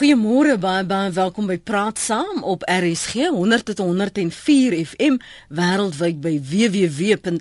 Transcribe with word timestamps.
Goeiemôre 0.00 0.56
baie 0.56 0.80
baie 0.88 1.10
welkom 1.12 1.44
by 1.44 1.58
Praat 1.60 1.98
Saam 2.00 2.38
op 2.48 2.62
RSG 2.64 3.28
100.104 3.36 4.72
FM 4.80 5.18
wêreldwyd 5.52 6.22
by 6.24 6.40
www.rsg.co.za. 6.40 7.36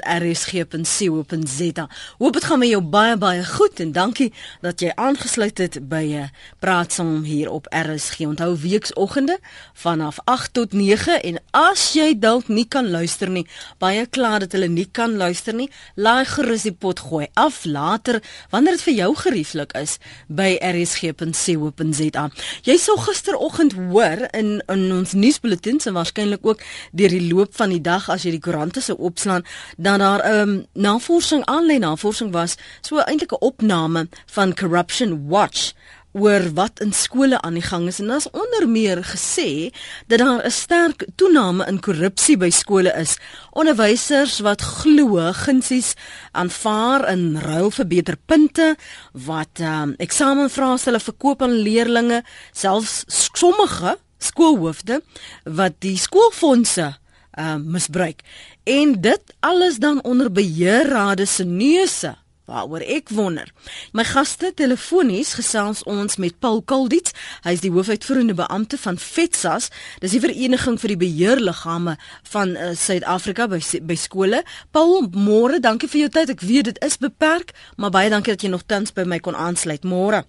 Hoop 2.20 2.34
dit 2.36 2.44
gaan 2.44 2.60
met 2.60 2.68
jou 2.74 2.82
baie 2.84 3.16
baie 3.16 3.46
goed 3.48 3.80
en 3.80 3.96
dankie 3.96 4.34
dat 4.60 4.84
jy 4.84 4.92
aangesluit 4.92 5.56
het 5.64 5.80
by 5.88 6.04
eh, 6.20 6.28
Praat 6.60 6.92
Saam 6.98 7.24
hier 7.24 7.48
op 7.48 7.72
RSG. 7.72 8.28
Onthou 8.28 8.52
weekoggende 8.60 9.40
vanaf 9.72 10.20
8 10.28 10.54
tot 10.60 10.76
9 10.76 11.16
en 11.32 11.40
as 11.56 11.96
jy 11.96 12.12
dalk 12.20 12.52
nie 12.52 12.68
kan 12.68 12.92
luister 12.92 13.32
nie, 13.32 13.48
baie 13.80 14.04
klaar 14.04 14.44
dat 14.44 14.52
hulle 14.60 14.68
nie 14.68 14.90
kan 14.92 15.16
luister 15.16 15.56
nie, 15.56 15.72
laai 15.96 16.28
gerus 16.28 16.68
die 16.68 16.76
pot 16.76 17.00
gooi 17.08 17.32
af 17.40 17.64
later 17.64 18.20
wanneer 18.52 18.76
dit 18.76 18.84
vir 18.90 19.00
jou 19.00 19.16
gerieflik 19.24 19.72
is 19.80 19.96
by 20.28 20.60
rsg.co.za. 20.60 22.28
Jy 22.64 22.78
sou 22.78 22.98
gisteroggend 23.00 23.74
hoor 23.74 24.28
in 24.32 24.62
in 24.68 24.92
ons 24.92 25.14
nuusbulletins 25.14 25.86
en 25.86 25.94
waarskynlik 25.94 26.46
ook 26.46 26.62
deur 26.92 27.10
die 27.10 27.34
loop 27.34 27.56
van 27.56 27.70
die 27.70 27.82
dag 27.82 28.10
as 28.10 28.24
jy 28.24 28.32
die 28.32 28.44
koerante 28.44 28.82
se 28.82 28.98
opslaan 28.98 29.46
dat 29.78 30.00
daar 30.00 30.22
'n 30.24 30.50
um, 30.50 30.66
navorsing 30.74 31.46
aanlyn 31.46 31.82
navorsing 31.82 32.32
was, 32.32 32.56
so 32.82 32.98
eintlik 32.98 33.32
'n 33.32 33.46
opname 33.46 34.08
van 34.26 34.54
Corruption 34.54 35.28
Watch 35.28 35.74
oor 36.12 36.48
wat 36.58 36.80
in 36.80 36.94
skole 36.94 37.38
aan 37.42 37.54
die 37.54 37.66
gang 37.66 37.88
is 37.88 38.00
en 38.02 38.10
daar's 38.10 38.30
onder 38.32 38.66
meer 38.70 39.04
gesê 39.06 39.70
dat 40.08 40.20
daar 40.20 40.46
'n 40.46 40.52
sterk 40.52 41.06
toename 41.16 41.66
in 41.66 41.80
korrupsie 41.80 42.38
by 42.38 42.50
skole 42.50 42.94
is. 42.94 43.18
Onderwysers 43.52 44.40
wat 44.40 44.62
glo 44.62 45.32
gunsies 45.34 45.94
aanvaar 46.32 47.10
in 47.10 47.38
ruil 47.38 47.72
vir 47.72 47.88
beter 47.88 48.18
punte, 48.26 48.76
wat 49.14 49.60
um, 49.60 49.94
eksamenvraestelle 49.98 51.00
verkoop 51.00 51.42
aan 51.42 51.62
leerders, 51.62 52.26
selfs 52.52 53.04
sommige 53.34 53.98
skoolhoofde 54.18 55.02
wat 55.44 55.74
die 55.80 55.98
skoolfondse 55.98 56.98
um, 57.40 57.72
misbruik. 57.72 58.22
En 58.64 59.02
dit 59.02 59.22
alles 59.40 59.78
dan 59.78 60.04
onder 60.04 60.32
beheerrade 60.32 61.26
se 61.26 61.44
neuse 61.44 62.16
waaroor 62.50 62.84
ek 62.84 63.12
wonder. 63.16 63.50
My 63.94 64.06
gaste 64.08 64.52
telefonies 64.58 65.36
gesels 65.38 65.84
ons 65.90 66.18
met 66.22 66.38
Paul 66.42 66.62
Kolditz. 66.66 67.14
Hy 67.46 67.54
is 67.58 67.64
die 67.64 67.72
hoofuitvoerende 67.74 68.36
beampte 68.38 68.80
van 68.82 68.98
FETSAS. 68.98 69.70
Dis 70.04 70.16
die 70.18 70.24
vereniging 70.24 70.80
vir 70.82 70.96
die 70.96 71.02
beheerliggame 71.06 71.96
van 72.34 72.56
uh, 72.58 72.74
Suid-Afrika 72.74 73.48
by 73.52 73.62
by 73.86 73.98
skole. 74.00 74.44
Paul, 74.76 75.08
môre, 75.14 75.62
dankie 75.64 75.90
vir 75.92 76.06
jou 76.06 76.12
tyd. 76.20 76.34
Ek 76.36 76.44
weet 76.46 76.72
dit 76.72 76.84
is 76.86 77.00
beperk, 77.02 77.54
maar 77.78 77.94
baie 77.94 78.12
dankie 78.12 78.36
dat 78.36 78.44
jy 78.44 78.52
nog 78.54 78.66
tans 78.68 78.94
by 78.96 79.08
my 79.08 79.22
kon 79.24 79.38
aansluit. 79.38 79.86
Môre. 79.88 80.26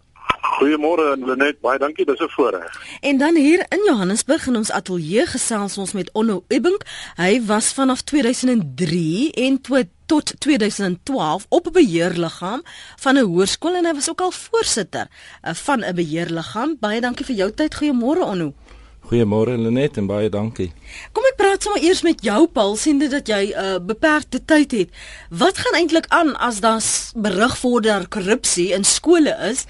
Goeiemôre 0.61 1.17
Lenet, 1.17 1.61
baie 1.65 1.79
dankie, 1.79 2.05
dis 2.05 2.21
'n 2.21 2.29
voorreg. 2.29 2.99
En 3.01 3.19
dan 3.19 3.37
hier 3.37 3.67
in 3.69 3.83
Johannesburg 3.87 4.47
in 4.47 4.57
ons 4.57 4.71
ateljee 4.71 5.27
gesels 5.27 5.79
ons 5.79 5.93
met 5.93 6.11
Onno 6.13 6.45
Ebbing. 6.49 6.81
Hy 7.17 7.45
was 7.45 7.73
vanaf 7.73 8.03
2003 8.03 9.31
en 9.31 9.61
toe 9.61 9.89
tot 10.11 10.33
2012 10.39 11.47
op 11.49 11.67
'n 11.67 11.73
beheerliggaam 11.73 12.63
van 12.97 13.15
'n 13.15 13.29
hoërskool 13.31 13.75
en 13.75 13.87
hy 13.87 13.95
was 13.95 14.11
ook 14.11 14.21
al 14.21 14.31
voorsitter 14.31 15.07
uh, 15.09 15.55
van 15.55 15.85
'n 15.85 15.95
beheerliggaam. 15.95 16.77
Baie 16.81 17.01
dankie 17.01 17.27
vir 17.27 17.37
jou 17.37 17.51
tyd. 17.51 17.75
Goeiemôre 17.75 18.25
Onno. 18.33 18.53
Goeiemôre 19.01 19.55
Lenet 19.59 19.97
en 19.97 20.07
baie 20.07 20.29
dankie. 20.29 20.73
Kom 21.13 21.25
ek 21.31 21.37
praat 21.37 21.63
sommer 21.63 21.83
eers 21.83 22.03
met 22.03 22.23
jou 22.23 22.47
Paul, 22.47 22.77
siende 22.77 23.09
dat 23.09 23.27
jy 23.29 23.43
'n 23.55 23.65
uh, 23.65 23.79
beperkte 23.87 24.45
tyd 24.45 24.71
het. 24.71 24.89
Wat 25.29 25.59
gaan 25.59 25.79
eintlik 25.81 26.07
aan 26.09 26.37
as 26.37 26.61
daar 26.61 26.83
berig 27.15 27.61
word 27.61 27.85
dat 27.85 28.09
korrupsie 28.09 28.73
in 28.73 28.85
skole 28.85 29.37
is? 29.51 29.67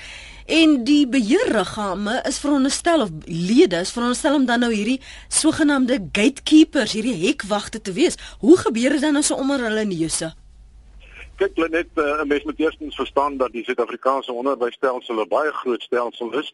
En 0.51 0.73
die 0.85 1.05
beheerliggame 1.07 2.17
is 2.27 2.41
veronderstel 2.43 3.05
of 3.05 3.11
lede 3.25 3.77
is 3.85 3.93
veronderstel 3.95 4.35
om 4.35 4.47
dan 4.49 4.59
nou 4.65 4.73
hierdie 4.75 4.99
sogenaamde 5.29 6.01
gatekeepers, 6.13 6.93
hierdie 6.93 7.15
hekwagte 7.21 7.81
te 7.81 7.93
wees. 7.95 8.19
Hoe 8.41 8.57
gebeur 8.59 8.97
dit 8.97 9.01
dan 9.01 9.17
as 9.21 9.31
onder 9.31 9.63
hulle 9.63 9.85
neuse? 9.87 10.33
Kyk, 11.39 11.55
net 11.71 11.95
uh, 11.95 12.19
'n 12.25 12.27
mens 12.27 12.43
moet 12.45 12.59
eerstens 12.59 12.99
verstaan 12.99 13.37
dat 13.37 13.53
die 13.53 13.65
Suid-Afrikaanse 13.65 14.33
onderwysstelsel 14.33 15.23
'n 15.23 15.29
baie 15.29 15.53
groot 15.53 15.83
stelsel 15.83 16.35
is. 16.43 16.53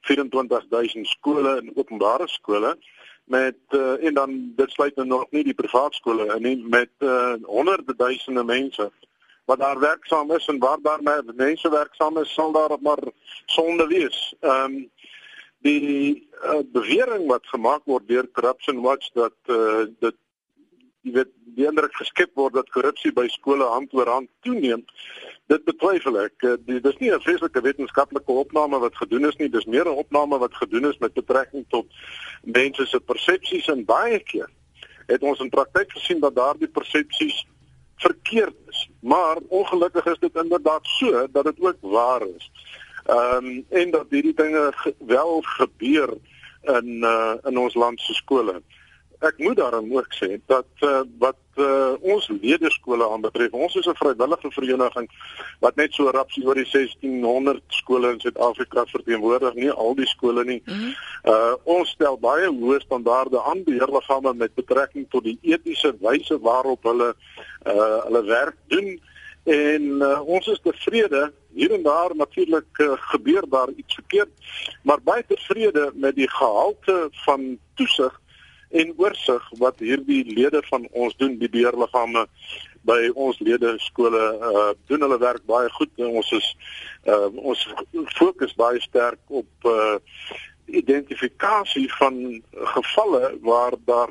24000 0.00 1.06
skole 1.06 1.56
en 1.56 1.70
openbare 1.74 2.28
skole 2.28 2.76
met 3.24 3.58
uh, 3.70 4.04
en 4.04 4.14
dan 4.14 4.52
dit 4.56 4.70
sluit 4.70 4.96
nou 4.96 5.06
nog 5.06 5.26
nie 5.30 5.44
die 5.44 5.54
privaat 5.54 5.94
skole 5.94 6.34
in 6.34 6.42
nie 6.42 6.64
met 6.68 6.90
uh, 6.98 7.34
honderde 7.42 7.94
duisende 7.96 8.44
mense 8.44 8.90
wat 9.46 9.58
daar 9.58 9.78
werksaam 9.78 10.30
is 10.34 10.46
en 10.46 10.58
waar 10.58 10.78
daar 10.82 11.02
mense 11.34 11.70
werksaam 11.70 12.18
is, 12.18 12.32
sal 12.34 12.52
daar 12.52 12.76
maar 12.80 13.02
sonde 13.46 13.86
wees. 13.86 14.34
Ehm 14.40 14.74
um, 14.74 14.90
die 15.66 16.28
uh, 16.44 16.62
bewering 16.72 17.26
wat 17.26 17.46
gemaak 17.50 17.82
word 17.90 18.08
deur 18.08 18.28
Corruption 18.30 18.80
Watch 18.84 19.10
dat 19.14 19.34
uh, 19.50 19.86
dit 19.98 20.14
jy 21.06 21.12
weet 21.14 21.30
die 21.56 21.66
indruk 21.68 21.94
geskep 21.94 22.32
word 22.34 22.56
dat 22.58 22.70
korrupsie 22.74 23.12
by 23.14 23.28
skole 23.30 23.64
hand 23.70 23.94
oor 23.94 24.08
hand 24.10 24.28
toeneem. 24.42 24.82
Dit 25.50 25.64
betwyfel 25.68 26.18
ek. 26.24 26.42
Uh, 26.42 26.56
dit 26.66 26.86
is 26.90 26.98
nie 26.98 27.12
'n 27.14 27.22
vreeslike 27.22 27.62
wetenskaplike 27.62 28.32
opname 28.42 28.78
wat 28.82 28.96
gedoen 28.96 29.26
is 29.30 29.38
nie, 29.38 29.48
dis 29.48 29.66
meer 29.66 29.86
'n 29.86 30.00
opname 30.02 30.38
wat 30.38 30.54
gedoen 30.54 30.90
is 30.90 30.98
met 30.98 31.14
betrekking 31.14 31.64
tot 31.68 31.86
mense 32.42 32.86
se 32.86 33.00
persepsies 33.00 33.68
en 33.68 33.84
baie 33.84 34.18
keer 34.18 34.50
het 35.06 35.22
ons 35.22 35.40
in 35.40 35.50
praktyk 35.50 35.90
gesien 35.90 36.20
dat 36.20 36.34
daardie 36.34 36.68
persepsies 36.68 37.46
verkeerd 37.96 38.54
is. 38.68 38.90
Maar 39.00 39.36
ongelukkig 39.48 40.06
is 40.06 40.18
dit 40.18 40.34
inderdaad 40.34 40.86
so 40.86 41.26
dat 41.32 41.44
dit 41.44 41.60
ook 41.60 41.76
waar 41.80 42.22
is. 42.36 42.50
Ehm 43.04 43.44
um, 43.44 43.66
en 43.68 43.90
dat 43.90 44.06
hierdie 44.10 44.34
dinge 44.34 44.72
ge 44.74 44.94
wel 44.98 45.40
gebeur 45.40 46.08
in 46.62 46.86
uh, 46.86 47.32
in 47.42 47.58
ons 47.58 47.74
land 47.74 48.00
se 48.00 48.14
skole 48.14 48.62
ek 49.20 49.38
moet 49.38 49.56
daarom 49.56 49.92
ook 49.96 50.12
sê 50.14 50.40
dat 50.46 50.68
uh, 50.80 51.00
wat 51.18 51.38
uh, 51.56 51.92
ons 52.00 52.28
leerskole 52.40 53.08
aanbetref, 53.08 53.52
ons 53.52 53.74
is 53.74 53.86
'n 53.86 53.96
vrywillige 53.96 54.50
vereniging 54.50 55.08
wat 55.60 55.76
net 55.76 55.92
so 55.94 56.10
rapsie 56.10 56.44
oor 56.46 56.54
die 56.54 56.68
1600 56.68 57.62
skole 57.68 58.12
in 58.12 58.20
Suid-Afrika 58.20 58.84
verteenwoordig, 58.86 59.54
nie 59.54 59.70
al 59.70 59.94
die 59.94 60.06
skole 60.06 60.44
nie. 60.44 60.62
Mm 60.64 60.74
-hmm. 60.74 60.94
uh, 61.24 61.54
ons 61.64 61.90
stel 61.90 62.18
baie 62.18 62.48
hoë 62.48 62.80
standaarde 62.80 63.42
aan 63.42 63.64
beheerliggame 63.64 64.34
met 64.34 64.54
betrekking 64.54 65.06
tot 65.10 65.24
die 65.24 65.38
etiese 65.42 65.96
wyse 66.00 66.38
waarop 66.40 66.82
hulle 66.82 67.14
uh, 67.66 68.04
hulle 68.04 68.24
werk 68.24 68.56
doen 68.66 69.00
en 69.46 69.82
uh, 70.02 70.20
ons 70.26 70.46
is 70.46 70.60
tevrede 70.62 71.32
hier 71.54 71.72
en 71.72 71.82
daar 71.82 72.10
natuurlik 72.16 72.78
uh, 72.78 72.92
gebeur 73.12 73.44
daar 73.48 73.70
iets 73.76 73.94
verkeerd 73.94 74.28
maar 74.82 75.02
baie 75.02 75.24
tevrede 75.26 75.90
met 75.94 76.16
die 76.16 76.30
gehalte 76.30 77.08
van 77.24 77.58
toesig 77.74 78.20
en 78.70 78.92
oorsig 78.96 79.50
wat 79.58 79.78
hierdie 79.78 80.24
lede 80.34 80.62
van 80.70 80.88
ons 80.92 81.16
doen 81.16 81.38
die 81.38 81.50
beheerliggame 81.50 82.26
by 82.86 82.98
ons 83.14 83.38
lede 83.42 83.74
skole 83.82 84.22
uh 84.50 84.72
doen 84.86 85.02
hulle 85.06 85.18
werk 85.18 85.44
baie 85.46 85.70
goed. 85.78 85.90
Ons 85.96 86.32
is 86.32 86.48
uh 87.06 87.28
ons 87.34 87.66
fokus 88.18 88.54
baie 88.58 88.80
sterk 88.80 89.20
op 89.26 89.70
uh 89.70 89.96
identifikasie 90.66 91.86
van 91.98 92.42
gevalle 92.74 93.36
waar 93.42 93.74
daar 93.86 94.10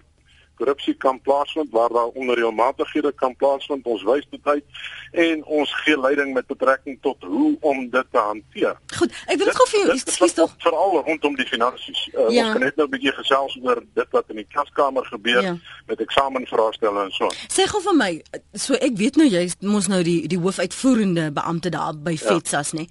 korrupsie 0.60 0.94
kan 0.94 1.20
plaasvind 1.22 1.72
waar 1.72 1.94
daar 1.94 2.14
onreëlmatighede 2.22 3.12
kan 3.22 3.36
plaasvind 3.36 3.86
ons 3.86 4.04
wys 4.04 4.28
dit 4.30 4.48
uit 4.48 4.64
en 5.12 5.44
ons 5.46 5.74
gee 5.84 6.00
leiding 6.00 6.34
met 6.34 6.48
betrekking 6.48 6.98
tot 7.02 7.24
hoe 7.24 7.58
om 7.60 7.90
dit 7.90 8.08
te 8.12 8.18
hanteer. 8.18 8.78
Goed, 8.98 9.14
ek 9.28 9.40
wil 9.42 9.52
gou 9.60 9.68
vir 9.72 9.80
jou 9.80 9.96
ekskuus 9.96 10.36
tog 10.40 10.56
veral 10.66 10.98
rondom 11.08 11.36
die 11.40 11.48
finansies. 11.50 12.08
Uh, 12.14 12.30
ja. 12.30 12.48
Ons 12.48 12.58
kan 12.58 12.66
net 12.68 12.76
nou 12.76 12.88
'n 12.88 12.94
bietjie 12.96 13.16
gesels 13.20 13.58
oor 13.64 13.84
dit 13.94 14.18
wat 14.18 14.34
in 14.34 14.42
die 14.42 14.48
klaskamer 14.50 15.06
gebeur 15.06 15.44
ja. 15.44 15.56
met 15.88 16.00
eksamenvraestelle 16.00 17.06
en 17.08 17.12
so. 17.12 17.30
Sê 17.48 17.68
gou 17.72 17.82
vir 17.82 17.96
my, 17.96 18.12
so 18.54 18.74
ek 18.74 18.98
weet 18.98 19.16
nou 19.22 19.28
jy 19.28 19.48
mos 19.62 19.88
nou 19.88 20.04
die 20.04 20.28
die 20.28 20.40
hoofuitvoerende 20.40 21.32
beampte 21.32 21.70
daar 21.70 21.94
by 21.96 22.18
ja. 22.18 22.24
FETSAS 22.28 22.74
nê. 22.74 22.88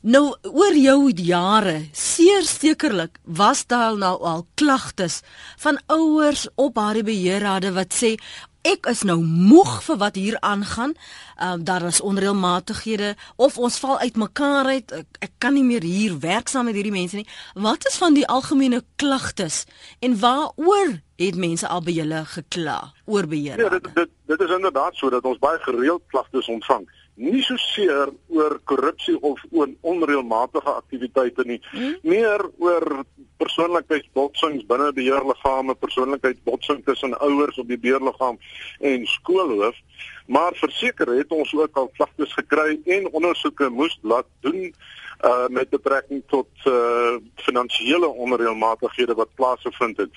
Nou 0.00 0.30
oor 0.48 0.76
jou 0.80 1.10
jare, 1.12 1.74
seer 1.92 2.46
sekerlik 2.48 3.18
was 3.24 3.66
daar 3.68 3.98
nou 4.00 4.14
al 4.24 4.46
klagtes 4.56 5.18
van 5.60 5.76
ouers 5.92 6.46
op 6.56 6.78
haar 6.80 7.02
beheerrade 7.04 7.74
wat 7.76 7.92
sê 7.92 8.14
ek 8.64 8.88
is 8.88 9.02
nou 9.04 9.18
moeg 9.20 9.82
vir 9.84 9.98
wat 10.00 10.16
hier 10.16 10.38
aangaan. 10.40 10.94
Ehm 11.36 11.60
uh, 11.60 11.64
daar 11.68 11.84
is 11.84 12.00
onreëlmatighede 12.00 13.12
of 13.36 13.58
ons 13.58 13.76
val 13.78 13.98
uitmekaar 13.98 14.66
uit. 14.72 14.92
Ek, 14.92 15.20
ek 15.20 15.32
kan 15.38 15.52
nie 15.52 15.64
meer 15.64 15.84
hier 15.84 16.16
werk 16.20 16.48
saam 16.48 16.64
met 16.64 16.80
hierdie 16.80 16.96
mense 16.96 17.20
nie. 17.20 17.28
Wat 17.52 17.84
is 17.84 18.00
van 18.00 18.16
die 18.16 18.24
algemene 18.26 18.80
klagtes 18.96 19.66
en 20.00 20.16
waaroor 20.20 20.96
het 21.20 21.36
mense 21.36 21.68
al 21.68 21.84
by 21.84 21.92
julle 21.92 22.24
gekla 22.24 22.94
oor 23.04 23.28
beheer? 23.28 23.60
Ja, 23.60 23.68
dit 23.68 23.92
dit 23.94 24.08
dit 24.32 24.48
is 24.48 24.56
inderdaad 24.56 24.96
so 24.96 25.10
dat 25.12 25.28
ons 25.28 25.38
baie 25.38 25.60
gereeld 25.68 26.02
klagtes 26.08 26.48
ontvang 26.48 26.88
nie 27.20 27.42
so 27.44 27.56
seer 27.60 28.08
oor 28.32 28.56
korrupsie 28.64 29.16
of 29.20 29.42
oor 29.50 29.68
onreëlmatige 29.92 30.72
aktiwiteite 30.72 31.44
nie, 31.48 31.58
hmm? 31.70 31.98
meer 32.02 32.44
oor 32.62 33.04
persoonlikheidsbotsings 33.40 34.64
binne 34.68 34.90
beheerliggame, 34.96 35.76
persoonlikheidsbotsing 35.84 36.82
tussen 36.84 37.16
ouers 37.20 37.60
op 37.60 37.68
die 37.68 37.78
beheerliggaam 37.80 38.40
en 38.92 39.06
skoolhoof. 39.06 39.76
Maar 40.30 40.54
verseker 40.54 41.10
het 41.16 41.32
ons 41.34 41.52
ook 41.56 41.76
al 41.76 41.90
klagtes 41.96 42.32
gekry 42.38 42.78
en 42.96 43.08
ondersoeke 43.10 43.68
moes 43.68 43.98
laat 44.02 44.28
doen 44.46 44.70
uh 45.24 45.48
met 45.48 45.68
betrekking 45.68 46.22
tot 46.26 46.48
uh 46.64 47.16
finansiële 47.36 48.06
onreëlmatighede 48.06 49.14
wat 49.14 49.34
plaasgevind 49.34 49.96
het. 49.96 50.10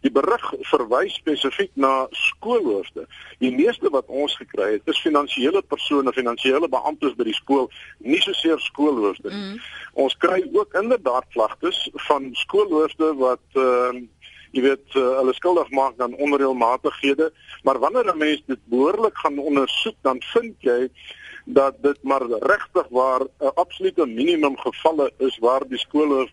Die 0.00 0.10
berig 0.10 0.52
verwys 0.70 1.14
spesifiek 1.14 1.70
na 1.74 2.06
skoolhoofde. 2.10 3.06
Die 3.38 3.52
meeste 3.52 3.90
wat 3.90 4.06
ons 4.06 4.36
gekry 4.36 4.72
het 4.72 4.88
is 4.92 5.00
finansiële 5.00 5.62
persone, 5.62 6.12
finansiële 6.12 6.68
beamptes 6.68 7.14
by 7.16 7.28
die 7.28 7.36
skool, 7.36 7.70
nie 7.98 8.20
soseer 8.20 8.60
skoolhoofde 8.60 9.30
nie. 9.30 9.44
Mm. 9.44 9.62
Ons 10.06 10.16
kry 10.16 10.42
ook 10.52 10.74
inderdaad 10.74 11.28
klagtes 11.32 11.88
van 12.08 12.30
skoolhoofde 12.32 13.14
wat 13.20 13.44
uh 13.54 13.94
jy 14.56 14.62
weet 14.64 14.94
uh, 14.96 15.02
hulle 15.18 15.34
skuldig 15.36 15.68
maak 15.76 16.00
aan 16.00 16.14
onreëlmatighede, 16.16 17.28
maar 17.66 17.78
wanneer 17.82 18.08
'n 18.12 18.18
mens 18.18 18.42
dit 18.46 18.60
behoorlik 18.72 19.18
gaan 19.18 19.38
ondersoek, 19.38 19.96
dan 20.00 20.22
vind 20.32 20.54
jy 20.58 20.88
dat 21.46 21.74
dit 21.80 21.98
maar 22.02 22.22
regtig 22.26 22.86
waar 22.90 23.20
'n 23.20 23.30
uh, 23.40 23.50
absolute 23.54 24.06
minimum 24.06 24.58
gevalle 24.58 25.12
is 25.16 25.38
waar 25.38 25.62
die 25.68 25.78
skole 25.78 26.28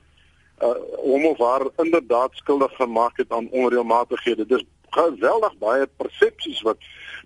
uh, 0.61 0.69
hom 0.95 1.25
of 1.25 1.37
haar 1.37 1.67
inderdaad 1.77 2.29
skuldig 2.33 2.75
gemaak 2.75 3.17
het 3.17 3.31
aan 3.31 3.49
onreëlmatighede. 3.49 4.45
Dis 4.45 4.63
geweldig 4.89 5.57
baie 5.57 5.87
persepsies 5.97 6.61
wat 6.61 6.77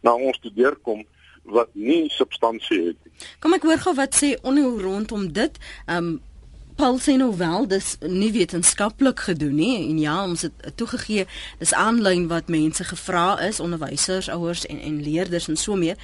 na 0.01 0.13
ons 0.13 0.39
toe 0.39 0.51
deurkom 0.53 1.05
wat 1.43 1.69
nie 1.71 2.09
substansie 2.09 2.85
het 2.85 2.97
nie. 3.03 3.13
Kom 3.39 3.53
ek 3.53 3.63
hoor 3.63 3.79
gou 3.79 3.95
wat 3.95 4.15
sê 4.15 4.35
onhou 4.41 4.81
rondom 4.81 5.31
dit. 5.31 5.59
Um 5.87 6.19
Paul 6.77 6.99
sê 7.01 7.15
nou 7.17 7.31
wel 7.37 7.65
dis 7.67 7.95
nie 8.05 8.29
wetenskaplik 8.31 9.19
gedoen 9.19 9.55
nie 9.55 9.89
en 9.89 9.97
ja 9.97 10.23
ons 10.23 10.43
het 10.45 10.67
toegegee 10.77 11.25
dis 11.57 11.73
aanlyn 11.73 12.27
wat 12.29 12.51
mense 12.53 12.83
gevra 12.83 13.39
is 13.41 13.59
onderwysers, 13.59 14.29
ouers 14.29 14.65
en 14.65 14.79
en 14.79 14.99
leerders 15.01 15.47
en 15.47 15.57
so 15.57 15.75
meer 15.75 15.97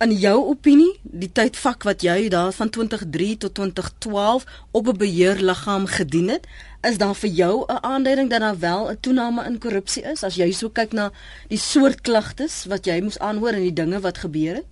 in 0.00 0.12
jou 0.16 0.36
opinie 0.48 0.92
die 1.02 1.28
tydvak 1.28 1.84
wat 1.84 2.04
jy 2.04 2.30
daar 2.32 2.54
van 2.56 2.70
2003 2.72 3.36
tot 3.44 3.54
2012 3.58 4.46
op 4.70 4.88
'n 4.88 4.96
beheerliggaam 4.96 5.86
gedien 5.86 6.28
het, 6.28 6.46
is 6.80 6.98
daar 6.98 7.14
vir 7.14 7.30
jou 7.30 7.64
'n 7.68 7.84
aanduiding 7.84 8.30
dat 8.30 8.40
daar 8.40 8.58
wel 8.58 8.90
'n 8.90 9.00
toename 9.00 9.44
in 9.44 9.58
korrupsie 9.58 10.02
is 10.02 10.24
as 10.24 10.34
jy 10.34 10.52
so 10.52 10.68
kyk 10.68 10.92
na 10.92 11.12
die 11.48 11.58
soort 11.58 12.00
klagtes 12.00 12.64
wat 12.64 12.84
jy 12.84 13.00
moes 13.00 13.18
aanhoor 13.18 13.52
en 13.52 13.62
die 13.62 13.72
dinge 13.72 14.00
wat 14.00 14.18
gebeur 14.18 14.54
het? 14.54 14.66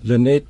Lenet, 0.00 0.46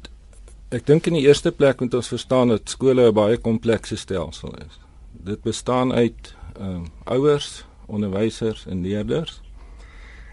ek 0.68 0.86
dink 0.86 1.06
in 1.06 1.14
die 1.14 1.26
eerste 1.26 1.52
plek 1.52 1.80
moet 1.80 1.94
ons 1.94 2.08
verstaan 2.08 2.48
dat 2.48 2.68
skole 2.68 3.08
'n 3.08 3.14
baie 3.14 3.36
komplekse 3.36 3.96
stelsel 3.96 4.54
is. 4.54 4.78
Dit 5.12 5.42
bestaan 5.42 5.92
uit 5.92 6.34
ehm 6.58 6.74
um, 6.74 6.86
ouers, 7.04 7.64
onderwysers 7.86 8.66
en 8.66 8.82
leerders 8.82 9.40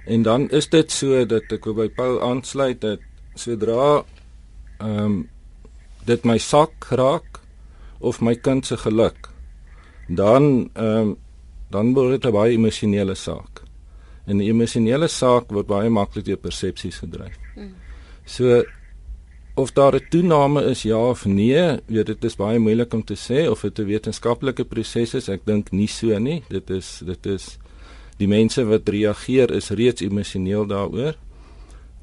En 0.07 0.21
dan 0.23 0.49
is 0.49 0.69
dit 0.71 0.91
so 0.91 1.25
dat 1.25 1.51
ek 1.51 1.65
by 1.75 1.89
Paul 1.95 2.21
aansluit 2.23 2.81
dat 2.81 3.03
sodra 3.35 4.03
ehm 4.79 5.03
um, 5.03 5.17
dit 6.07 6.23
my 6.23 6.37
sak 6.39 6.87
raak 6.95 7.41
of 7.99 8.21
my 8.23 8.35
kind 8.39 8.65
se 8.65 8.77
geluk 8.79 9.27
dan 10.07 10.69
ehm 10.73 10.99
um, 10.99 11.17
dan 11.69 11.93
word 11.93 12.21
dit 12.21 12.25
'n 12.25 12.31
baie 12.31 12.53
emosionele 12.53 13.15
saak. 13.15 13.63
En 14.25 14.37
'n 14.37 14.47
emosionele 14.47 15.07
saak 15.07 15.51
word 15.51 15.67
baie 15.67 15.89
maklik 15.89 16.25
deur 16.25 16.37
persepsies 16.37 16.97
gedryf. 17.03 17.35
Hmm. 17.55 17.75
So 18.25 18.63
of 19.55 19.71
daar 19.71 19.95
'n 19.95 20.07
toename 20.09 20.63
is 20.63 20.81
ja 20.81 21.09
of 21.09 21.25
nee, 21.25 21.79
weet 21.85 22.05
dit 22.05 22.23
is 22.23 22.35
baie 22.35 22.59
moeilik 22.59 22.93
om 22.93 23.03
te 23.03 23.15
sê 23.15 23.49
of 23.49 23.61
dit 23.61 23.79
'n 23.79 23.85
wetenskaplike 23.85 24.63
proses 24.63 25.13
is. 25.13 25.29
Ek 25.29 25.41
dink 25.45 25.71
nie 25.71 25.87
so 25.87 26.19
nie. 26.19 26.43
Dit 26.49 26.69
is 26.69 27.01
dit 27.05 27.25
is 27.25 27.57
die 28.17 28.27
mense 28.29 28.65
wat 28.65 28.89
reageer 28.89 29.51
is 29.53 29.69
reeds 29.69 30.01
emosioneel 30.05 30.67
daaroor. 30.69 31.15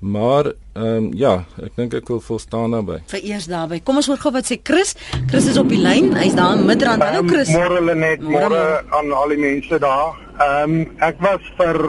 Maar 0.04 0.52
ehm 0.74 0.86
um, 0.86 1.04
ja, 1.16 1.46
ek 1.64 1.76
dink 1.78 1.94
ek 1.96 2.08
wil 2.12 2.20
volstaan 2.20 2.74
daarbey. 2.74 2.98
Vereers 3.08 3.46
daarbey. 3.48 3.78
Kom 3.80 3.96
ons 3.96 4.08
hoor 4.10 4.20
gou 4.20 4.32
wat 4.34 4.50
sê 4.50 4.58
Chris. 4.60 4.92
Chris 5.30 5.46
is 5.48 5.56
op 5.56 5.70
die 5.72 5.80
lyn. 5.80 6.10
Hy's 6.18 6.34
daar 6.36 6.58
in 6.58 6.66
Midrand. 6.68 7.02
Hallo 7.02 7.22
ehm, 7.22 7.30
Chris. 7.30 7.52
Môre 7.54 7.80
lê 7.80 7.94
net 7.96 8.26
môre 8.26 8.82
aan 8.98 9.14
al 9.16 9.32
die 9.32 9.40
mense 9.40 9.78
daar. 9.80 10.18
Ehm 10.34 10.74
um, 10.74 10.84
ek 11.08 11.22
was 11.24 11.48
vir 11.56 11.80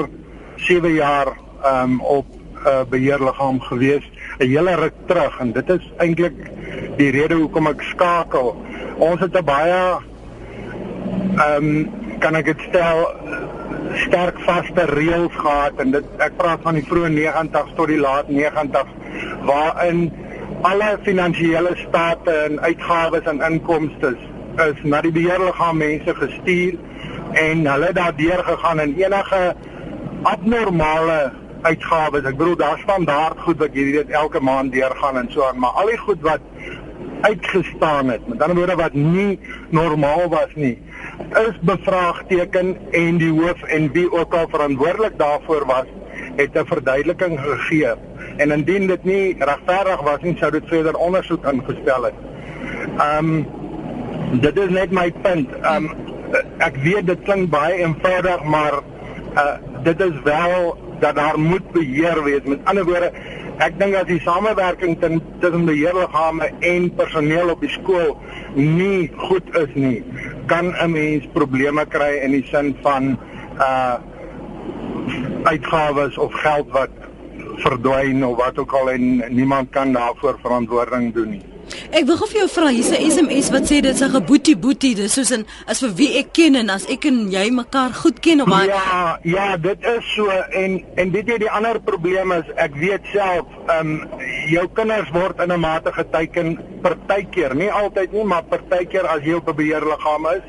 7 0.70 0.94
jaar 0.96 1.34
ehm 1.34 1.98
um, 1.98 2.00
op 2.02 2.26
'n 2.30 2.68
uh, 2.70 2.86
beheerliggaam 2.90 3.60
gewees, 3.68 4.06
'n 4.40 4.48
hele 4.48 4.76
ruk 4.76 4.96
terug 5.08 5.40
en 5.40 5.52
dit 5.52 5.70
is 5.70 5.92
eintlik 5.98 6.38
die 6.98 7.12
rede 7.12 7.36
hoekom 7.36 7.68
ek 7.68 7.82
skakel. 7.92 8.56
Ons 8.98 9.20
het 9.20 9.36
'n 9.36 9.44
baie 9.44 10.00
ehm 11.36 11.58
um, 11.58 11.92
kan 12.20 12.36
ek 12.36 12.46
dit 12.46 12.62
stel 12.70 13.12
sterk 14.06 14.40
vaste 14.46 14.86
reëls 14.92 15.36
gehad 15.40 15.82
en 15.84 15.92
dit 15.96 16.24
ek 16.24 16.38
praat 16.40 16.64
van 16.66 16.78
die 16.80 16.86
vroeë 16.88 17.12
90s 17.16 17.76
tot 17.78 17.92
die 17.92 18.00
laat 18.02 18.30
90s 18.30 18.92
waarin 19.50 20.08
alle 20.68 20.98
finansiële 21.06 21.76
state 21.88 22.32
en 22.48 22.60
uitgawes 22.60 23.30
en 23.32 23.42
inkomste 23.50 24.16
is 24.66 24.84
na 24.84 25.02
die 25.06 25.14
beheerliggaam 25.16 25.78
mense 25.84 26.16
gestuur 26.20 26.78
en 27.46 27.66
hulle 27.68 27.94
daardeur 27.94 28.44
gegaan 28.50 28.80
en 28.80 28.96
enige 29.00 29.42
abnormale 30.24 31.20
uitgawes 31.66 32.26
ek 32.26 32.38
bedoel 32.38 32.58
daar 32.62 32.80
standaard 32.84 33.42
goed 33.46 33.62
wat 33.64 33.78
weet 33.78 34.10
elke 34.10 34.40
maand 34.40 34.74
deurgaan 34.74 35.18
en 35.24 35.32
so 35.34 35.46
aan 35.48 35.60
maar 35.60 35.78
al 35.82 35.92
die 35.92 36.02
goed 36.08 36.22
wat 36.22 36.44
uitgestaan 37.22 38.10
het 38.10 38.28
met 38.28 38.42
ander 38.42 38.56
woorde 38.58 38.76
wat 38.76 38.94
nie 38.94 39.40
normaal 39.70 40.30
was 40.30 40.56
nie 40.56 40.78
is 41.48 41.60
bevraagteken 41.62 42.78
en 42.92 43.18
die 43.18 43.32
hoof 43.32 43.62
en 43.62 43.92
wie 43.92 44.12
ook 44.12 44.34
al 44.34 44.48
verantwoordelik 44.50 45.18
daarvoor 45.18 45.66
was 45.66 45.86
het 46.36 46.54
'n 46.54 46.66
verduideliking 46.66 47.40
gegee 47.40 47.94
en 48.38 48.52
indien 48.52 48.88
dit 48.88 49.04
nie 49.04 49.36
regverdig 49.40 50.02
was 50.02 50.22
nie 50.22 50.36
sou 50.40 50.52
dit 50.52 50.68
verder 50.68 50.96
ondersoek 50.96 51.46
ingestel 51.52 52.04
het. 52.04 52.18
Um, 53.00 53.46
dit 54.32 54.58
is 54.60 54.70
net 54.70 54.92
my 54.92 55.12
punt. 55.22 55.50
Um, 55.64 55.92
ek 56.58 56.76
weet 56.84 57.08
dit 57.08 57.22
klink 57.24 57.50
baie 57.50 57.78
eenvoudig 57.84 58.44
maar 58.44 58.82
uh, 59.36 59.56
dit 59.84 60.02
is 60.02 60.22
wel 60.24 60.78
dat 61.00 61.16
daar 61.16 61.40
moet 61.40 61.72
beheer 61.72 62.24
wees. 62.24 62.44
Met 62.44 62.60
ander 62.64 62.86
woorde 62.86 63.12
ek 63.64 63.78
dink 63.80 63.96
as 63.96 64.08
die 64.08 64.20
samewerking 64.20 64.98
tussen 65.00 65.66
beheerliggame 65.66 66.50
en 66.60 66.90
personeel 66.96 67.54
op 67.54 67.62
die 67.64 67.72
skool 67.72 68.18
nie 68.56 69.08
goed 69.28 69.48
is 69.56 69.72
nie, 69.76 70.04
kan 70.52 70.76
'n 70.76 70.92
mens 70.92 71.24
probleme 71.34 71.86
kry 71.86 72.20
in 72.24 72.32
die 72.32 72.46
sin 72.52 72.76
van 72.82 73.18
uh 73.60 73.98
uitgawes 75.46 76.18
of 76.18 76.34
geld 76.34 76.68
wat 76.74 76.90
verdwyn 77.62 78.26
of 78.26 78.38
wat 78.38 78.58
ook 78.58 78.74
al 78.74 78.92
en 78.92 79.24
niemand 79.30 79.70
kan 79.70 79.94
daarvoor 79.94 80.40
verantwoording 80.42 81.14
doen 81.14 81.30
nie. 81.30 81.55
Ek 81.92 82.06
wil 82.06 82.18
gou 82.20 82.28
vir 82.30 82.40
jou 82.44 82.50
vra, 82.50 82.70
hier's 82.70 82.92
'n 82.92 83.02
SMS 83.12 83.50
wat 83.54 83.66
sê 83.70 83.82
dit 83.82 83.94
is 83.94 84.02
'n 84.02 84.26
boetie 84.26 84.56
boetie, 84.56 84.96
dis 84.96 85.14
soos 85.14 85.32
'n 85.32 85.46
as 85.68 85.80
vir 85.80 85.94
wie 85.96 86.18
ek 86.20 86.34
ken 86.34 86.56
en 86.56 86.70
as 86.70 86.86
ek 86.86 87.06
en 87.06 87.32
jy 87.32 87.50
mekaar 87.52 87.94
goed 87.94 88.20
ken 88.20 88.42
of 88.42 88.50
wat? 88.50 88.68
Ja, 88.68 89.20
ja, 89.24 89.58
dit 89.58 89.80
is 89.84 90.14
so 90.16 90.30
en 90.30 90.84
en 90.96 91.12
weet 91.12 91.28
jy 91.28 91.38
die 91.38 91.50
ander 91.50 91.80
probleem 91.80 92.32
is 92.32 92.46
ek 92.56 92.76
weet 92.76 93.02
self, 93.14 93.48
ehm 93.68 93.80
um, 93.80 94.10
jou 94.50 94.68
kinders 94.74 95.10
word 95.12 95.40
in 95.40 95.52
'n 95.52 95.60
mate 95.60 95.92
geteken 95.92 96.60
partykeer, 96.82 97.56
nie 97.56 97.72
altyd 97.72 98.12
nie, 98.12 98.24
maar 98.24 98.44
partykeer 98.44 99.08
as 99.08 99.24
jy 99.24 99.34
op 99.34 99.50
'n 99.50 99.56
beheerliggaam 99.56 100.26
is. 100.26 100.46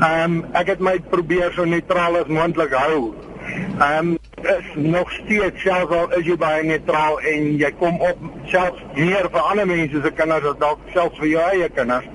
Ehm 0.00 0.24
um, 0.24 0.44
ek 0.52 0.66
het 0.66 0.80
my 0.80 0.98
probeer 1.10 1.52
so 1.54 1.64
neutraal 1.64 2.16
as 2.16 2.26
moontlik 2.26 2.72
hou. 2.72 3.14
Ehm 3.78 3.98
um, 3.98 4.21
is 4.46 4.64
nog 4.74 5.12
steeds 5.12 5.62
selfs 5.62 5.94
al 5.96 6.12
is 6.18 6.26
jy 6.26 6.36
baie 6.36 6.62
neutraal 6.66 7.20
en 7.32 7.46
jy 7.60 7.70
kom 7.80 8.00
op 8.00 8.18
selfs 8.52 8.82
meer 8.94 9.28
vir 9.32 9.40
ander 9.40 9.66
mense 9.66 10.02
se 10.02 10.12
kinders 10.18 10.46
as 10.52 10.58
dalk 10.62 10.82
selfs 10.94 11.18
vir 11.22 11.28
jou 11.34 11.46
eie 11.50 11.68
kinders. 11.76 12.08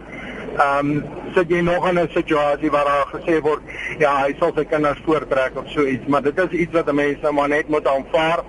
Ehm 0.57 0.91
um, 0.91 1.03
sit 1.35 1.51
jy 1.53 1.61
nog 1.61 1.87
in 1.89 1.99
'n 1.99 2.09
situasie 2.13 2.71
waar 2.71 2.85
daar 2.85 3.09
gesê 3.13 3.41
word 3.41 3.61
ja, 3.99 4.15
hy 4.23 4.35
sal 4.39 4.53
sy 4.55 4.65
kinders 4.65 5.01
voortrek 5.05 5.57
of 5.57 5.69
so 5.69 5.85
iets, 5.85 6.07
maar 6.07 6.21
dit 6.21 6.37
is 6.37 6.59
iets 6.65 6.73
wat 6.73 6.91
mense 6.91 7.21
nou 7.21 7.33
maar 7.33 7.49
net 7.49 7.69
moet 7.69 7.87
aanvaar. 7.87 8.43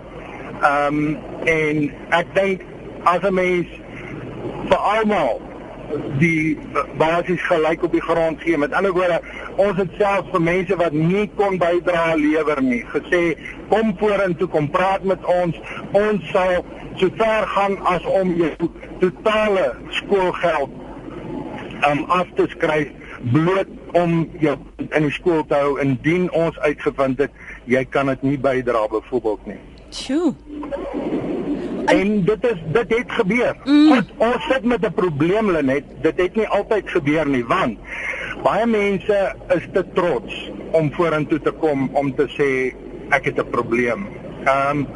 Ehm 0.62 0.96
um, 0.96 1.18
en 1.44 1.92
ek 2.10 2.34
dink 2.34 2.62
as 3.04 3.22
'n 3.22 3.34
mens 3.34 3.66
vir 4.68 4.78
almal 4.78 5.40
die 6.20 6.58
basies 6.98 7.42
gelyk 7.48 7.82
op 7.82 7.92
die 7.92 8.02
grond 8.02 8.40
gee. 8.42 8.58
Met 8.58 8.72
ander 8.72 8.92
woorde, 8.92 9.20
ons 9.56 9.76
het 9.80 9.94
self 9.98 10.28
vir 10.32 10.42
mense 10.42 10.76
wat 10.76 10.92
nie 10.92 11.26
kon 11.36 11.58
bydra 11.60 12.14
lewer 12.14 12.62
nie, 12.62 12.82
gesê 12.92 13.22
kom 13.68 13.94
vorentoe 13.98 14.48
kom 14.48 14.70
praat 14.70 15.04
met 15.04 15.24
ons. 15.24 15.56
Ons 15.92 16.30
sal 16.32 16.64
so 16.96 17.10
ver 17.16 17.46
gaan 17.54 17.78
as 17.86 18.04
om 18.20 18.34
jou 18.34 18.70
totale 19.00 19.74
skoolgeld 20.00 20.70
um 21.88 22.04
af 22.10 22.26
te 22.34 22.46
skryf 22.50 22.88
bloot 23.32 23.70
om 23.92 24.28
jou 24.40 24.56
in 24.88 25.06
die 25.06 25.14
skool 25.14 25.44
te 25.46 25.58
hou 25.58 25.78
indien 25.82 26.26
ons 26.36 26.58
uitgevind 26.58 27.20
het 27.22 27.44
jy 27.70 27.84
kan 27.92 28.10
dit 28.12 28.22
nie 28.22 28.38
bydra 28.38 28.86
byvoorbeeld 28.90 29.46
nie. 29.52 29.60
Sjoe. 29.94 30.34
En 31.88 32.10
dit 32.24 32.44
is 32.44 32.58
dit 32.72 32.90
het 32.96 33.12
gebeur. 33.20 33.54
Mm. 33.64 33.92
Goed, 33.92 34.10
ons 34.16 34.48
sit 34.50 34.64
met 34.64 34.84
'n 34.84 34.92
probleem 34.92 35.50
Lenet. 35.50 35.84
Dit 36.02 36.20
het 36.20 36.36
nie 36.36 36.46
altyd 36.46 36.90
gebeur 36.90 37.28
nie, 37.28 37.44
want 37.44 37.78
baie 38.42 38.66
mense 38.66 39.34
is 39.56 39.64
te 39.72 39.84
trots 39.94 40.50
om 40.70 40.92
vorentoe 40.92 41.40
te 41.40 41.50
kom 41.50 41.88
om 41.92 42.14
te 42.14 42.26
sê 42.36 42.74
ek 43.08 43.24
het 43.24 43.38
'n 43.38 43.50
probleem. 43.50 44.06
Ehm 44.44 44.78
um, 44.78 44.86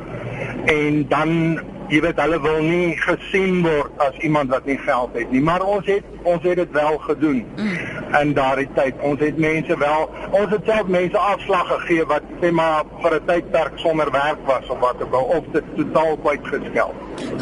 en 0.65 1.09
dan 1.09 1.61
jy 1.93 2.01
weet 2.01 2.21
hulle 2.23 2.39
wil 2.41 2.61
nie 2.65 2.97
gesien 3.03 3.61
word 3.67 3.99
as 4.01 4.17
iemand 4.25 4.53
wat 4.55 4.65
nie 4.69 4.79
geld 4.81 5.13
het 5.19 5.31
nie, 5.35 5.43
maar 5.45 5.61
ons 5.61 5.85
het 5.91 6.07
ons 6.23 6.43
het 6.47 6.57
dit 6.57 6.71
wel 6.73 6.99
gedoen. 7.05 7.43
Mm. 7.59 7.79
In 8.21 8.33
daardie 8.37 8.69
tyd, 8.77 9.01
ons 9.05 9.21
het 9.21 9.39
mense 9.41 9.77
wel, 9.79 10.07
ons 10.31 10.53
het 10.55 10.69
self 10.69 10.89
mense 10.95 11.19
afslag 11.19 11.67
gegee 11.73 12.07
wat 12.09 12.29
sê 12.41 12.53
maar 12.55 12.89
vir 13.03 13.17
'n 13.19 13.27
tydperk 13.27 13.79
sonder 13.85 14.11
werk 14.11 14.41
was 14.47 14.69
of 14.69 14.79
wat 14.79 15.03
ook 15.03 15.13
al 15.13 15.25
of 15.39 15.45
dit 15.53 15.65
totaal 15.77 16.19
uitgeskel. 16.25 16.95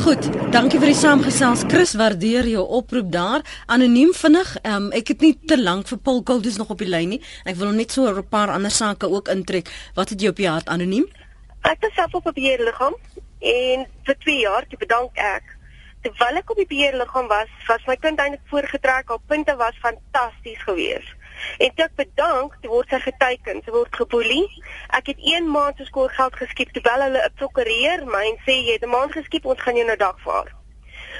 Goed, 0.04 0.28
dankie 0.52 0.78
vir 0.78 0.90
die 0.92 0.98
saamgesels. 0.98 1.62
Chris, 1.68 1.94
waardeer 1.94 2.46
jou 2.46 2.66
oproep 2.66 3.12
daar. 3.12 3.40
Anoniem 3.66 4.12
vinnig. 4.14 4.56
Um, 4.62 4.90
ek 4.92 5.08
het 5.08 5.20
nie 5.20 5.38
te 5.46 5.62
lank 5.62 5.86
vir 5.86 5.98
Paul 5.98 6.20
Goldus 6.24 6.56
nog 6.56 6.70
op 6.70 6.78
die 6.78 6.88
lyn 6.88 7.08
nie. 7.08 7.22
Ek 7.44 7.56
wil 7.56 7.66
hom 7.66 7.76
net 7.76 7.92
so 7.92 8.06
'n 8.06 8.28
paar 8.28 8.50
ander 8.50 8.70
sake 8.70 9.10
ook 9.10 9.28
intrek. 9.28 9.70
Wat 9.94 10.08
het 10.08 10.20
jy 10.20 10.28
op 10.28 10.38
jou 10.38 10.50
hart 10.50 10.68
anoniem? 10.68 11.06
Ek 11.62 11.76
het 11.80 11.92
self 11.92 12.14
op 12.14 12.26
'n 12.26 12.32
beheerliggaam 12.34 12.94
en 13.40 13.86
vir 14.04 14.18
2 14.26 14.38
jaar 14.38 14.66
te 14.68 14.76
bedank 14.76 15.16
ek. 15.16 15.56
Terwyl 16.04 16.40
ek 16.40 16.50
op 16.50 16.56
die 16.56 16.68
beheerliggaam 16.68 17.28
was, 17.28 17.48
was 17.68 17.84
my 17.86 17.96
kind 17.96 18.20
eintlik 18.20 18.44
voorgetrek. 18.52 19.08
Haar 19.08 19.24
punte 19.28 19.56
was 19.56 19.80
fantasties 19.80 20.62
geweest. 20.64 21.16
En 21.58 21.82
ek 21.84 21.96
bedank, 21.96 22.56
toe 22.60 22.70
word 22.72 22.92
sy 22.92 23.00
geteken, 23.04 23.60
sy 23.64 23.72
word 23.74 23.96
geboelie. 23.96 24.46
Ek 24.96 25.12
het 25.12 25.20
1 25.32 25.48
maand 25.48 25.80
se 25.80 25.86
skoolgeld 25.88 26.36
geskiep 26.40 26.72
terwyl 26.76 27.04
hulle 27.06 27.22
'n 27.26 27.36
prokureer 27.40 28.04
my 28.06 28.24
en 28.32 28.38
sê 28.46 28.56
jy 28.60 28.76
het 28.76 28.84
'n 28.84 28.94
maand 28.96 29.12
geskiep, 29.12 29.44
ons 29.44 29.60
gaan 29.60 29.76
jou 29.76 29.86
nou 29.86 29.96
dagvaar. 29.96 30.48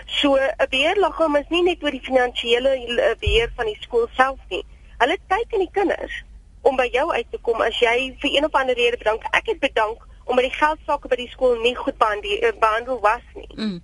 So 0.06 0.36
'n 0.36 0.68
beheerliggaam 0.70 1.36
is 1.36 1.48
nie 1.48 1.62
net 1.62 1.82
oor 1.82 1.90
die 1.90 2.08
finansiële 2.08 2.72
eh, 2.76 3.16
beheer 3.20 3.50
van 3.56 3.66
die 3.66 3.78
skool 3.80 4.08
self 4.16 4.40
nie. 4.48 4.64
Hulle 4.98 5.16
kyk 5.28 5.52
in 5.52 5.64
die 5.64 5.72
kinders 5.72 6.24
om 6.62 6.76
by 6.76 6.88
jou 6.92 7.12
uit 7.12 7.30
te 7.30 7.38
kom 7.38 7.60
as 7.60 7.78
jy 7.80 8.16
vir 8.20 8.30
een 8.36 8.44
of 8.44 8.52
ander 8.52 8.74
rede 8.74 8.96
bedank. 8.96 9.22
Ek 9.32 9.46
het 9.46 9.60
bedank 9.60 10.06
omdat 10.30 10.46
die 10.46 10.58
geldsaake 10.58 11.10
by 11.12 11.18
die 11.20 11.30
skool 11.34 11.60
nie 11.60 11.74
goed 11.76 11.98
eh, 11.98 12.52
behandel 12.58 13.00
was 13.00 13.26
nie. 13.34 13.52
Mm. 13.54 13.78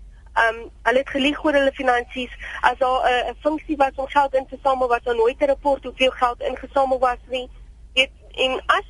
Um 0.46 0.58
hulle 0.88 1.00
het 1.00 1.10
gelieg 1.10 1.44
oor 1.44 1.56
hulle 1.56 1.72
finansies 1.72 2.32
as 2.60 2.78
daar 2.78 3.00
'n 3.04 3.28
uh, 3.28 3.34
funksie 3.40 3.76
was 3.76 3.94
om 3.94 4.08
geld 4.08 4.34
in 4.34 4.46
te 4.46 4.58
samel 4.62 4.88
wat 4.88 5.04
daar 5.04 5.16
nooit 5.16 5.40
'n 5.40 5.52
rapport 5.52 5.84
hoeveel 5.84 6.10
geld 6.10 6.40
ingesamel 6.40 6.98
was 6.98 7.22
nie. 7.28 7.48
Weet 7.94 8.10
en 8.34 8.62
as 8.66 8.88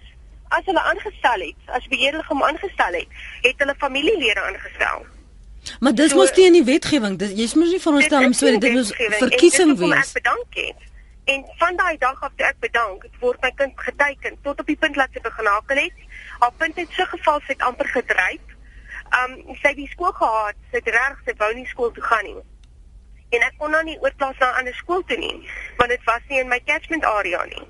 as 0.49 0.65
hulle 0.65 0.83
aangestel 0.83 1.41
het, 1.41 1.61
as 1.67 1.89
beheerliggaam 1.89 2.43
aangestel 2.43 2.93
het, 2.93 3.07
het 3.41 3.55
hulle 3.57 3.75
familielede 3.79 4.43
aangestel. 4.43 5.07
Maar 5.81 5.95
dis 5.95 6.11
so, 6.11 6.17
mos 6.17 6.33
teen 6.33 6.53
die 6.53 6.65
wetgewing. 6.65 7.19
Dis 7.19 7.33
jy's 7.35 7.55
mos 7.59 7.71
nie 7.71 7.81
veronderstel 7.83 8.25
om 8.25 8.33
so 8.33 8.59
dit 8.59 8.75
was 8.75 8.93
verkiesing 9.23 9.79
wees. 9.79 10.13
Ek 10.13 10.13
bedank 10.21 10.61
het. 10.61 10.85
En 11.27 11.45
van 11.59 11.77
daai 11.77 11.97
dag 11.99 12.23
af 12.23 12.35
toe 12.37 12.47
ek 12.47 12.61
bedank, 12.63 13.03
het 13.03 13.17
word 13.21 13.41
my 13.43 13.51
kind 13.59 13.81
geteken 13.89 14.37
tot 14.43 14.61
op 14.63 14.67
die 14.71 14.79
punt 14.79 14.97
laat 14.97 15.11
sy 15.13 15.23
begin 15.25 15.51
hakel 15.51 15.81
het. 15.83 16.05
Haar 16.41 16.53
punt 16.57 16.77
het 16.77 16.91
so 16.91 17.05
geval 17.05 17.41
sy 17.41 17.55
het 17.55 17.63
amper 17.63 17.89
gedryf. 17.89 18.55
Um 19.21 19.37
sy 19.61 19.73
het 19.73 19.81
die 19.81 19.91
skool 19.93 20.13
gehad, 20.13 20.59
sy 20.71 20.81
het 20.81 20.93
reg 20.97 21.23
sy 21.25 21.35
wou 21.39 21.53
nie 21.55 21.67
skool 21.67 21.93
toe 21.93 22.05
gaan 22.05 22.25
nie. 22.25 22.37
En 23.35 23.43
ek 23.43 23.57
kon 23.59 23.71
nou 23.75 23.83
nie 23.85 23.99
oorplaas 24.01 24.39
na 24.39 24.51
'n 24.53 24.59
ander 24.61 24.75
skool 24.75 25.03
toe 25.05 25.19
nie, 25.19 25.49
want 25.77 25.91
dit 25.91 26.05
was 26.05 26.23
nie 26.29 26.41
in 26.41 26.49
my 26.49 26.61
catchment 26.65 27.05
area 27.05 27.45
nie. 27.45 27.67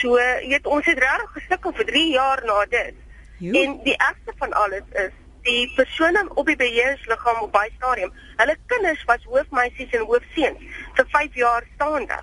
So, 0.00 0.18
jy 0.18 0.48
weet 0.48 0.66
ons 0.66 0.86
het 0.86 0.98
reg 0.98 1.26
gesukkel 1.34 1.72
vir 1.72 1.84
3 1.84 2.10
jaar 2.12 2.42
na 2.44 2.64
dit. 2.64 2.94
Jo. 3.38 3.52
En 3.62 3.82
die 3.84 3.96
ergste 3.96 4.32
van 4.38 4.52
alles 4.52 4.82
is 4.92 5.12
die 5.42 5.72
persone 5.76 6.22
op 6.34 6.46
die 6.46 6.56
beheersliggaam 6.56 7.40
op 7.42 7.52
baie 7.52 7.70
stadium, 7.76 8.12
hulle 8.36 8.56
kinders 8.66 9.02
was 9.04 9.24
hoofmeisies 9.24 9.90
en 9.98 10.06
hoofseuns 10.06 10.58
vir 10.98 11.08
5 11.16 11.34
jaar 11.34 11.66
staande. 11.74 12.18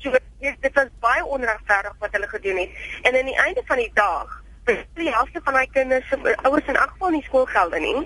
So 0.00 0.12
dit 0.40 0.74
was 0.74 0.88
baie 1.00 1.24
onregverdig 1.24 1.94
wat 1.98 2.12
hulle 2.12 2.28
gedoen 2.28 2.56
het. 2.56 2.70
En 3.02 3.16
aan 3.18 3.30
die 3.30 3.40
einde 3.44 3.62
van 3.66 3.76
die 3.76 3.90
dag, 3.94 4.42
die 4.66 5.12
helfte 5.12 5.40
van 5.44 5.54
my 5.54 5.66
kinders 5.72 6.08
se 6.10 6.36
ouers 6.42 6.68
in 6.70 6.76
agval 6.76 7.14
nie 7.14 7.22
skoolgelde 7.26 7.80
nie 7.80 7.96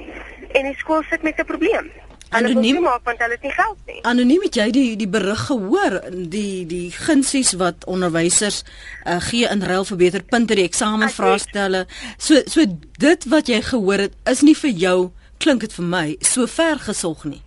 en 0.52 0.68
die 0.68 0.76
skool 0.76 1.02
sit 1.10 1.22
met 1.22 1.38
'n 1.38 1.44
probleem. 1.44 1.90
Anoniem 2.30 2.82
maak 2.82 3.04
want 3.04 3.18
hulle 3.18 3.34
het 3.34 3.42
nie 3.42 3.52
geld 3.52 3.78
nie. 3.86 4.00
Anoniem 4.06 4.42
het 4.42 4.54
jy 4.54 4.70
die 4.70 4.96
die 4.96 5.08
berig 5.08 5.40
gehoor 5.46 5.96
die 6.10 6.66
die 6.66 6.90
gunsies 6.94 7.52
wat 7.58 7.84
onderwysers 7.84 8.62
uh, 9.04 9.18
gee 9.20 9.48
in 9.50 9.62
ruil 9.62 9.84
vir 9.84 9.96
beter 9.96 10.22
punte 10.22 10.54
die 10.54 10.66
eksamenvraestelle. 10.68 11.86
So 12.18 12.42
so 12.46 12.66
dit 12.98 13.24
wat 13.24 13.50
jy 13.50 13.62
gehoor 13.62 14.06
het 14.06 14.14
is 14.30 14.42
nie 14.46 14.54
vir 14.54 14.70
jou 14.70 14.98
klink 15.38 15.60
dit 15.60 15.72
vir 15.72 15.84
my 15.84 16.06
so 16.20 16.46
ver 16.46 16.78
gesog 16.78 17.24
nie. 17.24 17.42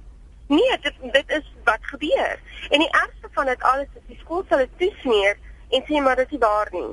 Nee, 0.48 0.77
dit 0.82 1.00
dit 1.13 1.38
is 1.39 1.48
wat 1.63 1.79
gebeur. 1.93 2.39
En 2.70 2.79
die 2.79 2.91
ergste 2.91 3.32
van 3.32 3.46
dit 3.46 3.62
alles 3.62 3.88
is 3.96 4.08
die 4.08 4.20
skool 4.20 4.43
sal 4.50 4.65
dit 4.65 4.77
toesmeer 4.77 5.38
en 5.70 5.88
sê 5.88 6.03
maar 6.03 6.20
dit 6.20 6.32
is 6.32 6.39
daar 6.39 6.70
nie. 6.72 6.91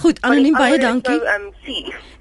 Goed, 0.00 0.20
anoniem 0.24 0.56
baie 0.56 0.78
dankie. 0.80 1.18
So, 1.18 1.34
um, 1.34 1.50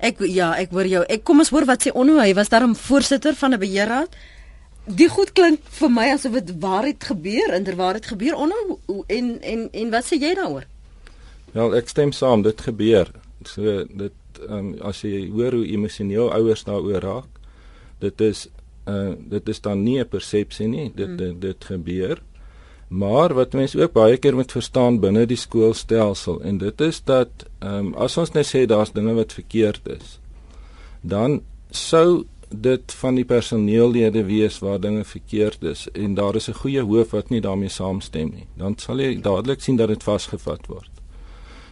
ek 0.03 0.19
ja, 0.27 0.49
ek 0.59 0.73
hoor 0.75 0.89
jou. 0.89 1.03
Ek 1.07 1.23
kom 1.27 1.39
ons 1.43 1.51
hoor 1.53 1.67
wat 1.69 1.85
sê 1.85 1.93
Onno, 1.95 2.17
hy 2.19 2.33
was 2.37 2.51
daarom 2.51 2.75
voorsitter 2.75 3.37
van 3.39 3.55
'n 3.55 3.59
beheerraad. 3.59 4.15
Die 4.85 5.09
goed 5.09 5.31
klink 5.33 5.61
vir 5.79 5.89
my 5.89 6.09
asof 6.13 6.33
dit 6.33 6.51
waar 6.59 6.85
het 6.85 7.03
gebeur, 7.03 7.53
inderwaar 7.53 7.93
het 7.93 8.05
gebeur 8.05 8.35
Onno 8.35 8.79
en 9.07 9.41
en 9.41 9.69
en 9.71 9.91
wat 9.91 10.05
sê 10.05 10.19
jy 10.19 10.33
daaroor? 10.35 10.65
Wel, 11.53 11.75
ek 11.75 11.89
stem 11.89 12.11
saam, 12.11 12.41
dit 12.41 12.61
gebeur. 12.61 13.11
So 13.45 13.85
dit 13.85 14.13
ehm 14.47 14.57
um, 14.57 14.75
as 14.81 15.01
jy 15.01 15.29
hoor 15.31 15.51
hoe 15.51 15.67
emosioneel 15.67 16.31
ouers 16.33 16.63
daaroor 16.63 17.01
raak, 17.01 17.31
dit 17.99 18.21
is 18.21 18.47
uh 18.87 19.15
dit 19.29 19.49
is 19.49 19.61
dan 19.61 19.83
nie 19.83 19.99
'n 19.99 20.07
persepsie 20.07 20.67
nie, 20.67 20.91
dit, 20.95 21.07
mm. 21.07 21.17
dit 21.17 21.41
dit 21.41 21.65
gebeur. 21.65 22.21
Maar 22.89 23.33
wat 23.33 23.53
mense 23.53 23.77
ook 23.81 23.93
baie 23.93 24.17
keer 24.17 24.35
moet 24.35 24.51
verstaan 24.51 24.97
binne 24.99 25.27
die 25.29 25.37
skoolstelsel 25.37 26.39
en 26.41 26.57
dit 26.57 26.81
is 26.81 27.03
dat 27.05 27.45
ehm 27.59 27.91
um, 27.91 27.93
as 27.93 28.17
ons 28.17 28.31
net 28.33 28.47
sê 28.49 28.65
daar's 28.65 28.91
dinge 28.95 29.13
wat 29.13 29.33
verkeerd 29.33 29.87
is, 29.93 30.17
dan 31.01 31.41
sou 31.69 32.25
dit 32.49 32.93
van 33.01 33.15
die 33.15 33.25
personeellede 33.29 34.23
wees 34.25 34.57
waar 34.59 34.79
dinge 34.81 35.03
verkeerd 35.05 35.63
is 35.63 35.85
en 35.93 36.15
daar 36.17 36.35
is 36.35 36.49
'n 36.49 36.61
goeie 36.61 36.81
hoof 36.81 37.11
wat 37.11 37.29
nie 37.29 37.41
daarmee 37.41 37.69
saamstem 37.69 38.31
nie. 38.33 38.47
Dan 38.57 38.77
sal 38.77 38.99
jy 38.99 39.21
dadelik 39.21 39.61
sien 39.61 39.75
dat 39.75 39.87
dit 39.87 40.03
vasgevat 40.03 40.67
word. 40.67 40.89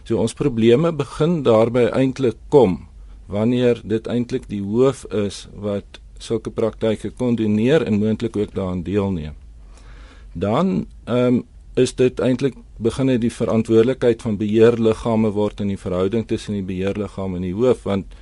So 0.04 0.16
ons 0.18 0.34
probleme 0.34 0.92
begin 0.92 1.42
daarby 1.42 1.90
eintlik 1.90 2.36
kom 2.48 2.86
wanneer 3.26 3.80
dit 3.84 4.06
eintlik 4.06 4.48
die 4.48 4.62
hoof 4.62 5.04
is 5.04 5.48
wat 5.54 6.00
sulke 6.18 6.50
praktyke 6.50 7.10
kondineer 7.10 7.82
en 7.82 7.98
moontlik 7.98 8.36
ook 8.36 8.54
daaraan 8.54 8.82
deelneem 8.82 9.34
dan 10.40 10.86
ehm 11.04 11.38
um, 11.38 11.44
is 11.78 11.92
dit 11.94 12.20
eintlik 12.20 12.56
beginne 12.82 13.18
die 13.22 13.30
verantwoordelikheid 13.30 14.22
van 14.22 14.36
beheerliggame 14.38 15.30
word 15.30 15.60
in 15.62 15.68
die 15.70 15.78
verhouding 15.78 16.24
tussen 16.26 16.56
die 16.56 16.66
beheerliggaam 16.66 17.36
en 17.38 17.44
die 17.46 17.54
hoof 17.54 17.84
want 17.86 18.16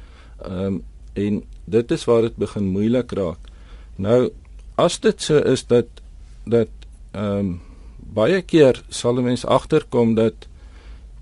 ehm 0.44 0.66
um, 0.66 0.82
en 1.16 1.38
dit 1.64 1.92
is 1.96 2.04
waar 2.04 2.26
dit 2.26 2.34
begin 2.36 2.66
moeilik 2.68 3.12
raak. 3.16 3.48
Nou 3.96 4.28
as 4.76 4.98
dit 5.00 5.22
so 5.22 5.40
is 5.40 5.64
dat 5.66 5.88
dat 6.44 6.68
ehm 7.12 7.38
um, 7.38 7.54
baie 8.16 8.42
keer 8.42 8.82
sal 8.88 9.20
mense 9.22 9.48
agterkom 9.48 10.14
dat 10.14 10.46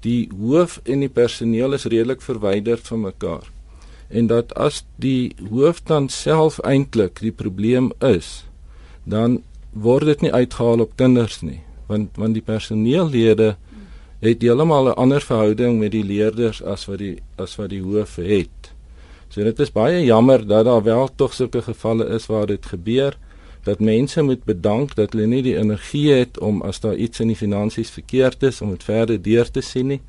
die 0.04 0.28
hoof 0.38 0.80
en 0.84 1.00
die 1.00 1.08
personeel 1.08 1.72
is 1.78 1.86
redelik 1.88 2.22
verwyder 2.22 2.78
van 2.88 3.06
mekaar 3.06 3.46
en 4.08 4.28
dat 4.30 4.52
as 4.60 4.82
die 5.00 5.34
hoof 5.50 5.80
dan 5.88 6.08
self 6.08 6.58
eintlik 6.60 7.22
die 7.24 7.32
probleem 7.32 7.90
is 8.04 8.44
dan 9.04 9.42
word 9.74 10.06
dit 10.06 10.20
nie 10.20 10.32
uitgehaal 10.32 10.80
op 10.80 10.96
kinders 10.96 11.42
nie 11.42 11.60
want 11.86 12.16
want 12.16 12.34
die 12.34 12.42
personeellede 12.42 13.56
het 14.24 14.42
heeltemal 14.42 14.88
'n 14.88 14.96
ander 14.96 15.20
verhouding 15.20 15.78
met 15.78 15.90
die 15.92 16.04
leerders 16.04 16.62
as 16.62 16.86
wat 16.86 16.98
die 16.98 17.18
as 17.36 17.56
wat 17.56 17.68
die 17.70 17.82
hoof 17.82 18.16
het. 18.16 18.72
So 19.28 19.42
dit 19.42 19.58
is 19.60 19.72
baie 19.72 20.04
jammer 20.04 20.46
dat 20.46 20.64
daar 20.64 20.82
wel 20.82 21.08
tog 21.16 21.34
sulke 21.34 21.62
gevalle 21.62 22.06
is 22.06 22.26
waar 22.26 22.46
dit 22.46 22.66
gebeur 22.66 23.18
dat 23.64 23.80
mense 23.80 24.22
moet 24.22 24.44
bedank 24.44 24.94
dat 24.94 25.12
hulle 25.12 25.26
nie 25.26 25.42
die 25.42 25.56
energie 25.56 26.12
het 26.12 26.38
om 26.38 26.62
as 26.62 26.80
daar 26.80 26.96
iets 26.96 27.20
in 27.20 27.32
die 27.32 27.36
finansies 27.36 27.90
verkeerd 27.90 28.42
is 28.42 28.60
om 28.60 28.70
dit 28.70 28.84
verder 28.84 29.22
deur 29.22 29.50
te 29.50 29.60
sien 29.60 29.86
nie, 29.86 30.00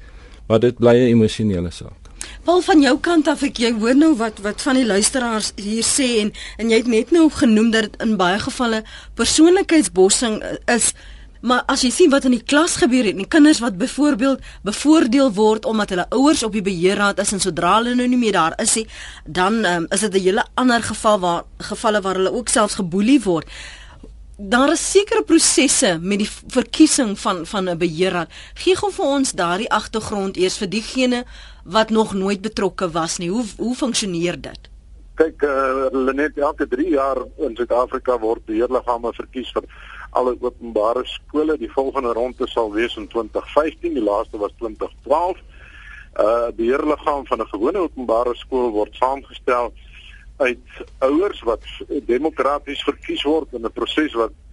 maar 0.48 0.60
dit 0.60 0.78
bly 0.78 0.96
'n 0.96 1.12
emosionele 1.16 1.72
saak. 1.72 2.05
Paul 2.46 2.62
van 2.62 2.82
jou 2.82 2.98
kant 3.00 3.28
af 3.28 3.44
ek 3.44 3.60
jy 3.60 3.72
hoor 3.80 3.96
nou 3.96 4.14
wat 4.20 4.40
wat 4.46 4.62
van 4.62 4.76
die 4.80 4.86
luisteraars 4.86 5.52
hier 5.56 5.84
sê 5.84 6.08
en 6.22 6.32
en 6.58 6.70
jy 6.70 6.82
het 6.84 6.88
net 6.88 7.12
nou 7.12 7.30
genoem 7.30 7.72
dat 7.72 7.90
dit 7.90 8.02
in 8.06 8.18
baie 8.18 8.40
gevalle 8.40 8.84
persoonlikheidsbossing 9.16 10.42
is 10.72 10.94
maar 11.46 11.62
as 11.70 11.84
jy 11.86 11.92
sien 11.94 12.10
wat 12.10 12.26
in 12.26 12.34
die 12.34 12.44
klas 12.44 12.80
gebeur 12.82 13.06
het 13.06 13.18
en 13.18 13.28
kinders 13.30 13.62
wat 13.62 13.78
byvoorbeeld 13.78 14.42
bevoordeel 14.66 15.32
word 15.38 15.66
omdat 15.70 15.94
hulle 15.94 16.10
ouers 16.18 16.44
op 16.44 16.54
die 16.58 16.66
beheerraad 16.66 17.20
is 17.22 17.34
en 17.36 17.44
sodra 17.44 17.78
hulle 17.78 17.96
nou 17.96 18.08
nie 18.10 18.22
meer 18.22 18.38
daar 18.38 18.58
is 18.62 18.76
nie 18.80 18.88
dan 19.26 19.66
um, 19.66 19.88
is 19.92 20.06
dit 20.08 20.14
'n 20.14 20.26
hele 20.28 20.46
ander 20.56 20.84
geval 20.84 21.20
waar 21.20 21.44
gevalle 21.58 22.02
waar 22.02 22.16
hulle 22.16 22.34
ook 22.34 22.50
selfs 22.50 22.82
geboelie 22.82 23.22
word 23.22 23.50
daar 24.38 24.72
is 24.72 24.92
sekere 24.92 25.24
prosesse 25.24 25.98
met 26.02 26.20
die 26.20 26.30
verkiesing 26.48 27.20
van 27.20 27.46
van 27.46 27.70
'n 27.70 27.78
beheerraad. 27.78 28.30
Gee 28.54 28.76
gou 28.76 28.92
vir 28.92 29.06
ons 29.06 29.32
daardie 29.32 29.70
agtergrond 29.70 30.38
eers 30.38 30.58
vir 30.58 30.70
diegene 30.70 31.26
wat 31.66 31.90
nog 31.90 32.14
nooit 32.14 32.42
betrokke 32.42 32.90
was 32.92 33.18
nie. 33.18 33.30
Hoe 33.30 33.44
hoe 33.58 33.76
funksioneer 33.76 34.42
dit? 34.42 34.70
Kyk, 35.16 35.42
uh, 35.42 35.88
hulle 35.92 36.14
net 36.14 36.38
elke 36.38 36.68
3 36.68 36.90
jaar 36.90 37.22
in 37.38 37.56
Suid-Afrika 37.56 38.20
word 38.20 38.46
beheerliggame 38.46 39.14
verkies 39.16 39.50
vir 39.56 39.66
alle 40.12 40.36
openbare 40.40 41.06
skole. 41.06 41.58
Die 41.58 41.72
volgende 41.72 42.14
ronde 42.14 42.48
sal 42.48 42.72
wees 42.74 42.98
in 43.00 43.08
2015, 43.08 43.96
die 43.98 44.04
laaste 44.04 44.38
was 44.38 44.54
2012. 44.60 45.38
'n 46.16 46.24
uh, 46.24 46.52
Beheerliggaam 46.56 47.26
van 47.28 47.42
'n 47.42 47.48
gewone 47.52 47.80
openbare 47.80 48.36
skool 48.36 48.72
word 48.72 48.96
saamgestel 48.96 49.74
uit 50.38 50.68
ouers 51.00 51.42
wat 51.42 51.64
demokraties 52.06 52.84
verkies 52.84 53.24
word 53.24 53.48
in 53.54 53.66
'n 53.66 53.72
proses 53.72 54.14
wat 54.14 54.32
uh, 54.32 54.45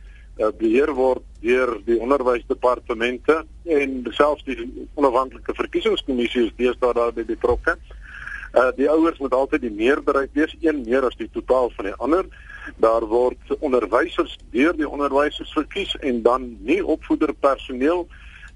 beheer 0.58 0.92
word 0.94 1.22
deur 1.40 1.74
die 1.86 1.98
onderwysdepartemente 2.00 3.42
en 3.64 3.98
selfs 4.10 4.44
die 4.44 4.86
onafhanklike 4.94 5.54
verkiesingskommissie 5.54 6.46
is 6.46 6.54
deesdae 6.56 6.94
daarbey 6.94 7.24
betrokke. 7.24 7.76
Uh 8.52 8.70
die 8.76 8.88
ouers 8.90 9.18
moet 9.18 9.34
altyd 9.34 9.62
die 9.64 9.72
meerderheid 9.72 10.30
wees, 10.36 10.54
een 10.60 10.82
meer 10.84 11.06
as 11.08 11.16
die 11.16 11.30
totaal 11.32 11.70
van 11.76 11.88
die 11.88 11.94
ander. 12.04 12.26
Daar 12.76 13.06
word 13.08 13.56
onderwysers 13.58 14.36
deur 14.52 14.76
die 14.76 14.88
onderwysers 14.88 15.52
verkies 15.52 15.96
en 16.00 16.22
dan 16.22 16.56
nie 16.60 16.82
opvoederpersoneel 16.84 18.06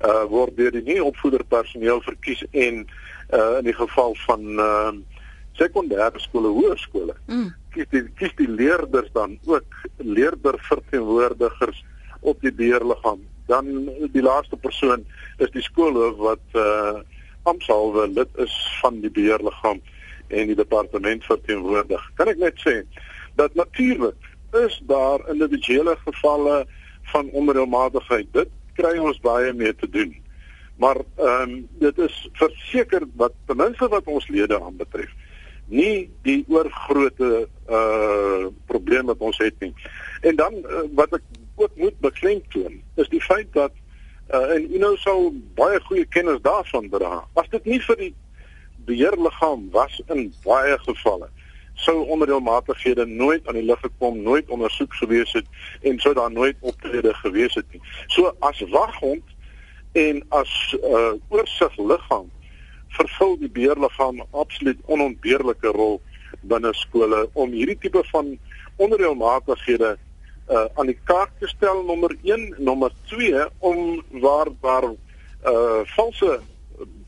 uh 0.04 0.24
word 0.28 0.56
deur 0.56 0.74
die 0.74 0.84
nie 0.84 1.02
opvoederpersoneel 1.02 2.02
verkies 2.04 2.44
en 2.50 2.84
uh 3.32 3.58
in 3.58 3.70
die 3.70 3.76
geval 3.76 4.14
van 4.26 4.48
uh 4.60 4.92
sekondêre 5.56 6.20
skole, 6.20 6.50
hoërskole. 6.52 7.14
Mm. 7.26 7.54
Kies 7.76 7.90
die 7.92 8.06
kies 8.16 8.32
die 8.38 8.48
leerders 8.48 9.10
dan 9.12 9.36
ook 9.44 9.80
leerderverteenwoordigers 10.00 11.82
op 12.20 12.40
die 12.40 12.52
beheerliggaam. 12.52 13.20
Dan 13.50 13.90
die 14.14 14.22
laaste 14.24 14.56
persoon 14.56 15.04
is 15.44 15.52
die 15.52 15.64
skoolhoof 15.64 16.16
wat 16.30 16.56
uh 16.56 17.02
amptsalwe 17.46 18.08
lid 18.10 18.40
is 18.42 18.54
van 18.80 18.96
die 19.04 19.10
beheerliggaam 19.14 19.78
en 20.34 20.48
die 20.50 20.56
departement 20.58 21.22
verteenwoordig. 21.28 22.02
Kan 22.18 22.32
ek 22.32 22.40
net 22.42 22.58
sê 22.64 22.80
dat 23.38 23.54
natuurlik 23.54 24.32
is 24.64 24.80
daar 24.88 25.22
individuele 25.30 25.94
gevalle 26.00 26.64
van 27.12 27.28
onreëlmatigheid. 27.38 28.32
Dit 28.34 28.50
kry 28.80 28.96
ons 28.98 29.20
baie 29.22 29.52
mee 29.54 29.74
te 29.76 29.86
doen. 29.90 30.16
Maar 30.82 31.04
ehm 31.20 31.52
um, 31.52 31.54
dit 31.84 32.02
is 32.08 32.16
verseker 32.40 33.06
wat 33.20 33.36
ten 33.46 33.60
minste 33.62 33.88
wat 33.92 34.10
ons 34.10 34.26
lede 34.32 34.58
aanbetref 34.60 35.12
nie 35.66 36.10
die 36.22 36.44
oorgrootte 36.48 37.48
uh 37.68 38.46
probleem 38.66 39.06
wat 39.10 39.18
ons 39.18 39.38
het 39.42 39.54
nie. 39.60 39.72
En 40.22 40.36
dan 40.36 40.54
uh, 40.54 40.84
wat 40.94 41.16
ek 41.18 41.24
ook 41.56 41.74
moet 41.76 41.98
beklemtoon 42.00 42.80
is 42.94 43.08
die 43.08 43.22
feit 43.22 43.48
dat 43.52 43.72
uh 44.30 44.54
en 44.54 44.68
u 44.72 44.78
nou 44.78 44.94
sou 45.02 45.32
baie 45.58 45.80
goeie 45.88 46.06
kennis 46.06 46.42
daarvan 46.42 46.88
dra. 46.90 47.24
As 47.34 47.50
dit 47.50 47.64
nie 47.64 47.80
vir 47.88 47.96
die 47.96 48.14
beheerliggaam 48.86 49.66
was 49.74 49.98
in 50.14 50.30
baie 50.44 50.78
gevalle 50.86 51.30
sou 51.76 52.06
onderdeelmatighede 52.08 53.04
nooit 53.06 53.48
aan 53.48 53.54
die 53.54 53.64
lig 53.64 53.80
gekom, 53.80 54.22
nooit 54.22 54.48
ondersoek 54.48 54.94
gewees 54.94 55.32
het 55.32 55.46
en 55.82 55.98
sou 56.00 56.14
daar 56.14 56.32
nooit 56.32 56.56
optrede 56.60 57.14
gewees 57.14 57.54
het 57.54 57.66
nie. 57.72 57.80
So 58.06 58.32
as 58.38 58.62
waghond 58.72 59.22
en 59.92 60.22
as 60.28 60.76
uh 60.82 61.12
oorsigliggaam 61.28 62.30
vervul 62.88 63.36
die 63.38 63.50
beheerliggaam 63.50 64.22
absoluut 64.30 64.78
onontbeerlike 64.86 65.72
rol 65.76 66.00
binne 66.40 66.72
skole 66.74 67.28
om 67.32 67.50
hierdie 67.50 67.78
tipe 67.80 68.02
van 68.12 68.36
onderreëlmatighede 68.76 69.96
uh 70.46 70.66
aan 70.78 70.86
die 70.86 70.98
kaart 71.04 71.32
te 71.40 71.48
stel. 71.50 71.82
Nommer 71.84 72.14
1 72.22 72.54
nommer 72.58 72.92
2 73.10 73.46
om 73.58 74.02
waar 74.22 74.48
waar 74.60 74.84
uh 74.92 75.80
valse 75.96 76.40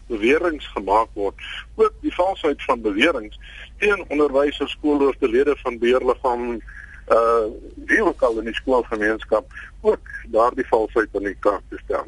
beweringe 0.09 0.61
gemaak 0.75 1.09
word. 1.15 1.39
Ook 1.75 1.95
die 2.01 2.15
valsheid 2.15 2.63
van 2.65 2.81
beweringe 2.83 3.37
teen 3.79 4.05
onderwysers 4.09 4.71
skoolhoofde 4.71 5.29
lede 5.29 5.57
van 5.63 5.79
beheerliggaam 5.79 6.61
uh 7.09 7.47
wie 7.89 8.03
ook 8.05 8.23
al 8.23 8.39
in 8.39 8.45
die 8.45 8.55
skoolgemeenskap 8.55 9.53
ook 9.81 10.09
daardie 10.29 10.67
valsheid 10.69 11.09
aan 11.17 11.31
die 11.31 11.39
kaart 11.41 11.65
te 11.69 11.79
stel 11.85 12.05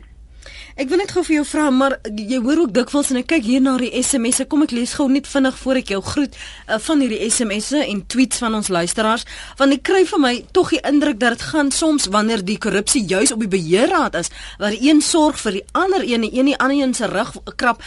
Ek 0.81 0.89
wil 0.89 1.03
net 1.03 1.11
gou 1.13 1.21
vir 1.27 1.35
jou 1.35 1.43
vra, 1.45 1.67
maar 1.77 1.99
jy 2.09 2.39
hoor 2.41 2.63
ook 2.63 2.71
dikwels 2.73 3.11
en 3.13 3.19
ek 3.21 3.27
kyk 3.35 3.43
hier 3.45 3.61
na 3.61 3.75
die 3.77 3.91
SMS'e. 4.01 4.47
Kom 4.49 4.63
ek 4.65 4.73
lees 4.73 4.95
gou 4.97 5.11
net 5.13 5.27
vinnig 5.29 5.59
voor 5.61 5.81
ek 5.83 5.93
jou 5.93 5.99
groet 6.07 6.39
uh, 6.39 6.79
van 6.81 7.03
hierdie 7.05 7.27
SMS'e 7.27 7.83
en 7.83 8.01
tweets 8.09 8.41
van 8.41 8.57
ons 8.57 8.71
luisteraars, 8.73 9.27
want 9.61 9.77
ek 9.77 9.85
kry 9.85 10.07
vir 10.09 10.23
my 10.25 10.33
tog 10.57 10.73
die 10.73 10.81
indruk 10.89 11.21
dat 11.21 11.37
dit 11.37 11.45
gaan 11.51 11.69
soms 11.69 12.09
wanneer 12.15 12.41
die 12.49 12.57
korrupsie 12.57 13.05
juis 13.05 13.35
op 13.37 13.45
die 13.45 13.51
beheerraad 13.53 14.17
is, 14.23 14.33
waar 14.63 14.73
een 14.73 15.05
sorg 15.05 15.37
vir 15.45 15.59
die 15.59 15.65
ander 15.77 16.07
een 16.07 16.25
en 16.25 16.33
een 16.39 16.53
die 16.55 16.57
ander 16.57 16.81
een 16.81 16.97
se 16.97 17.13
rug 17.13 17.37
krap, 17.61 17.85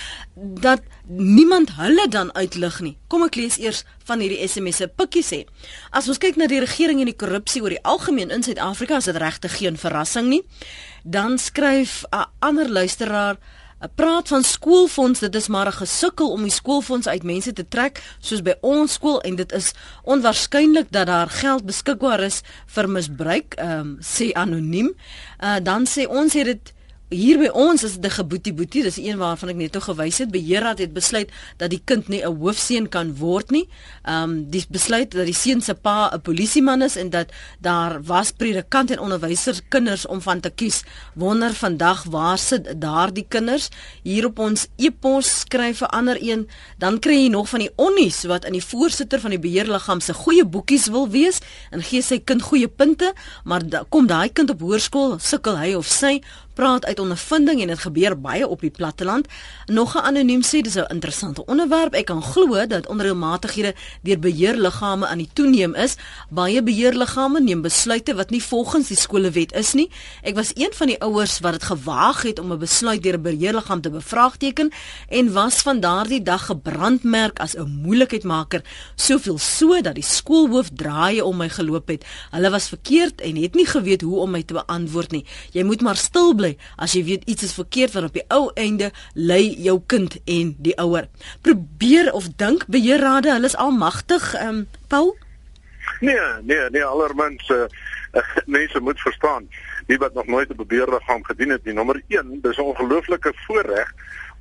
dat 0.61 0.85
niemand 1.09 1.73
hulle 1.81 2.05
dan 2.13 2.29
uitlig 2.37 2.77
nie. 2.85 2.95
Kom 3.09 3.25
ek 3.25 3.41
lees 3.41 3.57
eers 3.57 3.83
van 4.05 4.21
hierdie 4.21 4.45
SMS'e. 4.45 4.91
Pikkie 4.93 5.25
sê: 5.25 5.43
As 5.89 6.07
ons 6.11 6.21
kyk 6.21 6.37
na 6.37 6.45
die 6.51 6.61
regering 6.61 7.01
en 7.01 7.09
die 7.09 7.17
korrupsie 7.17 7.65
oor 7.65 7.73
die 7.73 7.83
algemeen 7.83 8.29
in 8.29 8.45
Suid-Afrika, 8.45 9.01
is 9.01 9.09
dit 9.09 9.17
regtig 9.17 9.57
geen 9.57 9.81
verrassing 9.81 10.29
nie. 10.29 10.43
Dan 11.03 11.37
skryf 11.37 12.03
'n 12.11 12.25
ander 12.39 12.69
luisteraar 12.69 13.37
praat 13.95 14.27
van 14.27 14.43
skoolfonds 14.43 15.19
dit 15.19 15.35
is 15.35 15.47
maar 15.47 15.67
'n 15.67 15.71
gesukkel 15.71 16.31
om 16.31 16.41
die 16.41 16.51
skoolfonds 16.51 17.07
uit 17.07 17.23
mense 17.23 17.53
te 17.53 17.67
trek 17.67 18.03
soos 18.19 18.41
by 18.41 18.53
ons 18.61 18.93
skool 18.93 19.21
en 19.21 19.35
dit 19.35 19.51
is 19.51 19.73
onwaarskynlik 20.03 20.87
dat 20.89 21.07
daar 21.07 21.29
geld 21.29 21.65
beskikbaar 21.65 22.19
is 22.19 22.41
vir 22.65 22.89
misbruik 22.89 23.53
ehm 23.53 23.79
um, 23.79 23.97
sê 23.99 24.31
anoniem. 24.33 24.93
Uh, 25.43 25.55
dan 25.63 25.85
sê 25.85 26.07
ons 26.07 26.33
het 26.33 26.45
dit 26.45 26.72
hier 27.13 27.39
by 27.39 27.49
ons 27.53 27.83
is 27.83 27.95
dit 27.95 28.05
'n 28.05 28.15
geboetie 28.15 28.53
boetie, 28.53 28.83
dis 28.83 28.97
een 28.97 29.17
waarvan 29.17 29.49
ek 29.49 29.55
net 29.55 29.71
toe 29.71 29.81
gewys 29.81 30.17
het. 30.17 30.31
Beheerraad 30.31 30.79
het 30.79 30.93
besluit 30.93 31.29
dat 31.57 31.69
die 31.69 31.81
kind 31.85 32.07
nie 32.07 32.21
'n 32.21 32.35
hoofseun 32.37 32.89
kan 32.89 33.15
word 33.15 33.51
nie. 33.51 33.69
Ehm 34.03 34.23
um, 34.23 34.49
dis 34.49 34.67
besluit 34.67 35.11
dat 35.11 35.25
die 35.25 35.33
seun 35.33 35.61
se 35.61 35.73
pa 35.73 36.09
'n 36.13 36.21
polisieman 36.21 36.81
is 36.81 36.95
en 36.95 37.09
dat 37.09 37.31
daar 37.61 38.03
was 38.03 38.31
predikant 38.31 38.91
en 38.91 38.99
onderwysers 38.99 39.61
kinders 39.69 40.05
om 40.05 40.21
van 40.21 40.39
te 40.39 40.49
kies. 40.49 40.83
Wonder 41.13 41.53
vandag 41.53 42.03
waar 42.03 42.37
sit 42.37 42.81
daardie 42.81 43.25
kinders? 43.27 43.69
Hier 44.03 44.25
op 44.25 44.39
ons 44.39 44.67
e-pos 44.77 45.39
skryf 45.39 45.81
'n 45.81 45.85
ander 45.85 46.17
een, 46.21 46.47
dan 46.77 46.99
kry 46.99 47.13
jy 47.13 47.29
nog 47.29 47.49
van 47.49 47.59
die 47.59 47.71
onnies 47.75 48.23
wat 48.23 48.45
in 48.45 48.51
die 48.51 48.65
voorsitter 48.65 49.19
van 49.19 49.29
die 49.29 49.39
beheerliggaam 49.39 49.99
se 49.99 50.13
goeie 50.13 50.45
boekies 50.45 50.87
wil 50.87 51.09
wees 51.09 51.39
en 51.71 51.83
gee 51.83 52.01
sy 52.01 52.19
kind 52.19 52.41
goeie 52.41 52.67
punte, 52.67 53.13
maar 53.43 53.69
da, 53.69 53.83
kom 53.89 54.07
daai 54.07 54.29
kind 54.29 54.49
op 54.49 54.59
hoërskool, 54.59 55.19
sukkel 55.19 55.57
hy 55.57 55.73
of 55.73 55.87
sy 55.87 56.21
praat 56.53 56.85
uit 56.85 56.99
ondervinding 56.99 57.61
en 57.61 57.67
dit 57.67 57.79
gebeur 57.79 58.15
baie 58.19 58.47
op 58.47 58.61
die 58.61 58.71
platteland. 58.71 59.27
Nog 59.65 59.95
'n 59.95 60.05
anoniem 60.05 60.41
sê 60.43 60.61
dis 60.61 60.75
'n 60.75 60.85
interessante 60.89 61.45
onderwerp. 61.45 61.93
Ek 61.93 62.05
kan 62.05 62.23
glo 62.23 62.67
dat 62.67 62.87
onreëlmatighede 62.87 63.75
deur 64.01 64.19
beheerliggame 64.19 65.07
aan 65.07 65.17
die 65.17 65.29
toeneem 65.33 65.75
is. 65.75 65.95
Baie 66.29 66.63
beheerliggame 66.63 67.41
neem 67.41 67.61
besluite 67.61 68.15
wat 68.15 68.29
nie 68.29 68.43
volgens 68.43 68.87
die 68.87 68.97
skolewet 68.97 69.53
is 69.53 69.73
nie. 69.73 69.89
Ek 70.21 70.35
was 70.35 70.51
een 70.55 70.71
van 70.73 70.87
die 70.87 71.01
ouers 71.01 71.39
wat 71.39 71.51
dit 71.51 71.63
gewaag 71.63 72.21
het 72.21 72.39
om 72.39 72.51
'n 72.51 72.59
besluit 72.59 73.03
deur 73.03 73.17
'n 73.17 73.21
beheerliggaam 73.21 73.81
te 73.81 73.89
bevraagteken 73.89 74.71
en 75.09 75.33
was 75.33 75.61
van 75.61 75.79
daardie 75.79 76.21
dag 76.21 76.45
gebrandmerk 76.45 77.39
as 77.39 77.55
'n 77.55 77.79
moeilikheidmaker, 77.83 78.61
soveel 78.95 79.37
so 79.37 79.81
dat 79.81 79.95
die 79.95 80.03
skoolhoof 80.03 80.69
draaie 80.73 81.25
om 81.25 81.37
my 81.37 81.49
geloop 81.49 81.87
het. 81.87 82.05
Hulle 82.31 82.49
was 82.49 82.67
verkeerd 82.67 83.21
en 83.21 83.35
het 83.35 83.53
nie 83.53 83.65
geweet 83.65 84.01
hoe 84.01 84.19
om 84.19 84.31
my 84.31 84.43
te 84.43 84.53
beantwoord 84.53 85.11
nie. 85.11 85.25
Jy 85.51 85.63
moet 85.63 85.81
maar 85.81 85.97
stil 85.97 86.33
bly 86.33 86.42
as 86.75 86.93
jy 86.93 87.03
weet 87.07 87.27
iets 87.29 87.43
is 87.47 87.55
verkeerd 87.57 87.93
want 87.95 88.09
op 88.09 88.17
die 88.17 88.25
ou 88.27 88.51
einde 88.59 88.91
lê 89.13 89.41
jou 89.65 89.77
kind 89.87 90.17
en 90.25 90.55
die 90.57 90.75
ouer. 90.81 91.09
Probeer 91.41 92.11
of 92.13 92.29
dink 92.41 92.65
beheerrade, 92.67 93.31
hulle 93.33 93.51
is 93.51 93.59
almagtig, 93.59 94.33
ehm 94.33 94.63
um, 94.63 94.67
Paul? 94.87 95.15
Nee, 95.99 96.19
nee, 96.41 96.69
nee, 96.69 96.83
allermens 96.83 97.49
uh, 97.49 97.65
mense 98.57 98.79
moet 98.79 98.99
verstaan, 98.99 99.47
wie 99.87 99.97
wat 99.97 100.13
nog 100.13 100.27
nooit 100.27 100.49
'n 100.49 100.67
beheerliggaam 100.67 101.23
gedien 101.23 101.49
het 101.49 101.65
nie. 101.65 101.73
Nommer 101.73 102.01
1, 102.07 102.39
dis 102.41 102.57
'n 102.57 102.71
ongelooflike 102.71 103.33
voorreg 103.47 103.93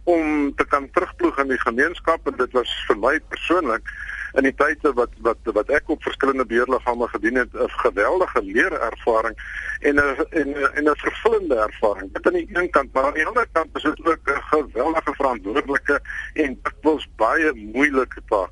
om 0.05 0.55
te 0.55 0.67
kan 0.67 0.91
terugploeg 0.91 1.39
in 1.39 1.49
die 1.49 1.61
gemeenskap 1.61 2.27
en 2.27 2.37
dit 2.37 2.53
was 2.53 2.71
vir 2.87 2.99
my 2.99 3.21
persoonlik 3.29 3.91
in 4.33 4.47
die 4.49 4.55
tye 4.57 4.93
wat 4.97 5.13
wat 5.27 5.51
wat 5.57 5.69
ek 5.69 5.91
op 5.93 6.03
verskillende 6.03 6.47
beheerliggame 6.49 7.09
gedien 7.09 7.37
het 7.37 7.53
'n 7.55 7.69
geweldige 7.85 8.43
leerervaring 8.43 9.37
en 9.81 9.95
'n 9.95 10.27
en 10.31 10.49
en 10.75 10.89
'n 10.89 10.97
vervullende 10.97 11.57
ervaring. 11.57 12.13
Dit 12.13 12.27
aan 12.27 12.33
die 12.33 12.49
een 12.53 12.71
kant, 12.71 12.93
maar 12.93 13.05
aan 13.05 13.15
die 13.15 13.27
ander 13.27 13.47
kant 13.53 13.77
is 13.77 13.83
dit 13.83 14.07
ook 14.07 14.25
'n 14.25 14.43
geweldige 14.55 15.15
verantwoordelike 15.15 16.01
en 16.35 16.59
dikwels 16.63 17.09
baie 17.17 17.53
moeilike 17.55 18.21
taak. 18.29 18.51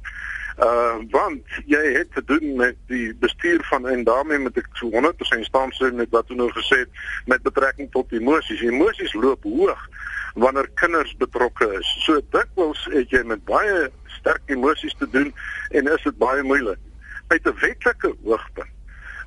Uh 0.60 0.98
want 1.10 1.46
jy 1.66 1.80
het 1.94 2.10
te 2.12 2.22
doen 2.24 2.56
met 2.56 2.76
die 2.86 3.14
bestuur 3.14 3.62
van 3.70 3.88
en 3.88 4.04
daarmee 4.04 4.38
met 4.38 4.58
ek 4.60 4.66
so 4.76 4.90
100% 4.92 5.46
staan 5.48 5.72
met 5.96 6.10
wat 6.10 6.28
jy 6.28 6.36
nou 6.36 6.50
gesê 6.52 6.82
het 6.82 7.00
met 7.26 7.42
betrekking 7.42 7.88
tot 7.90 8.12
emosies. 8.12 8.60
Emosies 8.60 9.12
loop 9.12 9.42
hoog 9.42 9.88
wanneer 10.34 10.68
kinders 10.74 11.16
betrokke 11.16 11.70
is. 11.78 11.88
So 12.04 12.20
dikwels 12.30 12.84
het 12.92 13.10
jy 13.10 13.22
met 13.24 13.44
baie 13.44 13.88
sterk 14.20 14.42
emosies 14.52 14.94
te 14.98 15.08
doen 15.10 15.32
en 15.70 15.88
is 15.94 16.04
dit 16.04 16.18
baie 16.18 16.42
moeilik. 16.42 16.78
Uit 17.28 17.46
'n 17.46 17.56
wetlike 17.60 18.14
hoogtepunt 18.24 18.79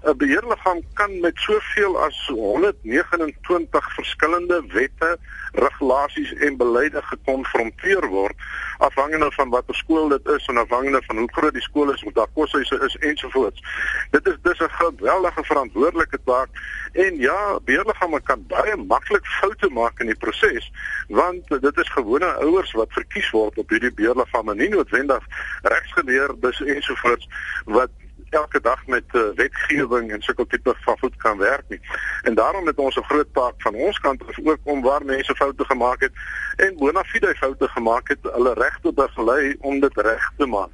'n 0.03 0.17
beheerliggaam 0.17 0.81
kan 0.93 1.19
met 1.19 1.37
soveel 1.37 1.99
as 2.03 2.27
129 2.27 3.93
verskillende 3.93 4.63
wette, 4.67 5.17
regulasies 5.51 6.33
en 6.33 6.57
beleide 6.57 7.01
gekonfronteer 7.01 8.07
word 8.07 8.35
afhangende 8.77 9.31
van 9.31 9.49
watter 9.49 9.75
skool 9.75 10.09
dit 10.09 10.27
is 10.27 10.47
en 10.47 10.57
afhangende 10.57 11.01
van 11.05 11.17
hoe 11.17 11.29
groot 11.31 11.53
die 11.53 11.61
skool 11.61 11.93
is, 11.93 12.01
hoe 12.01 12.11
daar 12.13 12.27
koshuise 12.33 12.79
is 12.85 12.95
ensovoorts. 12.95 13.63
Dit 14.11 14.27
is 14.27 14.35
dis 14.41 14.59
'n 14.59 14.69
geweldige 14.69 15.43
verantwoordelike 15.43 16.19
taak 16.25 16.49
en 16.91 17.17
ja, 17.17 17.59
beheerliggame 17.65 18.21
kan 18.21 18.45
baie 18.47 18.75
maklik 18.75 19.25
foute 19.25 19.69
maak 19.69 19.99
in 19.99 20.05
die 20.05 20.21
proses 20.25 20.71
want 21.07 21.47
dit 21.47 21.77
is 21.77 21.89
gewone 21.89 22.25
ouers 22.25 22.71
wat 22.71 22.91
verkies 22.91 23.29
word 23.29 23.57
op 23.57 23.69
hierdie 23.69 23.93
beheerliggame 23.93 24.55
nie 24.55 24.69
noodwendig 24.69 25.23
regsgeleerdes 25.61 26.61
ensovoorts 26.61 27.27
wat 27.65 27.89
elke 28.33 28.61
dag 28.61 28.87
met 28.87 29.03
uh, 29.11 29.21
wetgewing 29.35 30.11
en 30.11 30.21
sulke 30.21 30.47
tipe 30.47 30.75
van 30.85 30.97
goed 30.99 31.15
kan 31.15 31.37
werk 31.37 31.63
nie. 31.67 31.79
En 32.23 32.35
daarom 32.35 32.67
het 32.67 32.77
ons 32.77 32.95
'n 32.95 33.09
groot 33.11 33.33
taak 33.33 33.53
van 33.57 33.75
ons 33.75 33.99
kant 33.99 34.27
af 34.27 34.39
ook 34.43 34.59
om 34.63 34.81
waar 34.81 35.05
mense 35.05 35.35
foute 35.35 35.65
gemaak 35.65 36.01
het 36.01 36.13
en 36.55 36.77
bona 36.77 37.03
fide 37.03 37.35
foute 37.35 37.67
gemaak 37.67 38.07
het, 38.07 38.19
hulle 38.21 38.53
reg 38.53 38.79
te 38.81 38.93
begelei 38.93 39.55
om 39.59 39.79
dit 39.79 39.97
reg 39.97 40.31
te 40.37 40.45
maak. 40.45 40.73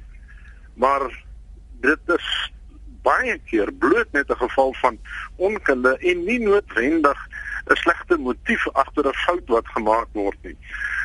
Maar 0.74 1.24
dit 1.80 2.00
is 2.06 2.52
baie 3.02 3.38
keer 3.38 3.72
bloot 3.72 4.12
net 4.12 4.28
'n 4.30 4.36
geval 4.36 4.74
van 4.74 4.98
onkunde 5.36 5.96
en 5.98 6.24
nie 6.24 6.40
noodwendig 6.40 7.28
'n 7.66 7.76
slegte 7.76 8.16
motief 8.16 8.68
agter 8.72 9.06
'n 9.06 9.14
fout 9.14 9.46
wat 9.46 9.66
gemaak 9.68 10.08
word 10.12 10.38
nie. 10.42 10.56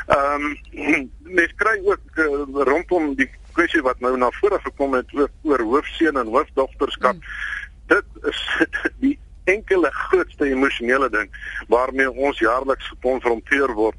Ehm 0.08 0.42
um, 0.42 1.12
mens 1.38 1.54
kry 1.56 1.82
ook 1.84 2.00
uh, 2.14 2.64
rondom 2.64 3.16
die 3.16 3.30
kwessie 3.56 3.84
wat 3.86 4.00
nou 4.04 4.16
na 4.20 4.32
vore 4.40 4.60
gekom 4.64 4.98
het 4.98 5.14
oor, 5.16 5.32
oor 5.48 5.64
hoofseun 5.74 6.20
en 6.22 6.34
hoofdogterskap. 6.34 7.16
Mm. 7.16 7.22
Dit 7.94 8.28
is 8.32 8.42
die 9.04 9.18
enkele 9.46 9.92
grootste 9.92 10.46
emosionele 10.46 11.10
ding 11.10 11.30
waarmee 11.68 12.12
ons 12.12 12.40
jaarliks 12.40 12.88
gekonfronteer 12.94 13.74
word 13.78 13.98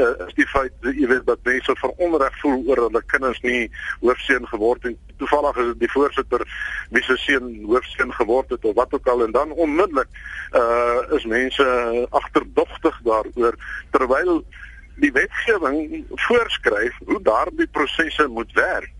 uh, 0.00 0.26
is 0.26 0.34
die 0.38 0.46
feit 0.50 0.74
jy 0.82 1.06
weet 1.10 1.26
dat 1.28 1.44
mense 1.46 1.76
veronreg 1.80 2.34
voel 2.42 2.64
oor 2.66 2.82
hulle 2.86 3.02
kinders 3.12 3.40
nie 3.46 3.68
hoofseun 4.02 4.48
geword 4.50 4.88
en 4.90 4.96
toevallig 5.22 5.60
is 5.62 5.70
dit 5.72 5.84
die 5.84 5.92
voorsitter 5.94 6.44
wie 6.96 7.04
se 7.06 7.18
seun 7.22 7.50
hoofseun 7.68 8.14
geword 8.18 8.54
het 8.56 8.66
of 8.66 8.74
wat 8.78 8.94
ook 8.98 9.10
al 9.14 9.26
en 9.26 9.36
dan 9.36 9.54
onmiddellik 9.54 10.10
uh, 10.58 10.98
is 11.16 11.26
mense 11.30 11.68
agterdogtig 12.22 13.00
daaroor 13.06 13.58
terwyl 13.94 14.42
die 14.98 15.14
wetgewing 15.14 16.06
voorskryf 16.26 16.96
hoe 17.06 17.22
daardie 17.22 17.70
prosesse 17.70 18.26
moet 18.34 18.52
werk 18.58 18.97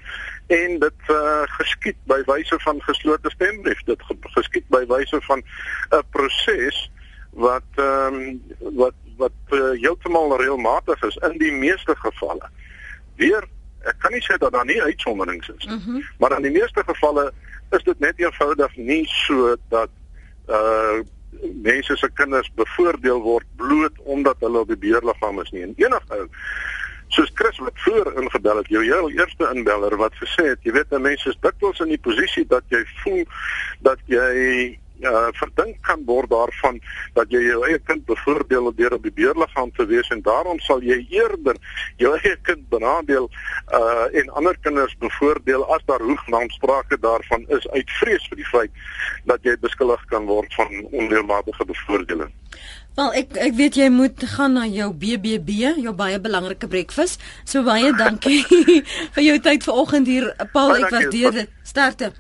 en 0.49 0.79
dit 0.79 1.11
uh, 1.13 1.43
geskied 1.59 1.99
by 2.11 2.23
wyse 2.27 2.59
van 2.65 2.81
geslote 2.87 3.31
stembrief 3.31 3.83
dit 3.89 4.07
geskied 4.37 4.69
by 4.73 4.85
wyse 4.89 5.21
van 5.27 5.43
'n 5.91 6.03
proses 6.11 6.79
wat 7.31 7.69
ehm 7.77 8.15
um, 8.15 8.43
wat 8.81 8.97
wat 9.17 9.39
uh, 9.51 9.75
heeltemal 9.83 10.37
reëlmatig 10.41 11.03
is 11.03 11.17
in 11.17 11.39
die 11.39 11.53
meeste 11.53 11.97
gevalle 11.97 12.49
weer 13.17 13.45
ek 13.85 13.99
kan 13.99 14.13
nie 14.13 14.25
sê 14.25 14.39
dat 14.39 14.53
daar 14.53 14.65
nie 14.65 14.83
uitsonderings 14.83 15.49
is 15.49 15.67
mm 15.67 15.81
-hmm. 15.85 16.03
maar 16.19 16.37
in 16.37 16.43
die 16.43 16.57
meeste 16.61 16.83
gevalle 16.87 17.33
is 17.71 17.83
dit 17.83 17.99
net 17.99 18.19
eenvoudig 18.19 18.77
nie 18.77 19.07
so 19.07 19.57
dat 19.69 19.91
uh 20.49 21.01
mense 21.41 21.97
se 21.97 22.11
kinders 22.15 22.51
bevoordeel 22.55 23.21
word 23.23 23.47
bloot 23.57 23.93
omdat 24.05 24.37
hulle 24.41 24.65
op 24.65 24.69
die 24.69 24.81
beheerliggaam 24.81 25.41
is 25.41 25.51
nie. 25.51 25.63
En 25.63 25.75
enige 25.77 26.17
ou 26.17 26.27
soos 27.09 27.31
Chris 27.35 27.59
wat 27.59 27.79
voor 27.85 28.13
ingebel 28.21 28.57
het, 28.63 28.69
jou 28.73 28.85
heel 28.85 29.11
eerste 29.11 29.49
inbeller 29.55 29.97
wat 29.97 30.15
gesê 30.21 30.51
het, 30.53 30.61
jy 30.63 30.75
weet, 30.77 30.99
mense 30.99 31.29
is 31.29 31.41
dikwels 31.41 31.81
in 31.85 31.95
die 31.95 32.03
posisie 32.03 32.45
dat 32.47 32.67
jy 32.75 32.85
voel 33.03 33.25
dat 33.87 34.03
jy 34.07 34.77
uh 34.99 35.29
verdink 35.39 35.77
kan 35.87 36.01
word 36.07 36.31
daarvan 36.31 36.81
dat 37.15 37.31
jy 37.31 37.41
jou 37.45 37.61
eie 37.69 37.79
kind 37.79 38.05
bevoordeel 38.07 38.73
deur 38.75 38.97
op 38.97 39.05
die 39.07 39.15
beheerliggaam 39.15 39.71
te 39.77 39.87
wees 39.87 40.09
en 40.15 40.23
daarom 40.27 40.59
sal 40.67 40.83
jy 40.83 40.99
eerder 41.15 41.59
jou 42.03 42.15
eie 42.19 42.35
kind 42.49 42.67
benadeel 42.73 43.29
uh 43.79 44.07
en 44.21 44.35
ander 44.41 44.59
kinders 44.63 44.97
bevoordeel 44.99 45.67
as 45.75 45.85
daar 45.87 46.03
hoegenaamd 46.03 46.53
sprake 46.59 46.99
daarvan 46.99 47.47
is 47.59 47.69
uit 47.69 47.95
vrees 48.01 48.27
vir 48.33 48.43
die 48.43 48.51
feit 48.51 48.83
dat 49.31 49.47
jy 49.47 49.55
beskuldig 49.63 50.03
kan 50.11 50.27
word 50.27 50.55
van 50.55 50.75
onreëlmatige 50.91 51.65
bevoordeling. 51.65 52.33
Wel, 52.99 53.13
ek 53.15 53.37
ek 53.39 53.53
weet 53.55 53.77
jy 53.79 53.87
moet 53.95 54.25
gaan 54.35 54.57
na 54.59 54.65
jou 54.67 54.89
BBB, 54.91 55.61
jou 55.85 55.93
baie 55.95 56.19
belangrike 56.19 56.67
breakfast. 56.67 57.23
So 57.47 57.63
baie 57.63 57.93
dankie 57.95 58.41
vir 59.15 59.23
jou 59.23 59.37
tyd 59.45 59.67
vanoggend 59.69 60.11
hier. 60.11 60.33
Paul, 60.51 60.75
ek 60.81 60.91
waardeer 60.97 61.45
dit. 61.45 61.53
Sterkte. 61.63 62.11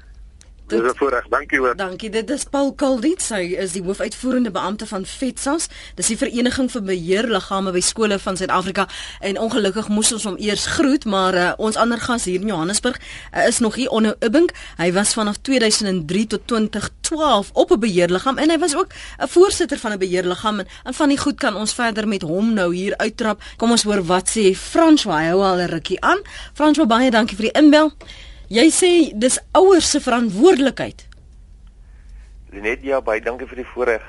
Dit 0.69 0.83
is 0.85 0.91
'n 0.91 0.97
voorreg. 0.97 1.29
Dankie 1.29 1.59
hoor. 1.59 1.77
Dankie. 1.77 2.11
Dit 2.11 2.31
is 2.31 2.45
Paul 2.45 2.75
Kaldit. 2.75 3.29
Hy 3.29 3.57
is 3.57 3.73
die 3.73 3.83
hoofuitvoerende 3.83 4.51
beampte 4.51 4.87
van 4.87 5.07
FETSAS. 5.07 5.67
Dis 5.95 6.07
die 6.07 6.17
vereniging 6.17 6.71
vir 6.71 6.83
beheerliggame 6.83 7.73
by 7.73 7.81
skole 7.81 8.19
van 8.19 8.37
Suid-Afrika. 8.37 8.89
En 9.21 9.39
ongelukkig 9.39 9.89
moes 9.89 10.13
ons 10.13 10.25
hom 10.25 10.37
eers 10.37 10.67
groet, 10.67 11.05
maar 11.05 11.35
uh, 11.35 11.53
ons 11.57 11.77
ander 11.77 11.99
gas 11.99 12.25
hier 12.25 12.41
in 12.41 12.47
Johannesburg 12.47 13.01
uh, 13.35 13.47
is 13.47 13.59
nog 13.59 13.75
hier 13.75 13.91
onder 13.91 14.17
Ubbink. 14.21 14.51
Hy 14.77 14.93
was 14.93 15.15
vanaf 15.15 15.37
2003 15.37 16.27
tot 16.27 16.41
2012 16.45 17.51
op 17.53 17.71
'n 17.71 17.79
beheerliggaam 17.79 18.39
en 18.39 18.51
hy 18.51 18.59
was 18.59 18.77
ook 18.77 18.93
'n 19.19 19.29
voorsitter 19.29 19.79
van 19.79 19.93
'n 19.93 19.99
beheerliggaam 19.99 20.59
en, 20.59 20.67
en 20.85 20.95
van 20.95 21.09
die 21.09 21.19
goed 21.19 21.39
kan 21.39 21.57
ons 21.57 21.73
verder 21.73 22.09
met 22.09 22.23
hom 22.23 22.53
nou 22.53 22.75
hier 22.75 22.97
uittrap. 22.97 23.43
Kom 23.57 23.71
ons 23.71 23.83
hoor 23.83 24.05
wat 24.05 24.29
sê 24.29 24.57
François. 24.57 25.19
Hy 25.19 25.27
hou 25.27 25.43
al 25.43 25.57
'n 25.57 25.69
rukkie 25.69 26.01
aan. 26.01 26.19
François, 26.53 26.87
baie 26.87 27.11
dankie 27.11 27.37
vir 27.37 27.45
die 27.53 27.61
inbel. 27.61 27.93
Jy 28.49 28.71
sê 28.73 28.91
dis 29.13 29.35
ouers 29.53 29.91
se 29.93 30.01
verantwoordelikheid. 30.01 31.03
Net 32.57 32.81
ja, 32.81 33.03
baie 33.05 33.21
dankie 33.21 33.49
vir 33.51 33.61
die 33.61 33.71
voorreg. 33.75 34.05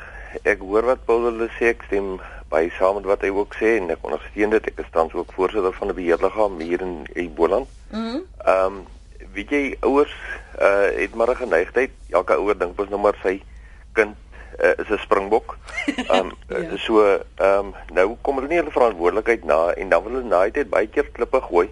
Ek 0.48 0.62
hoor 0.64 0.86
wat 0.88 1.02
Paul 1.08 1.26
hulle 1.28 1.50
sê, 1.58 1.74
ek 1.74 1.84
stem 1.90 2.14
baie 2.50 2.70
saam 2.78 2.96
met 3.02 3.10
wat 3.10 3.26
hy 3.26 3.34
ook 3.36 3.58
sê 3.60 3.74
en 3.82 3.92
ek 3.92 4.06
ondersteun 4.08 4.56
dit. 4.56 4.70
Ek 4.72 4.80
is 4.80 4.94
tans 4.96 5.12
ook 5.18 5.34
voorsitter 5.36 5.76
van 5.76 5.92
'n 5.92 5.98
beheerliggaam 5.98 6.56
hier 6.60 6.82
in 6.82 7.04
Eboland. 7.16 7.68
Mhm. 7.92 8.00
Mm 8.00 8.24
ehm 8.46 8.66
um, 8.66 8.86
weet 9.36 9.50
jy 9.50 9.78
ouers 9.82 10.16
uh 10.60 10.88
het 10.96 11.16
maar 11.16 11.30
'n 11.30 11.44
geneigtheid, 11.44 11.92
elke 12.10 12.34
ouer 12.40 12.58
dink 12.58 12.78
mos 12.78 12.90
nou 12.90 13.00
maar 13.00 13.20
sy 13.22 13.44
kind 13.94 14.16
uh, 14.64 14.74
is 14.80 14.88
'n 14.90 15.04
springbok. 15.04 15.58
Ehm 16.08 16.32
um, 16.32 16.32
ja. 16.48 16.78
so 16.78 17.04
ehm 17.04 17.60
um, 17.60 17.74
nou 17.94 18.16
kom 18.22 18.36
hulle 18.36 18.48
nie 18.48 18.58
hulle 18.58 18.72
verantwoordelikheid 18.72 19.44
na 19.44 19.72
en 19.76 19.90
dan 19.90 20.04
wil 20.04 20.12
hulle 20.12 20.28
na 20.28 20.50
dit 20.50 20.70
baie 20.70 20.88
keer 20.88 21.12
klippe 21.12 21.42
gooi 21.42 21.70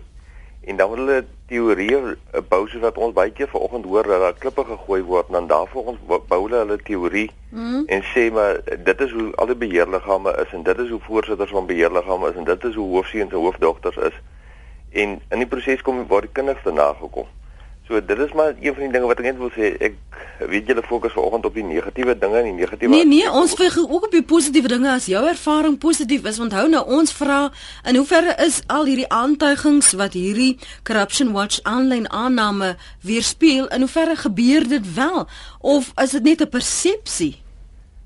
en 0.67 0.75
dan 0.75 0.89
wil 0.89 0.97
hulle 1.05 1.25
teorieë 1.47 1.99
eh, 2.13 2.41
bou 2.49 2.63
soos 2.67 2.83
wat 2.83 2.97
ons 2.97 3.15
baie 3.15 3.31
keer 3.31 3.49
vanoggend 3.51 3.85
hoor 3.85 4.09
dat 4.11 4.23
daar 4.23 4.39
klippe 4.45 4.65
gegooi 4.67 5.01
word 5.07 5.29
en 5.31 5.39
dan 5.39 5.51
daarvoor 5.51 5.93
ons 5.93 5.99
bou 6.07 6.41
hulle 6.43 6.63
hulle 6.63 6.79
teorie 6.89 7.29
mm. 7.49 7.85
en 7.87 8.07
sê 8.13 8.27
maar 8.33 8.59
dit 8.89 9.05
is 9.07 9.13
hoe 9.15 9.29
al 9.35 9.51
die 9.53 9.59
beheerliggame 9.65 10.33
is 10.43 10.55
en 10.57 10.63
dit 10.67 10.83
is 10.85 10.89
hoe 10.95 11.03
voorsitters 11.07 11.55
van 11.55 11.69
beheerliggame 11.69 12.33
is 12.33 12.41
en 12.41 12.49
dit 12.49 12.67
is 12.71 12.75
hoe 12.75 12.89
hoofseuns 12.95 13.31
en 13.31 13.45
hoofdogters 13.47 14.01
is 14.11 14.19
en 14.91 15.17
in 15.29 15.43
die 15.43 15.49
proses 15.49 15.81
kom 15.85 16.05
waar 16.07 16.25
die 16.25 16.33
kinders 16.33 16.63
te 16.63 16.71
nagekom. 16.71 17.27
So 17.87 18.05
dit 18.05 18.19
is 18.19 18.33
maar 18.33 18.53
een 18.59 18.73
van 18.73 18.83
die 18.83 18.91
dinge 18.91 19.07
wat 19.07 19.21
ek 19.21 19.29
net 19.29 19.37
wil 19.39 19.51
sê. 19.55 19.69
Ek 19.79 19.95
weet 20.51 20.67
julle 20.67 20.83
fokus 20.83 21.13
vanoggend 21.15 21.45
op 21.47 21.53
die 21.55 21.63
negatiewe 21.63 22.17
dinge 22.19 22.41
en 22.41 22.49
die 22.49 22.55
negatiewe 22.57 22.91
Nee 22.91 23.05
nee, 23.07 23.29
ons 23.31 23.53
fokus 23.55 23.77
ook 23.79 24.09
op 24.09 24.11
die 24.11 24.25
positiewe 24.27 24.67
dinge 24.67 24.89
as 24.91 25.07
jou 25.07 25.21
ervaring 25.27 25.77
positief 25.79 26.27
is. 26.27 26.39
Onthou 26.43 26.65
nou 26.67 26.83
ons 26.97 27.13
vra 27.15 27.45
in 27.87 27.95
hoeverre 27.95 28.35
is 28.43 28.59
al 28.67 28.89
hierdie 28.89 29.07
aantuigings 29.07 29.93
wat 30.01 30.17
hierdie 30.19 30.57
Corruption 30.83 31.31
Watch 31.31 31.61
aanlyn 31.63 32.09
aanname 32.11 32.75
weerspieël 33.07 33.69
in 33.71 33.87
hoeverre 33.87 34.17
gebeur 34.19 34.67
dit 34.67 34.93
wel 34.97 35.23
of 35.59 35.91
is 36.03 36.17
dit 36.17 36.23
net 36.23 36.43
'n 36.43 36.49
persepsie? 36.49 37.37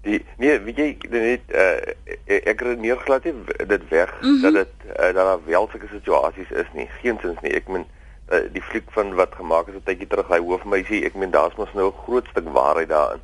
Die 0.06 0.22
nee, 0.38 0.60
weet 0.62 0.78
jy 0.78 0.98
net 1.10 1.42
uh, 1.54 1.82
ek 2.26 2.62
redeneer 2.62 3.02
glad 3.02 3.24
nie 3.24 3.34
dit 3.68 3.90
weg 3.90 4.14
mm 4.22 4.30
-hmm. 4.30 4.42
dat 4.42 4.54
dit 4.54 4.74
uh, 4.86 5.10
dat 5.10 5.26
daar 5.26 5.46
wel 5.46 5.68
sulke 5.72 5.90
situasies 5.92 6.52
is 6.52 6.70
nie. 6.74 6.90
Geensins 7.02 7.42
nie. 7.42 7.54
Ek 7.54 7.68
meen 7.68 7.86
uh, 8.32 8.46
die 8.54 8.62
fliek 8.62 8.92
van 8.96 9.14
wat 9.16 9.36
gemaak 9.36 9.68
is 9.68 9.76
'n 9.76 9.84
tydjie 9.86 10.08
terug 10.08 10.28
hy 10.28 10.40
hoofmeisie 10.40 11.06
ek 11.06 11.16
meen 11.16 11.32
daar's 11.32 11.56
mos 11.58 11.74
nou 11.74 11.88
'n 11.88 12.02
groot 12.06 12.28
stuk 12.32 12.48
waarheid 12.50 12.90
daarin 12.90 13.22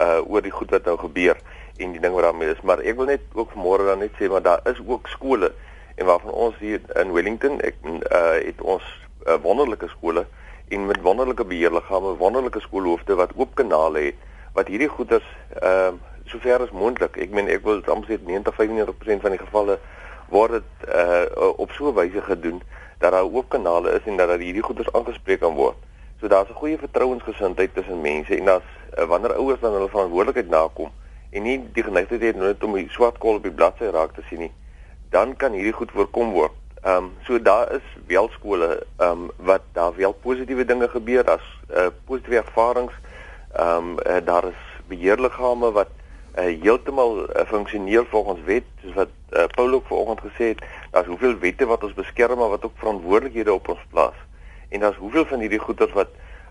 uh 0.00 0.20
oor 0.30 0.42
die 0.42 0.54
goed 0.54 0.70
wat 0.70 0.84
nou 0.84 0.96
gebeur 0.98 1.36
en 1.76 1.92
die 1.92 2.00
ding 2.00 2.14
wat 2.14 2.22
daarmee 2.22 2.50
is. 2.50 2.60
Maar 2.62 2.78
ek 2.78 2.96
wil 2.96 3.06
net 3.06 3.20
ook 3.34 3.50
vanmôre 3.54 3.86
dan 3.86 3.98
net 3.98 4.14
sê 4.18 4.28
maar 4.30 4.42
daar 4.42 4.60
is 4.64 4.80
ook 4.86 5.08
skole 5.08 5.52
en 5.94 6.06
waarvan 6.06 6.30
ons 6.30 6.58
hier 6.58 6.80
in 6.94 7.12
Wellington 7.12 7.60
ek 7.60 7.74
uh 7.84 8.38
het 8.46 8.60
ons 8.60 8.84
uh, 9.26 9.34
wonderlike 9.42 9.88
skole 9.88 10.26
en 10.68 10.86
met 10.86 11.02
wonderlike 11.02 11.44
beheerliggame 11.44 12.16
wonderlike 12.16 12.60
skoolhoofde 12.60 13.14
wat 13.14 13.34
oop 13.36 13.54
kanale 13.54 13.98
het 13.98 14.14
wat 14.54 14.68
hierdie 14.68 14.88
goeders 14.88 15.26
ehm 15.62 15.98
uh, 15.98 16.06
sover 16.28 16.60
as 16.60 16.72
moontlik 16.76 17.16
ek 17.16 17.30
meen 17.32 17.48
ek 17.48 17.62
wil 17.64 17.78
amper 17.88 18.10
sê 18.10 18.18
90-95% 18.20 19.22
van 19.24 19.32
die 19.32 19.40
gevalle 19.40 19.78
word 20.28 20.50
dit 20.50 20.88
uh 20.94 21.52
op 21.56 21.70
so 21.70 21.88
'n 21.88 21.94
wyse 21.94 22.22
gedoen 22.22 22.62
dat 22.98 23.12
daar 23.12 23.22
ook 23.32 23.48
kanale 23.48 23.92
is 23.92 24.04
en 24.04 24.16
dat 24.16 24.28
dat 24.28 24.38
hierdie 24.38 24.62
goeders 24.62 24.92
aangespreek 24.92 25.40
kan 25.40 25.54
word. 25.54 25.76
So 26.20 26.28
daar's 26.28 26.48
'n 26.48 26.54
goeie 26.54 26.78
vertrouensgesindheid 26.78 27.74
tussen 27.74 28.00
mense 28.00 28.36
en 28.36 28.48
as 28.48 28.62
uh, 28.98 29.04
wanneer 29.04 29.34
ouers 29.34 29.60
dan 29.60 29.72
hulle 29.72 29.88
verantwoordelikheid 29.88 30.48
nakom 30.48 30.90
en 31.30 31.42
nie 31.42 31.68
die 31.72 31.82
geneigtheid 31.82 32.20
het 32.20 32.36
net 32.36 32.64
om 32.64 32.74
die 32.74 32.88
swart 32.90 33.18
kol 33.18 33.34
op 33.34 33.42
die 33.42 33.52
bladsy 33.52 33.84
raak 33.84 34.14
te 34.14 34.22
sien 34.28 34.38
nie, 34.38 34.52
dan 35.10 35.36
kan 35.36 35.52
hierdie 35.52 35.72
goed 35.72 35.90
voorkom 35.90 36.32
word. 36.32 36.52
Ehm 36.82 36.96
um, 36.96 37.12
so 37.26 37.42
daar 37.42 37.72
is 37.72 37.86
wel 38.06 38.28
skole 38.28 38.86
ehm 38.96 39.10
um, 39.10 39.30
wat 39.36 39.62
daar 39.72 39.94
wel 39.96 40.12
positiewe 40.12 40.64
dinge 40.64 40.88
gebeur 40.88 41.24
as 41.30 41.46
uh, 41.70 41.86
positiewe 42.04 42.36
ervarings. 42.36 42.94
Ehm 43.52 43.76
um, 43.76 43.96
uh, 44.06 44.16
daar 44.24 44.44
is 44.44 44.62
beheerliggame 44.86 45.72
wat 45.72 45.88
uh, 46.38 46.62
heeltemal 46.62 47.18
uh, 47.18 47.46
funksioneel 47.46 48.04
volgens 48.04 48.40
wet 48.44 48.64
soos 48.82 48.94
wat 48.94 49.08
uh, 49.32 49.44
Paul 49.54 49.72
ook 49.72 49.86
vanoggend 49.86 50.20
gesê 50.20 50.44
het 50.54 50.64
daar's 50.90 51.06
hoeveel 51.06 51.38
wette 51.38 51.66
wat 51.66 51.84
ons 51.84 51.94
beskerm 51.94 52.38
maar 52.38 52.48
wat 52.48 52.64
ook 52.64 52.76
verantwoordelikhede 52.76 53.52
op 53.52 53.68
ons 53.68 53.84
plaas. 53.90 54.18
En 54.68 54.80
daar's 54.80 54.96
hoeveel 54.96 55.26
van 55.26 55.40
hierdie 55.40 55.58
goeders 55.58 55.92
wat 55.92 56.08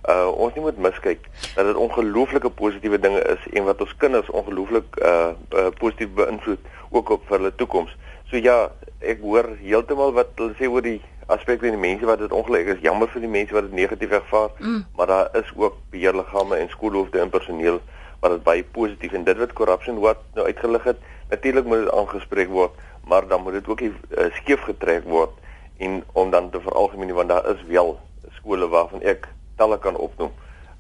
uh, 0.10 0.28
ons 0.28 0.54
nie 0.54 0.64
moet 0.64 0.78
miskyk 0.78 1.28
dat 1.56 1.66
dit 1.66 1.76
ongelooflike 1.76 2.50
positiewe 2.50 3.00
dinge 3.00 3.22
is 3.22 3.48
en 3.54 3.64
wat 3.64 3.82
ons 3.82 3.96
kinders 3.98 4.30
ongelooflik 4.30 5.00
uh, 5.02 5.30
uh, 5.54 5.68
positief 5.80 6.14
beïnvloed 6.20 6.72
ook 6.90 7.10
op 7.10 7.28
vir 7.28 7.38
hulle 7.38 7.56
toekoms. 7.56 7.96
So 8.32 8.38
ja 8.42 8.72
ek 9.00 9.22
hoor 9.22 9.52
heeltemal 9.62 10.16
wat 10.18 10.34
hulle 10.36 10.56
sê 10.60 10.70
oor 10.70 10.86
die 10.86 11.00
aspek 11.28 11.60
van 11.60 11.76
die 11.76 11.84
mense 11.84 12.08
wat 12.08 12.22
dit 12.24 12.32
ongelukkig 12.32 12.78
is. 12.78 12.86
Jammer 12.86 13.12
vir 13.12 13.24
die 13.24 13.32
mense 13.32 13.56
wat 13.56 13.68
dit 13.68 13.76
negatief 13.76 14.16
ervaar 14.22 14.50
mm. 14.60 14.84
maar 14.96 15.12
daar 15.12 15.30
is 15.42 15.52
ook 15.56 15.80
beheerliggame 15.92 16.56
en 16.56 16.70
skoolhoofde 16.72 17.20
en 17.20 17.34
personeel 17.34 17.82
wat 18.20 18.32
dit 18.32 18.44
baie 18.44 18.64
positief 18.64 19.14
en 19.14 19.24
dit 19.24 19.38
wat 19.38 19.54
corruption 19.54 20.00
wat 20.00 20.24
nou 20.34 20.46
uitgelig 20.46 20.84
het 20.84 20.98
natuurlik 21.30 21.66
moet 21.66 21.86
dit 21.86 21.92
aangespreek 21.92 22.50
word 22.50 22.72
maar 23.08 23.28
dan 23.28 23.44
moet 23.44 23.60
dit 23.60 23.68
ook 23.68 23.82
nie 23.82 23.92
uh, 23.94 24.28
skeef 24.42 24.62
getrek 24.68 25.04
word 25.04 25.32
en 25.78 26.04
om 26.14 26.32
dan 26.32 26.50
te 26.50 26.62
veralgemeen 26.62 27.14
want 27.14 27.30
daar 27.30 27.50
is 27.54 27.64
wel 27.68 28.00
skole 28.40 28.68
waarvan 28.68 29.02
ek 29.02 29.28
talle 29.56 29.80
kan 29.80 29.96
opnoem 29.96 30.34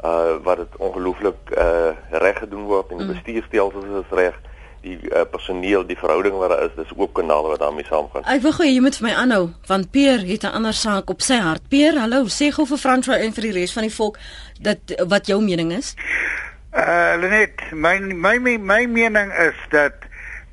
uh 0.05 0.37
wat 0.45 0.57
dit 0.57 0.75
ongelooflik 0.77 1.55
uh 1.57 1.93
reg 2.09 2.37
gedoen 2.37 2.67
word 2.69 2.91
en 2.91 3.01
die 3.01 3.07
mm. 3.07 3.13
bestuurstelsels 3.13 3.85
is 4.03 4.13
reg 4.17 4.35
die 4.81 4.97
uh, 5.09 5.23
personeel 5.31 5.85
die 5.87 5.97
verhouding 5.97 6.35
wat 6.37 6.51
daar 6.53 6.65
is 6.67 6.75
dis 6.77 6.91
ook 6.95 7.15
kanale 7.17 7.49
wat 7.53 7.59
daarmee 7.59 7.85
saamgaan. 7.87 8.25
Ek 8.29 8.43
wil 8.43 8.53
gou 8.53 8.67
jy 8.67 8.81
moet 8.83 8.97
vir 8.99 9.07
my 9.07 9.13
aanhou 9.23 9.43
want 9.69 9.89
Peer 9.91 10.21
het 10.27 10.45
'n 10.45 10.53
ander 10.59 10.73
saak 10.73 11.09
op 11.09 11.21
sy 11.21 11.39
hart. 11.41 11.65
Peer 11.69 11.97
hallo 11.97 12.29
sê 12.29 12.51
gou 12.53 12.65
vir 12.65 12.77
François 12.77 13.19
en 13.25 13.33
vir 13.33 13.49
die 13.49 13.55
res 13.57 13.73
van 13.73 13.89
die 13.89 13.95
volk 13.95 14.19
dat 14.61 14.79
wat 15.07 15.27
jou 15.27 15.41
mening 15.41 15.73
is 15.73 15.95
Uh 16.73 17.15
Lenet, 17.19 17.71
my 17.71 17.99
my 17.99 18.57
my 18.57 18.85
mening 18.85 19.31
is 19.31 19.55
dat 19.69 19.93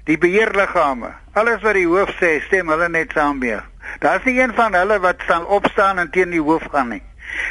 die 0.06 0.18
beheerliggame, 0.18 1.10
alles 1.32 1.62
wat 1.62 1.74
die 1.74 1.88
hoof 1.90 2.12
sê, 2.20 2.36
stem 2.46 2.70
hulle 2.70 2.86
net 2.88 3.10
saam 3.16 3.40
mee. 3.42 3.58
Daar's 3.98 4.22
nie 4.24 4.36
een 4.38 4.54
van 4.54 4.76
hulle 4.78 5.00
wat 5.02 5.24
sal 5.26 5.42
opstaan 5.44 5.98
en 5.98 6.10
teen 6.14 6.30
die 6.30 6.42
hoof 6.42 6.68
gaan 6.70 6.92
nie. 6.94 7.02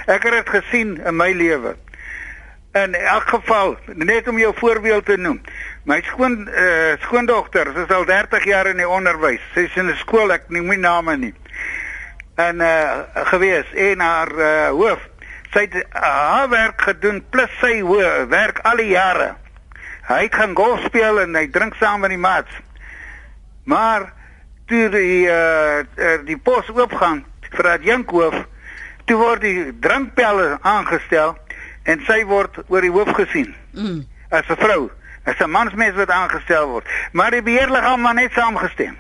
Ek 0.08 0.24
het 0.24 0.38
dit 0.38 0.54
gesien 0.56 0.96
in 0.96 1.18
my 1.20 1.34
lewe. 1.36 1.76
In 2.80 2.96
elk 2.96 3.28
geval, 3.36 3.76
net 4.00 4.28
om 4.32 4.40
jou 4.40 4.54
voorbeeld 4.56 5.06
te 5.06 5.18
noem. 5.18 5.42
My 5.84 6.00
skoon 6.08 6.48
uh 6.48 6.96
skoondogter, 7.04 7.74
sy 7.76 7.84
is 7.84 7.92
al 7.94 8.08
30 8.08 8.48
jaar 8.48 8.72
in 8.72 8.80
die 8.80 8.88
onderwys. 8.88 9.44
Sy 9.54 9.68
is 9.68 9.76
in 9.76 9.92
'n 9.92 10.00
skool, 10.00 10.32
ek 10.32 10.48
noem 10.48 10.72
nie 10.72 10.80
name 10.80 11.18
nie. 11.18 11.34
En 12.40 12.64
uh 12.64 13.28
gewees 13.28 13.68
en 13.76 14.00
haar 14.00 14.32
uh, 14.32 14.70
hoof 14.70 15.04
sy 15.54 15.68
het 15.68 15.86
haar 15.94 16.50
werk 16.50 16.82
gedoen 16.82 17.22
plus 17.30 17.52
sy 17.62 17.80
hoë 17.86 18.26
werk 18.32 18.60
al 18.68 18.82
die 18.82 18.92
jare. 18.94 19.34
Hy 20.08 20.28
gaan 20.34 20.56
golf 20.58 20.82
speel 20.88 21.22
en 21.22 21.36
hy 21.38 21.46
drink 21.54 21.78
saam 21.80 22.02
met 22.04 22.12
die 22.12 22.20
maats. 22.20 22.52
Maar 23.70 24.10
toe 24.68 24.90
die 24.92 25.28
uh, 25.30 25.84
die 26.26 26.38
pos 26.38 26.70
oopgaan 26.74 27.24
vir 27.54 27.70
dat 27.70 27.86
Jankhoof, 27.86 28.36
toe 29.06 29.20
word 29.20 29.46
die 29.46 29.72
drinkpelle 29.84 30.58
aangestel 30.62 31.38
en 31.84 32.02
sy 32.08 32.24
word 32.28 32.64
oor 32.68 32.82
die 32.82 32.92
hoof 32.92 33.14
gesien. 33.20 33.54
Mm. 33.72 34.04
As 34.34 34.50
'n 34.50 34.58
vrou, 34.58 34.90
as 35.26 35.40
'n 35.40 35.50
mansmens 35.50 35.96
wat 35.96 36.10
aangestel 36.10 36.68
word. 36.68 36.88
Maar 37.12 37.32
die 37.32 37.44
beheerliggaam 37.44 38.06
het 38.06 38.16
net 38.16 38.32
saamgestem. 38.32 38.98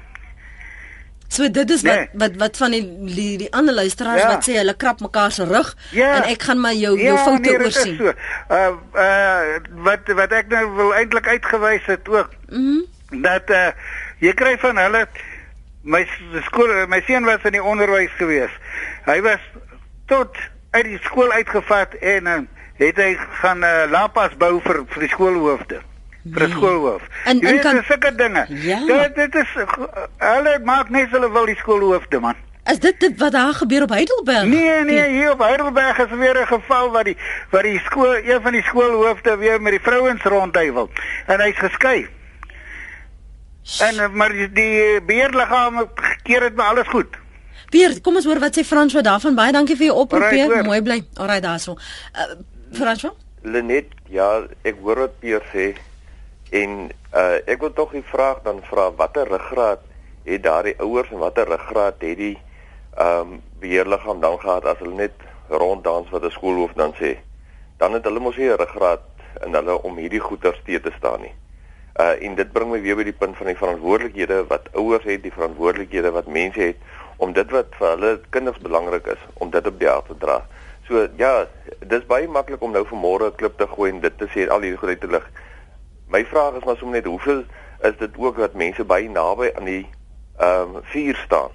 So 1.33 1.49
dit 1.49 1.69
is 1.73 1.81
wat 1.81 1.95
nee. 1.95 2.09
wat 2.13 2.35
wat 2.37 2.57
van 2.61 2.75
die 2.75 2.83
die, 3.09 3.37
die 3.41 3.49
ander 3.57 3.73
luisteraars 3.73 4.21
ja. 4.21 4.27
wat 4.35 4.45
sê 4.45 4.57
hulle 4.59 4.75
krap 4.77 4.99
mekaar 5.01 5.31
se 5.33 5.47
rug 5.49 5.71
ja. 5.89 6.11
en 6.19 6.27
ek 6.29 6.45
gaan 6.45 6.59
maar 6.61 6.75
jou 6.77 6.93
ja, 6.99 7.07
jou 7.07 7.15
foute 7.25 7.49
nee, 7.49 7.59
oorsien. 7.65 7.95
So. 7.97 8.13
Uh 8.53 8.73
uh 9.01 9.55
wat 9.87 10.11
wat 10.19 10.35
ek 10.39 10.51
nou 10.53 10.65
wil 10.77 10.93
eintlik 10.93 11.27
uitgewys 11.27 11.87
het 11.89 12.09
ook. 12.09 12.35
Mhm. 12.49 12.59
Mm 12.61 12.89
dat 13.23 13.49
uh 13.53 13.69
jy 14.25 14.31
kry 14.33 14.55
van 14.57 14.77
hulle 14.81 15.03
my 15.81 16.01
skool 16.45 16.71
my 16.89 17.01
seun 17.05 17.25
was 17.29 17.45
in 17.49 17.57
die 17.57 17.63
onderwys 17.63 18.13
gewees. 18.17 18.53
Hy 19.05 19.19
was 19.25 19.41
tot 20.09 20.37
uit 20.73 20.85
die 20.85 20.99
skool 21.05 21.31
uitgevat 21.31 21.97
en 22.01 22.29
uh, 22.29 22.37
het 22.81 22.97
hy 22.97 23.11
gaan 23.41 23.65
uh, 23.65 23.85
lapas 23.93 24.33
bou 24.41 24.55
vir 24.65 24.81
vir 24.93 25.05
die 25.05 25.11
skoolhoofde 25.13 25.81
vir 26.23 26.47
nee. 26.47 26.55
skoolhoof. 26.55 27.01
En 27.25 27.39
en 27.41 27.59
kan 27.59 27.83
sulke 27.83 28.15
dinge. 28.15 28.45
Ja. 28.49 28.79
Dit 28.85 29.15
dit 29.15 29.35
is 29.35 29.53
hulle 30.17 30.59
maak 30.63 30.89
net 30.89 31.11
hulle 31.11 31.31
wil 31.31 31.45
die 31.45 31.55
skoolhoofde 31.55 32.19
man. 32.19 32.35
Is 32.71 32.79
dit 32.79 32.99
dit 32.99 33.17
wat 33.19 33.31
daar 33.31 33.53
gebeur 33.53 33.81
op 33.81 33.89
Heidelberg? 33.89 34.45
Nee 34.47 34.83
nee, 34.83 35.07
hier 35.09 35.31
op 35.31 35.39
Heidelberg 35.39 35.97
is 35.97 36.17
weer 36.17 36.41
'n 36.41 36.47
geval 36.47 36.91
wat 36.91 37.05
die 37.05 37.17
wat 37.49 37.63
die 37.63 37.79
skool 37.79 38.15
een 38.15 38.41
van 38.41 38.51
die 38.51 38.63
skoolhoofde 38.63 39.37
weer 39.37 39.61
met 39.61 39.71
die 39.71 39.81
vrouens 39.81 40.23
rondduiwel 40.23 40.89
en 41.27 41.39
hy's 41.39 41.57
geskei. 41.57 42.07
En 43.79 44.15
maar 44.15 44.31
die, 44.31 44.51
die 44.51 45.01
beheerliggaam 45.01 45.89
keer 46.23 46.39
dit 46.39 46.55
maar 46.55 46.65
alles 46.65 46.87
goed. 46.87 47.07
Pier, 47.69 48.01
kom 48.01 48.15
ons 48.15 48.25
hoor 48.25 48.39
wat 48.39 48.57
sê 48.57 48.63
Frans 48.63 48.93
wat 48.93 49.03
daarvan. 49.03 49.35
Baie 49.35 49.51
dankie 49.51 49.75
vir 49.75 49.85
jou 49.85 49.97
oproep. 49.97 50.21
Right, 50.21 50.65
Mooi 50.65 50.81
bly. 50.81 50.99
Alraai 51.15 51.39
daarso. 51.41 51.77
Uh, 52.13 52.35
Frans? 52.71 53.05
Lenet, 53.41 53.85
ja, 54.09 54.43
ek 54.61 54.75
hoor 54.81 54.99
wat 55.07 55.19
Pier 55.19 55.41
sê. 55.53 55.73
En 56.53 56.73
uh 57.17 57.37
ek 57.49 57.61
wil 57.65 57.73
tog 57.73 57.93
die 57.97 58.05
vraag 58.05 58.43
dan 58.45 58.59
vra 58.69 58.91
watter 58.97 59.27
ruggraat 59.27 59.81
het 60.23 60.43
daardie 60.43 60.75
ouers 60.85 61.09
en 61.11 61.21
watter 61.23 61.47
ruggraat 61.49 62.01
het 62.05 62.17
die 62.17 62.35
ehm 62.93 63.19
um, 63.19 63.39
beheerliggaam 63.59 64.19
dan 64.21 64.37
gehad 64.39 64.65
as 64.69 64.81
hulle 64.83 64.99
net 64.99 65.23
ronddans 65.49 66.09
wat 66.13 66.23
'n 66.23 66.35
skoolhoof 66.35 66.73
dan 66.73 66.93
sê. 66.99 67.15
Dan 67.77 67.93
het 67.93 68.05
hulle 68.05 68.19
mos 68.19 68.37
nie 68.37 68.49
'n 68.49 68.59
ruggraat 68.61 69.01
in 69.45 69.53
hulle 69.53 69.81
om 69.81 69.97
hierdie 69.97 70.19
goeters 70.19 70.61
te 70.65 70.81
te 70.81 70.91
staan 70.97 71.21
nie. 71.21 71.33
Uh 71.99 72.25
en 72.25 72.35
dit 72.35 72.51
bring 72.51 72.71
my 72.71 72.81
weer 72.81 72.95
by 72.95 73.03
die 73.03 73.19
punt 73.23 73.37
van 73.37 73.45
die 73.45 73.57
verantwoordelikhede 73.57 74.45
wat 74.47 74.69
ouers 74.73 75.03
het, 75.03 75.23
die 75.23 75.33
verantwoordelikhede 75.33 76.11
wat 76.11 76.27
mense 76.27 76.61
het 76.61 76.77
om 77.17 77.33
dit 77.33 77.51
wat 77.51 77.73
vir 77.79 77.87
hulle 77.87 78.19
kinders 78.29 78.57
belangrik 78.57 79.05
is 79.07 79.25
om 79.33 79.49
dit 79.49 79.67
op 79.67 79.79
die 79.79 79.89
hart 79.89 80.05
te 80.05 80.17
dra. 80.17 80.45
So 80.87 81.07
ja, 81.17 81.47
dis 81.79 82.05
baie 82.05 82.27
maklik 82.27 82.61
om 82.61 82.71
nou 82.71 82.85
vanmôre 82.85 83.31
'n 83.31 83.35
klip 83.35 83.57
te 83.57 83.67
gooi 83.67 83.89
en 83.91 83.99
dit 83.99 84.17
te 84.17 84.27
sê 84.27 84.49
al 84.49 84.61
hierdie 84.61 84.77
goed 84.77 84.89
uit 84.89 85.01
te 85.01 85.07
lig. 85.07 85.31
My 86.13 86.25
vraag 86.25 86.53
is 86.53 86.63
maar 86.63 86.77
sommer 86.77 86.95
net 86.95 87.05
hoeveel 87.05 87.43
is 87.81 87.97
dit 87.97 88.17
ook 88.17 88.37
dat 88.37 88.53
mense 88.53 88.83
baie 88.85 89.09
naby 89.09 89.47
aan 89.57 89.65
die 89.65 89.87
ehm 90.37 90.75
um, 90.75 90.81
vuur 90.91 91.15
staan? 91.25 91.49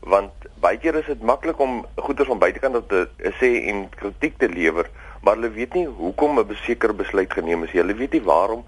Want 0.00 0.48
baie 0.64 0.78
keer 0.82 0.98
is 0.98 1.06
dit 1.06 1.22
maklik 1.22 1.60
om 1.62 1.84
goeders 1.94 2.28
van 2.28 2.42
buitekant 2.42 2.88
te 2.88 3.04
sê 3.38 3.50
en 3.70 3.84
kritiek 4.00 4.34
te 4.38 4.48
lewer, 4.48 4.90
maar 5.22 5.38
hulle 5.38 5.52
weet 5.54 5.78
nie 5.78 5.86
hoekom 5.86 6.40
'n 6.40 6.58
sekere 6.64 6.92
besluit 6.92 7.32
geneem 7.32 7.62
is. 7.62 7.70
Hulle 7.70 7.94
weet 7.94 8.18
nie 8.18 8.22
waarom 8.22 8.64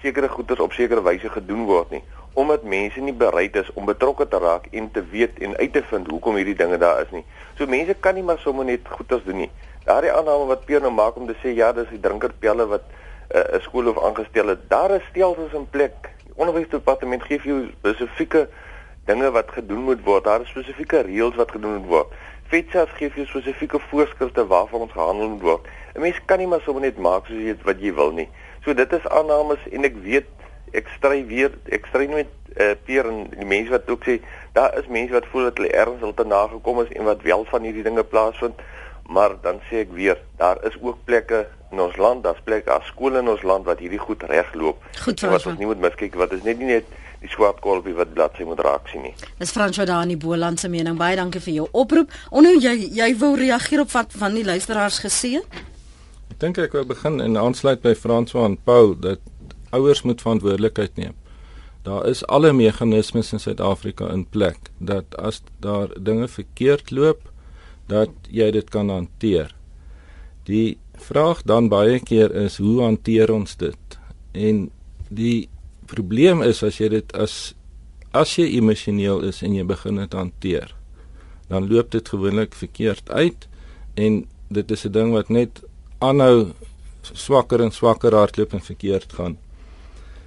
sekere 0.00 0.28
goeders 0.28 0.60
op 0.60 0.72
sekere 0.72 1.02
wyse 1.02 1.28
gedoen 1.28 1.64
word 1.64 1.90
nie 1.90 2.04
omdat 2.32 2.62
mense 2.62 3.00
nie 3.00 3.14
bereid 3.16 3.54
is 3.56 3.72
om 3.72 3.84
betrokke 3.84 4.28
te 4.28 4.38
raak 4.38 4.66
en 4.70 4.90
te 4.92 5.02
weet 5.10 5.38
en 5.38 5.56
uit 5.56 5.72
te 5.72 5.82
vind 5.82 6.10
hoekom 6.10 6.34
hierdie 6.36 6.56
dinge 6.56 6.76
daar 6.78 7.00
is 7.00 7.10
nie. 7.10 7.24
So 7.56 7.66
mense 7.66 7.94
kan 7.94 8.14
nie 8.14 8.22
maar 8.22 8.38
sommer 8.38 8.64
net 8.64 8.80
goeders 8.88 9.24
doen 9.24 9.36
nie. 9.36 9.50
Daardie 9.84 10.12
aanname 10.12 10.44
wat 10.44 10.64
Pierre 10.64 10.84
nou 10.84 10.92
maak 10.92 11.16
om 11.16 11.26
te 11.26 11.36
sê 11.40 11.54
ja, 11.56 11.72
dis 11.72 11.88
die 11.88 12.00
drinkerpelle 12.00 12.66
wat 12.66 12.84
'n 13.28 13.54
uh, 13.54 13.60
skool 13.60 13.88
of 13.88 14.02
aangestel 14.04 14.46
het, 14.48 14.68
daar 14.68 14.90
is 14.90 15.02
stelsels 15.10 15.52
in 15.52 15.66
plek. 15.70 16.10
Die 16.24 16.34
onderwysdepartement 16.34 17.22
gee 17.22 17.40
vir 17.40 17.52
jou 17.52 17.60
spesifieke 17.78 18.48
dinge 19.04 19.30
wat 19.30 19.50
gedoen 19.50 19.82
moet 19.82 20.02
word. 20.04 20.24
Daar 20.24 20.40
is 20.40 20.48
spesifieke 20.48 21.00
reëls 21.00 21.34
wat 21.34 21.50
gedoen 21.50 21.74
moet 21.80 21.88
word. 21.88 22.14
FETSAS 22.46 22.90
gee 22.98 23.10
vir 23.10 23.24
jou 23.24 23.26
spesifieke 23.26 23.78
voorskrifte 23.90 24.46
waarvan 24.46 24.80
ons 24.80 24.92
gehandel 24.92 25.28
moet 25.28 25.42
word. 25.42 25.68
'n 25.94 26.00
Mens 26.00 26.20
kan 26.24 26.38
nie 26.38 26.46
maar 26.46 26.60
sommer 26.60 26.82
net 26.82 26.98
maak 26.98 27.26
soos 27.26 27.42
jy 27.42 27.56
wat 27.62 27.80
jy 27.80 27.94
wil 27.94 28.12
nie. 28.12 28.28
So 28.64 28.74
dit 28.74 28.92
is 28.92 29.08
aannames 29.08 29.68
en 29.70 29.84
ek 29.84 29.96
weet 30.02 30.26
ek 30.72 30.88
stry 30.96 31.24
weer 31.26 31.52
ek 31.72 31.86
stry 31.86 32.06
met 32.10 32.30
uh, 32.60 32.74
Pierre 32.84 33.08
en 33.08 33.26
die 33.30 33.46
mense 33.48 33.70
wat 33.70 33.90
ook 33.90 34.04
sê 34.04 34.18
daar 34.56 34.74
is 34.78 34.88
mense 34.90 35.14
wat 35.14 35.28
voel 35.32 35.48
dat 35.48 35.60
hulle 35.60 35.72
ergens 35.72 36.02
al 36.02 36.14
te 36.14 36.26
nagekom 36.26 36.80
is 36.82 36.92
en 36.96 37.04
wat 37.04 37.22
wel 37.22 37.44
van 37.50 37.62
hierdie 37.62 37.84
dinge 37.86 38.04
plaasvind 38.04 38.60
maar 39.08 39.36
dan 39.42 39.60
sê 39.68 39.84
ek 39.84 39.94
weer 39.94 40.18
daar 40.40 40.58
is 40.66 40.76
ook 40.80 41.04
plekke 41.04 41.46
in 41.72 41.80
ons 41.82 41.96
land, 41.96 42.22
daar's 42.24 42.42
plekke, 42.44 42.70
daar's 42.70 42.86
skole 42.92 43.18
in 43.18 43.28
ons 43.28 43.42
land 43.42 43.66
wat 43.66 43.82
hierdie 43.82 44.00
goed 44.00 44.22
regloop. 44.30 44.82
Goed, 45.02 45.20
wat 45.26 45.46
ons 45.46 45.58
nie 45.58 45.68
moet 45.68 45.82
miskyk 45.82 46.16
wat 46.20 46.32
is 46.36 46.44
net 46.46 46.60
nie 46.62 46.70
net 46.76 46.94
die 47.22 47.30
swart 47.32 47.62
kolpie 47.64 47.94
wat 47.96 48.12
bladsy 48.14 48.44
moet 48.46 48.60
raak 48.64 48.90
sien 48.92 49.06
nie. 49.08 49.14
Dis 49.40 49.52
François 49.54 49.88
Dani 49.88 50.16
Boland 50.20 50.60
se 50.60 50.68
mening. 50.68 50.98
Baie 51.00 51.16
dankie 51.18 51.42
vir 51.42 51.54
jou 51.60 51.68
oproep. 51.72 52.12
Onno 52.30 52.52
jy 52.54 52.74
jy 52.96 53.08
wou 53.20 53.34
reageer 53.40 53.82
op 53.86 53.92
wat 53.96 54.16
van 54.20 54.36
die 54.36 54.44
luisteraars 54.46 55.00
gesê? 55.04 55.40
Ek 56.30 56.38
dink 56.42 56.60
ek 56.60 56.76
wou 56.76 56.84
begin 56.86 57.20
en 57.24 57.38
aansluit 57.40 57.82
by 57.82 57.94
François 57.98 58.46
en 58.50 58.58
Paul 58.68 58.94
dat 59.00 59.22
ouers 59.74 60.04
moet 60.06 60.22
verantwoordelikheid 60.22 61.00
neem. 61.00 61.16
Daar 61.86 62.06
is 62.10 62.24
alle 62.26 62.52
meganismes 62.52 63.32
in 63.32 63.40
Suid-Afrika 63.40 64.08
in 64.10 64.24
plek 64.26 64.70
dat 64.78 65.14
as 65.16 65.42
daar 65.62 65.92
dinge 65.94 66.26
verkeerd 66.28 66.90
loop, 66.90 67.20
dat 67.86 68.10
jy 68.30 68.50
dit 68.50 68.70
kan 68.70 68.90
hanteer. 68.90 69.52
Die 70.50 70.78
vraag 71.02 71.42
dan 71.42 71.68
baie 71.68 72.00
keer 72.00 72.32
is 72.34 72.58
hoe 72.62 72.82
hanteer 72.82 73.32
ons 73.32 73.56
dit? 73.56 73.98
En 74.32 74.66
die 75.08 75.48
probleem 75.86 76.42
is 76.42 76.62
as 76.66 76.80
jy 76.80 76.88
dit 76.96 77.14
as 77.14 77.54
as 78.16 78.32
jy 78.38 78.46
emosioneel 78.56 79.26
is 79.28 79.42
en 79.44 79.54
jy 79.54 79.64
begin 79.68 80.00
dit 80.00 80.14
hanteer, 80.16 80.70
dan 81.50 81.68
loop 81.68 81.90
dit 81.92 82.08
gewoonlik 82.08 82.54
verkeerd 82.56 83.10
uit 83.10 83.48
en 83.94 84.24
dit 84.48 84.70
is 84.70 84.86
'n 84.86 84.92
ding 84.92 85.12
wat 85.12 85.28
net 85.28 85.62
aanhou 85.98 86.52
swakker 87.02 87.62
en 87.62 87.70
swakker 87.70 88.14
hardloop 88.14 88.52
en 88.52 88.60
verkeerd 88.60 89.12
gaan. 89.12 89.36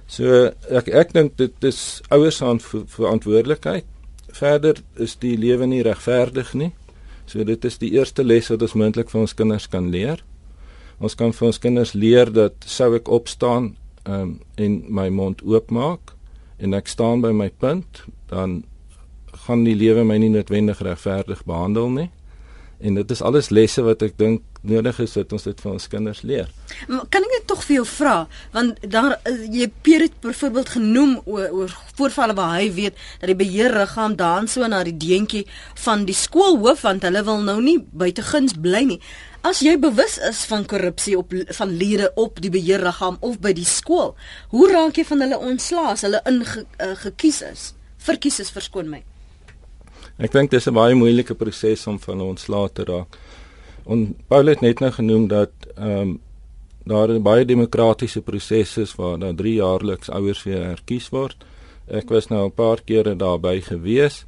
So 0.06 0.50
ek 0.70 0.88
ek 0.88 1.12
dink 1.12 1.36
dit 1.36 1.64
is 1.64 2.02
ouers 2.10 2.36
se 2.36 2.58
verantwoordelikheid. 2.86 3.84
Verder 4.32 4.82
is 4.96 5.16
die 5.16 5.36
lewe 5.36 5.66
nie 5.66 5.82
regverdig 5.82 6.54
nie. 6.54 6.72
So 7.26 7.44
dit 7.44 7.64
is 7.64 7.78
die 7.78 7.92
eerste 7.94 8.24
les 8.24 8.48
wat 8.50 8.62
ons 8.62 8.74
moontlik 8.74 9.10
vir 9.10 9.20
ons 9.20 9.34
kinders 9.34 9.68
kan 9.68 9.90
leer. 9.90 10.22
Ons 11.00 11.16
kan 11.16 11.32
vir 11.32 11.46
ons 11.48 11.58
kinders 11.58 11.94
leer 11.96 12.28
dat 12.32 12.66
sou 12.68 12.92
ek 12.96 13.08
opstaan 13.08 13.72
um, 14.04 14.34
en 14.60 14.80
my 14.92 15.08
mond 15.08 15.40
oopmaak 15.48 16.12
en 16.60 16.76
ek 16.76 16.90
staan 16.92 17.22
by 17.24 17.32
my 17.32 17.48
punt, 17.48 18.02
dan 18.28 18.60
gaan 19.46 19.64
die 19.64 19.76
lewe 19.78 20.04
my 20.04 20.18
nie 20.20 20.28
noodwendig 20.28 20.82
regverdig 20.84 21.40
behandel 21.48 21.88
nie. 21.94 22.10
En 22.80 22.96
dit 23.00 23.10
is 23.10 23.22
alles 23.24 23.48
lesse 23.52 23.82
wat 23.84 24.04
ek 24.04 24.18
dink 24.20 24.44
nodig 24.64 24.98
is 25.00 25.14
dat 25.16 25.32
ons 25.32 25.44
dit 25.48 25.60
vir 25.62 25.70
ons 25.72 25.88
kinders 25.88 26.20
leer. 26.24 26.48
Maar 26.88 27.06
kan 27.12 27.24
ek 27.24 27.32
net 27.32 27.46
tog 27.48 27.62
vir 27.64 27.78
jou 27.78 27.86
vra 27.88 28.14
want 28.52 28.80
daar 28.92 29.16
eh, 29.28 29.44
jy 29.52 29.68
Pierre 29.84 30.08
het 30.08 30.18
byvoorbeeld 30.24 30.72
genoem 30.76 31.14
oor, 31.24 31.46
oor 31.62 31.74
voorvalle 31.96 32.36
waar 32.36 32.58
hy 32.58 32.68
weet 32.76 32.96
dat 33.20 33.28
die 33.32 33.38
beheerliggaam 33.40 34.16
daan 34.20 34.48
so 34.48 34.68
na 34.68 34.82
die 34.84 34.96
deentjie 34.96 35.46
van 35.84 36.04
die 36.08 36.16
skoolhoof 36.16 36.84
want 36.88 37.04
hulle 37.08 37.24
wil 37.24 37.44
nou 37.44 37.58
nie 37.64 37.78
buiteguns 37.80 38.56
bly 38.60 38.84
nie. 38.94 39.00
As 39.40 39.62
jy 39.64 39.78
bewus 39.80 40.18
is 40.20 40.42
van 40.50 40.66
korrupsie 40.68 41.14
op 41.16 41.30
van 41.56 41.70
lede 41.72 42.10
op 42.20 42.40
die 42.44 42.50
beheerliggaam 42.52 43.16
of 43.24 43.38
by 43.40 43.54
die 43.56 43.64
skool, 43.64 44.12
hoe 44.52 44.66
raak 44.68 45.00
jy 45.00 45.04
van 45.08 45.24
hulle 45.24 45.38
ontslae 45.40 45.94
as 45.94 46.04
hulle 46.04 46.20
ingekies 46.28 47.40
uh, 47.40 47.52
is? 47.54 47.62
Verkies 48.04 48.40
is 48.44 48.52
verskoon 48.52 48.90
my. 48.92 49.00
Ek 50.20 50.32
dink 50.36 50.52
dis 50.52 50.68
'n 50.68 50.76
baie 50.76 50.94
moeilike 50.94 51.34
proses 51.34 51.86
om 51.86 51.96
van 51.98 52.20
ontslae 52.20 52.68
te 52.68 52.84
raak. 52.84 53.16
En 53.88 54.14
Paul 54.28 54.52
het 54.52 54.60
net 54.60 54.80
nou 54.80 54.92
genoem 54.92 55.28
dat 55.28 55.52
ehm 55.76 56.00
um, 56.00 56.20
daar 56.84 57.08
'n 57.08 57.22
baie 57.22 57.44
demokratiese 57.44 58.20
proses 58.20 58.76
is 58.76 58.94
waar 58.94 59.18
daar 59.18 59.34
3 59.34 59.54
jaarliks 59.54 60.10
ouers 60.10 60.42
weer 60.42 60.64
herkies 60.64 61.08
word. 61.08 61.36
Ek 61.88 62.08
was 62.08 62.28
nou 62.28 62.44
'n 62.44 62.52
paar 62.52 62.80
kere 62.84 63.16
daarby 63.16 63.60
gewees 63.60 64.24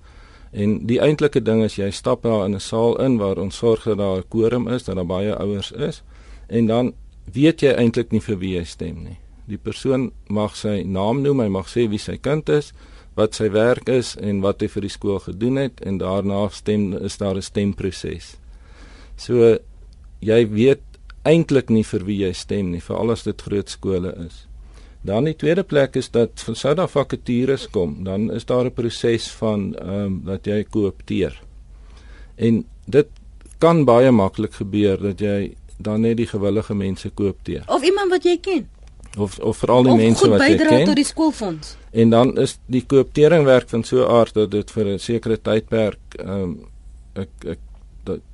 en 0.52 0.86
die 0.86 1.00
eintlike 1.00 1.40
ding 1.40 1.62
is 1.64 1.78
jy 1.78 1.90
stap 1.90 2.22
daar 2.22 2.44
in 2.44 2.54
'n 2.54 2.60
saal 2.60 2.96
in 3.00 3.18
waar 3.18 3.38
ons 3.38 3.56
sorg 3.56 3.84
dat 3.84 3.98
daar 3.98 4.18
'n 4.18 4.28
quorum 4.28 4.68
is, 4.68 4.84
dat 4.84 4.96
daar 4.96 5.06
baie 5.06 5.34
ouers 5.34 5.72
is 5.72 6.02
en 6.48 6.66
dan 6.66 6.92
weet 7.32 7.60
jy 7.60 7.72
eintlik 7.72 8.12
nie 8.12 8.20
vir 8.20 8.38
wie 8.38 8.56
jy 8.58 8.64
stem 8.64 9.04
nie. 9.04 9.18
Die 9.46 9.58
persoon 9.58 10.12
mag 10.28 10.56
sy 10.56 10.82
naam 10.82 11.22
noem, 11.22 11.40
hy 11.40 11.48
mag 11.48 11.68
sê 11.68 11.88
wie 11.88 11.98
sy 11.98 12.16
kind 12.16 12.48
is, 12.48 12.72
wat 13.14 13.34
sy 13.34 13.50
werk 13.52 13.88
is 13.88 14.14
en 14.20 14.40
wat 14.40 14.62
hy 14.62 14.68
vir 14.72 14.86
die 14.86 14.92
skool 14.92 15.18
gedoen 15.20 15.56
het 15.60 15.82
en 15.84 15.98
daarna 16.00 16.48
stem 16.48 16.92
is 16.96 17.18
daar 17.20 17.36
'n 17.36 17.42
stemproses. 17.42 18.36
So 19.16 19.58
jy 20.20 20.48
weet 20.48 20.82
eintlik 21.24 21.70
nie 21.70 21.84
vir 21.84 22.04
wie 22.04 22.18
jy 22.26 22.32
stem 22.32 22.70
nie, 22.70 22.80
veral 22.80 23.10
as 23.10 23.22
dit 23.22 23.42
groot 23.42 23.68
skole 23.68 24.14
is. 24.26 24.46
Dan 25.02 25.24
die 25.24 25.36
tweede 25.36 25.62
plek 25.62 25.96
is 25.98 26.10
dat 26.10 26.30
van 26.46 26.54
sou 26.54 26.74
daar 26.78 26.88
vakatures 26.88 27.66
kom, 27.70 27.96
dan 28.04 28.30
is 28.32 28.44
daar 28.44 28.64
'n 28.64 28.72
proses 28.72 29.30
van 29.30 29.74
ehm 29.74 30.04
um, 30.04 30.20
dat 30.24 30.46
jy 30.46 30.64
koopteer. 30.64 31.42
En 32.36 32.64
dit 32.84 33.06
kan 33.58 33.84
baie 33.84 34.10
maklik 34.10 34.54
gebeur 34.54 35.02
dat 35.02 35.20
jy 35.20 35.54
dan 35.76 36.00
net 36.00 36.16
die 36.16 36.26
gewillige 36.26 36.74
mense 36.74 37.10
koopteer. 37.10 37.64
Of 37.66 37.82
iemand 37.82 38.10
wat 38.10 38.22
jy 38.24 38.38
ken. 38.40 38.68
Of 39.18 39.38
of 39.38 39.56
veral 39.56 39.82
die 39.82 39.92
of 39.92 39.98
mense 39.98 40.28
wat 40.28 40.40
jy 40.40 40.46
ken. 40.46 40.54
Of 40.54 40.70
bydra 40.70 40.84
tot 40.84 40.96
die 40.96 41.04
skoolfonds. 41.04 41.76
En 41.90 42.10
dan 42.10 42.38
is 42.38 42.58
die 42.66 42.84
kooptering 42.86 43.44
werk 43.44 43.68
van 43.68 43.84
so 43.84 43.96
'n 44.04 44.10
aard 44.10 44.34
dat 44.34 44.50
dit 44.50 44.70
vir 44.70 44.86
'n 44.86 44.98
sekere 44.98 45.40
tydperk 45.40 45.98
ehm 46.18 46.30
um, 46.30 46.66
ek 47.14 47.28
ek 47.46 47.58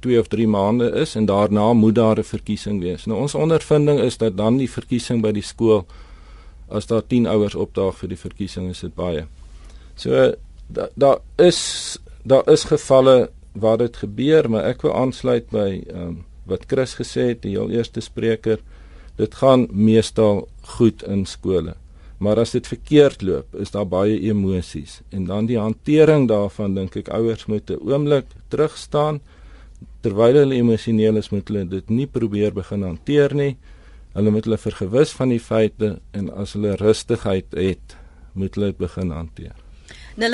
2 0.00 0.18
of 0.18 0.28
3 0.28 0.46
maande 0.48 0.90
is 0.90 1.14
en 1.14 1.26
daarna 1.26 1.72
moet 1.72 1.94
daar 1.94 2.18
'n 2.18 2.24
verkiesing 2.24 2.80
wees. 2.80 3.06
Nou 3.06 3.20
ons 3.20 3.34
ondervinding 3.34 4.00
is 4.00 4.16
dat 4.16 4.36
dan 4.36 4.56
die 4.56 4.70
verkiesing 4.70 5.22
by 5.22 5.32
die 5.32 5.42
skool 5.42 5.86
as 6.68 6.86
daar 6.86 7.02
10 7.06 7.26
ouers 7.26 7.54
opdaag 7.54 7.96
vir 8.00 8.08
die 8.08 8.20
verkiesing 8.20 8.70
is 8.70 8.80
dit 8.80 8.94
baie. 8.94 9.26
So 9.96 10.34
daar 10.68 10.90
da 10.94 11.16
is 11.36 11.98
daar 12.24 12.48
is 12.52 12.64
gevalle 12.68 13.30
waar 13.52 13.78
dit 13.78 13.96
gebeur, 13.96 14.50
maar 14.50 14.68
ek 14.68 14.82
wil 14.82 14.94
aansluit 14.94 15.48
by 15.50 15.68
ehm 15.88 16.08
um, 16.08 16.24
wat 16.48 16.64
Chris 16.64 16.94
gesê 16.96 17.26
het, 17.34 17.42
die 17.42 17.58
heel 17.58 17.68
eerste 17.68 18.00
spreker. 18.00 18.62
Dit 19.20 19.34
gaan 19.34 19.66
meestal 19.68 20.46
goed 20.78 21.02
in 21.04 21.26
skole. 21.26 21.74
Maar 22.18 22.40
as 22.40 22.54
dit 22.56 22.66
verkeerd 22.66 23.22
loop, 23.22 23.54
is 23.54 23.70
daar 23.70 23.86
baie 23.86 24.16
emosies 24.30 25.02
en 25.12 25.26
dan 25.28 25.46
die 25.46 25.58
hantering 25.58 26.24
daarvan 26.28 26.74
dink 26.74 26.96
ek 26.96 27.12
ouers 27.14 27.46
moet 27.46 27.70
'n 27.70 27.84
oomblik 27.84 28.26
terugstaan 28.48 29.20
terwyl 30.02 30.34
hulle 30.34 30.54
emosioneel 30.54 31.16
is 31.16 31.30
moet 31.30 31.48
hulle 31.48 31.64
dit 31.68 31.90
nie 31.90 32.06
probeer 32.06 32.52
begin 32.52 32.82
hanteer 32.82 33.34
nie. 33.34 33.56
Hulle 34.18 34.30
moet 34.34 34.48
hulle 34.48 34.58
vergewis 34.58 35.12
van 35.14 35.30
die 35.30 35.38
feite 35.38 36.00
en 36.10 36.26
as 36.34 36.52
hulle 36.56 36.74
rustigheid 36.80 37.54
het, 37.54 37.94
moet 38.34 38.54
hulle 38.58 38.72
dit 38.72 38.80
begin 38.80 39.10
hanteer. 39.14 39.54
0991104553 40.18 40.24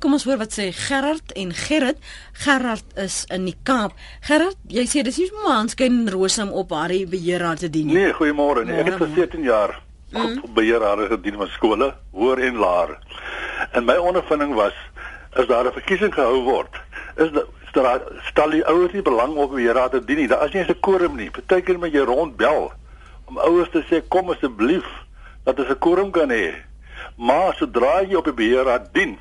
kom 0.00 0.16
ons 0.16 0.24
hoor 0.24 0.40
wat 0.40 0.52
sê 0.56 0.72
Gerard 0.72 1.34
en 1.36 1.52
Gerrit. 1.52 1.98
Gerard 2.46 2.88
is 2.96 3.26
in 3.34 3.44
die 3.50 3.56
Kaap. 3.68 3.92
Gerard, 4.24 4.56
jy 4.72 4.86
sê 4.88 5.04
dis 5.04 5.18
nie 5.20 5.28
maar 5.34 5.58
aanskyn 5.58 6.08
Rosam 6.14 6.50
op 6.56 6.72
haar 6.72 6.94
beheerraad 7.12 7.60
te 7.66 7.68
dien 7.76 7.86
nie. 7.92 7.98
Nee, 8.00 8.16
goeiemôre 8.16 8.64
nie. 8.64 8.78
Ek 8.80 8.88
het 8.88 9.00
vir 9.04 9.12
14 9.20 9.44
jaar 9.44 9.76
mm. 10.16 10.40
op 10.48 10.52
beheerraad 10.56 11.04
gedien 11.12 11.36
van 11.42 11.50
skole, 11.58 11.92
hoër 12.16 12.38
en 12.48 12.56
laer. 12.64 12.96
En 13.76 13.84
my 13.84 14.00
ondervinding 14.00 14.56
was 14.56 14.72
as 15.36 15.46
daar 15.52 15.68
'n 15.68 15.76
verkiesing 15.76 16.14
gehou 16.14 16.40
word, 16.48 16.72
is 17.20 17.30
dat 17.36 17.44
stel 18.30 18.50
die 18.50 18.64
ouers 18.66 18.92
nie 18.92 19.02
belang 19.02 19.36
op 19.36 19.52
wie 19.52 19.72
raad 19.72 19.90
te 19.90 20.04
dien 20.04 20.16
nie. 20.16 20.28
Daar 20.28 20.44
is 20.46 20.52
nie 20.52 20.64
'n 20.64 20.80
quorum 20.80 21.16
nie. 21.16 21.30
Partykeer 21.30 21.78
moet 21.78 21.92
jy 21.92 22.04
rondbel 22.04 22.72
om 23.24 23.38
ouers 23.38 23.70
te 23.70 23.82
sê 23.90 24.02
kom 24.08 24.30
asseblief 24.30 24.86
dat 25.44 25.58
ons 25.58 25.68
'n 25.68 25.78
quorum 25.78 26.10
kan 26.10 26.30
hê. 26.30 26.54
Maar 27.16 27.54
sodra 27.54 28.02
jy 28.02 28.14
op 28.14 28.24
die 28.24 28.32
beheerraad 28.32 28.88
dien, 28.92 29.18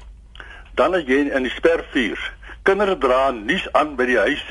dan 0.75 0.95
is 0.95 1.03
jy 1.05 1.29
in 1.29 1.43
die 1.43 1.51
spervuur. 1.51 2.33
Kinders 2.63 2.99
dra 2.99 3.31
nuus 3.31 3.67
aan 3.71 3.95
by 3.95 4.05
die 4.05 4.17
huis 4.17 4.43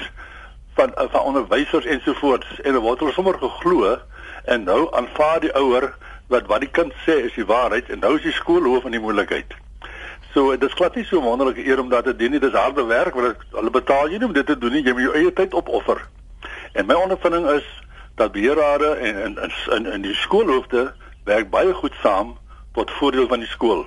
van 0.74 0.92
van 0.94 1.20
onderwysers 1.20 1.84
ensovoorts 1.84 2.60
en 2.60 2.76
word 2.76 2.98
hulle 2.98 3.12
sommer 3.12 3.38
geglo 3.38 3.98
en 4.44 4.64
nou 4.64 4.88
aanvaar 4.94 5.40
die 5.40 5.52
ouer 5.54 5.94
wat 6.26 6.46
wat 6.46 6.60
die 6.60 6.70
kind 6.70 6.92
sê 7.06 7.24
is 7.28 7.34
die 7.34 7.46
waarheid 7.46 7.88
en 7.90 7.98
nou 7.98 8.16
is 8.16 8.22
die 8.22 8.32
skoolhoof 8.32 8.84
in 8.84 8.96
die 8.98 9.00
moeilikheid. 9.00 9.54
So 10.36 10.50
dit 10.50 10.68
is 10.68 10.74
glad 10.76 10.94
nie 10.94 11.04
so 11.08 11.20
wonderlike 11.24 11.64
eer 11.64 11.80
om 11.80 11.88
dat 11.88 12.04
te 12.04 12.12
doen 12.16 12.30
nie. 12.30 12.40
Dis 12.40 12.52
harde 12.52 12.84
werk 12.84 13.14
want 13.16 13.44
hulle 13.56 13.70
betaal 13.72 14.10
jy 14.12 14.18
nie 14.20 14.28
om 14.28 14.34
dit 14.36 14.46
te 14.46 14.58
doen 14.60 14.74
nie. 14.76 14.82
Jy 14.84 14.92
moet 14.92 15.06
jou 15.06 15.14
eie 15.16 15.32
tyd 15.32 15.56
opoffer. 15.56 16.02
En 16.76 16.84
my 16.90 16.98
ondervinding 17.06 17.48
is 17.54 17.64
dat 18.20 18.34
beheerrade 18.36 18.90
en 19.00 19.22
in 19.24 19.38
in 19.78 19.88
in 19.94 20.04
die 20.04 20.14
skoolhoofde 20.26 20.92
werk 21.24 21.48
baie 21.50 21.72
goed 21.80 21.96
saam 22.02 22.36
tot 22.76 22.92
voordeel 22.98 23.30
van 23.32 23.40
die 23.40 23.48
skool. 23.48 23.86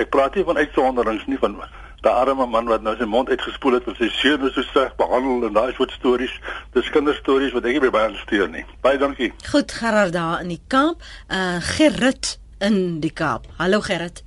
Ek 0.00 0.08
praat 0.08 0.40
nie 0.40 0.48
van 0.48 0.56
uitsonderings 0.56 1.28
nie 1.28 1.38
van 1.44 1.60
daai 2.00 2.16
arme 2.16 2.48
man 2.48 2.72
wat 2.72 2.80
nou 2.80 2.96
sy 2.96 3.04
mond 3.04 3.28
uitgespoel 3.28 3.76
het 3.76 3.92
en 3.92 4.00
sy 4.00 4.08
seun 4.16 4.48
is 4.48 4.56
so 4.56 4.64
sleg 4.72 4.96
behandel 4.96 5.50
en 5.50 5.52
daai 5.52 5.76
soort 5.76 5.92
stories. 6.00 6.32
Dis 6.72 6.88
kinderstories 6.96 7.52
wat 7.52 7.68
ek 7.68 7.82
nie 7.84 7.92
baie 7.92 8.08
aansteur 8.08 8.48
nie. 8.48 8.64
Baie 8.80 8.96
dankie. 8.96 9.34
Goed 9.52 9.72
Gerard 9.72 10.16
daar 10.16 10.40
in 10.40 10.56
die 10.56 10.62
Kaap. 10.64 11.04
Uh 11.28 11.60
Gerrit 11.74 12.38
in 12.64 13.02
die 13.04 13.12
Kaap. 13.12 13.52
Hallo 13.60 13.84
Gerrit. 13.84 14.23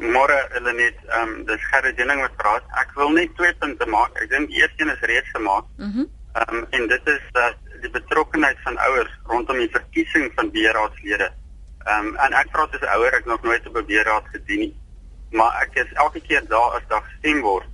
Môre 0.00 0.36
hulle 0.54 0.72
net 0.72 0.96
ehm 1.08 1.28
um, 1.28 1.32
dis 1.44 1.64
Gerrit 1.70 1.98
Jenning 1.98 2.20
wat 2.24 2.36
praat. 2.40 2.64
Ek 2.80 2.94
wil 2.96 3.10
net 3.16 3.34
twee 3.36 3.52
punte 3.60 3.86
maak. 3.86 4.16
Ek 4.22 4.30
dink 4.30 4.52
eers 4.56 4.72
een 4.78 4.92
is 4.92 5.02
reeds 5.10 5.30
gemaak. 5.36 5.66
Mhm. 5.76 6.06
Ehm 6.40 6.56
um, 6.56 6.66
en 6.70 6.86
dit 6.88 7.10
is 7.14 7.24
dat 7.32 7.56
die 7.82 7.90
betrokkeheid 7.90 8.58
van 8.64 8.78
ouers 8.86 9.12
rondom 9.24 9.58
die 9.58 9.72
verkiesing 9.72 10.32
van 10.36 10.50
beheerraadslede. 10.50 11.28
Ehm 11.84 12.06
um, 12.06 12.16
en 12.16 12.32
ek 12.32 12.52
praat 12.52 12.74
as 12.74 12.86
'n 12.86 12.94
ouer, 12.96 13.12
ek 13.14 13.26
nog 13.26 13.42
nooit 13.42 13.66
op 13.66 13.76
'n 13.76 13.86
beheerraad 13.86 14.32
gedien 14.32 14.60
nie. 14.64 14.74
Maar 15.30 15.52
ek 15.62 15.74
is 15.84 15.92
elke 15.92 16.20
keer 16.20 16.46
daar 16.48 16.80
as 16.80 16.86
daar 16.88 17.02
gestem 17.02 17.40
word. 17.40 17.68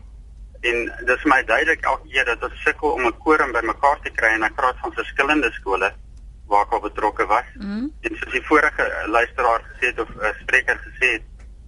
En 0.60 0.92
dis 1.06 1.24
my 1.24 1.44
duidelik 1.44 1.84
elke 1.84 2.08
keer 2.08 2.24
dat 2.24 2.42
ons 2.42 2.62
sukkel 2.62 2.90
om 2.90 3.06
'n 3.06 3.18
quorum 3.22 3.52
bymekaar 3.52 4.00
te 4.02 4.10
kry 4.10 4.34
en 4.34 4.42
ek 4.42 4.54
praat 4.54 4.76
van 4.82 4.92
verskillende 4.92 5.52
skole 5.52 5.94
waar 6.46 6.64
ek 6.64 6.72
al 6.72 6.80
betrokke 6.80 7.26
was. 7.26 7.48
Mm 7.54 7.62
-hmm. 7.62 7.92
En 8.00 8.16
soos 8.16 8.32
die 8.32 8.46
vorige 8.46 9.04
luisteraar 9.06 9.60
gesê 9.70 9.86
het 9.86 10.00
of 10.00 10.08
uh, 10.08 10.28
spreker 10.40 10.78
gesê 10.78 11.12
het, 11.12 11.22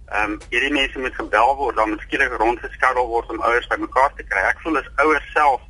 Ehm 0.09 0.31
um, 0.31 0.39
hierdie 0.49 0.73
mense 0.73 0.99
moet 0.99 1.15
gebel 1.15 1.55
word, 1.55 1.75
dan 1.75 1.89
moet 1.89 2.01
skielik 2.01 2.31
rondgeskarrel 2.41 3.07
word 3.07 3.29
om 3.29 3.41
ouers 3.45 3.67
bymekaar 3.69 4.13
te 4.17 4.23
kry. 4.25 4.41
Ek 4.49 4.61
voel 4.63 4.79
as 4.79 4.87
ouers 5.03 5.27
self 5.35 5.61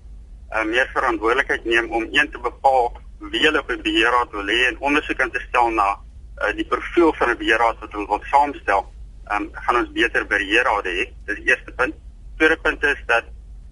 uh, 0.55 0.63
meer 0.63 0.87
verantwoordelikheid 0.93 1.65
neem 1.67 1.89
om 1.91 2.05
een 2.11 2.29
te 2.31 2.39
bepaal 2.45 2.93
wie 3.33 3.41
hulle 3.43 3.63
'n 3.67 3.81
beheerraad 3.83 4.31
wil 4.31 4.47
hê 4.47 4.59
en 4.67 4.79
ondersoek 4.79 5.21
aan 5.21 5.31
te 5.31 5.43
stel 5.47 5.69
na 5.69 5.87
uh, 5.91 6.53
die 6.55 6.65
profiel 6.65 7.11
van 7.19 7.33
'n 7.33 7.37
beheerraad 7.41 7.79
wat 7.79 7.91
hulle 7.91 8.07
wil 8.07 8.23
saamstel. 8.31 8.85
Ehm 9.27 9.41
um, 9.41 9.49
gaan 9.65 9.81
ons 9.81 9.91
beter 9.91 10.27
beheerrade 10.27 10.95
hê. 10.99 11.03
Dis 11.25 11.41
die 11.41 11.51
eerste 11.51 11.71
punt. 11.71 11.99
Tweede 12.37 12.57
punt 12.57 12.83
is 12.83 13.03
dat 13.11 13.27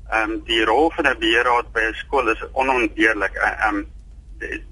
ehm 0.09 0.31
um, 0.31 0.43
die 0.51 0.65
rol 0.65 0.91
van 0.97 1.07
'n 1.07 1.19
beheerraad 1.19 1.71
by 1.71 1.87
'n 1.87 1.93
skool 2.03 2.27
is 2.35 2.43
onontbeerlik. 2.51 3.33
Eh, 3.33 3.65
ehm 3.65 3.75
um, 3.75 3.87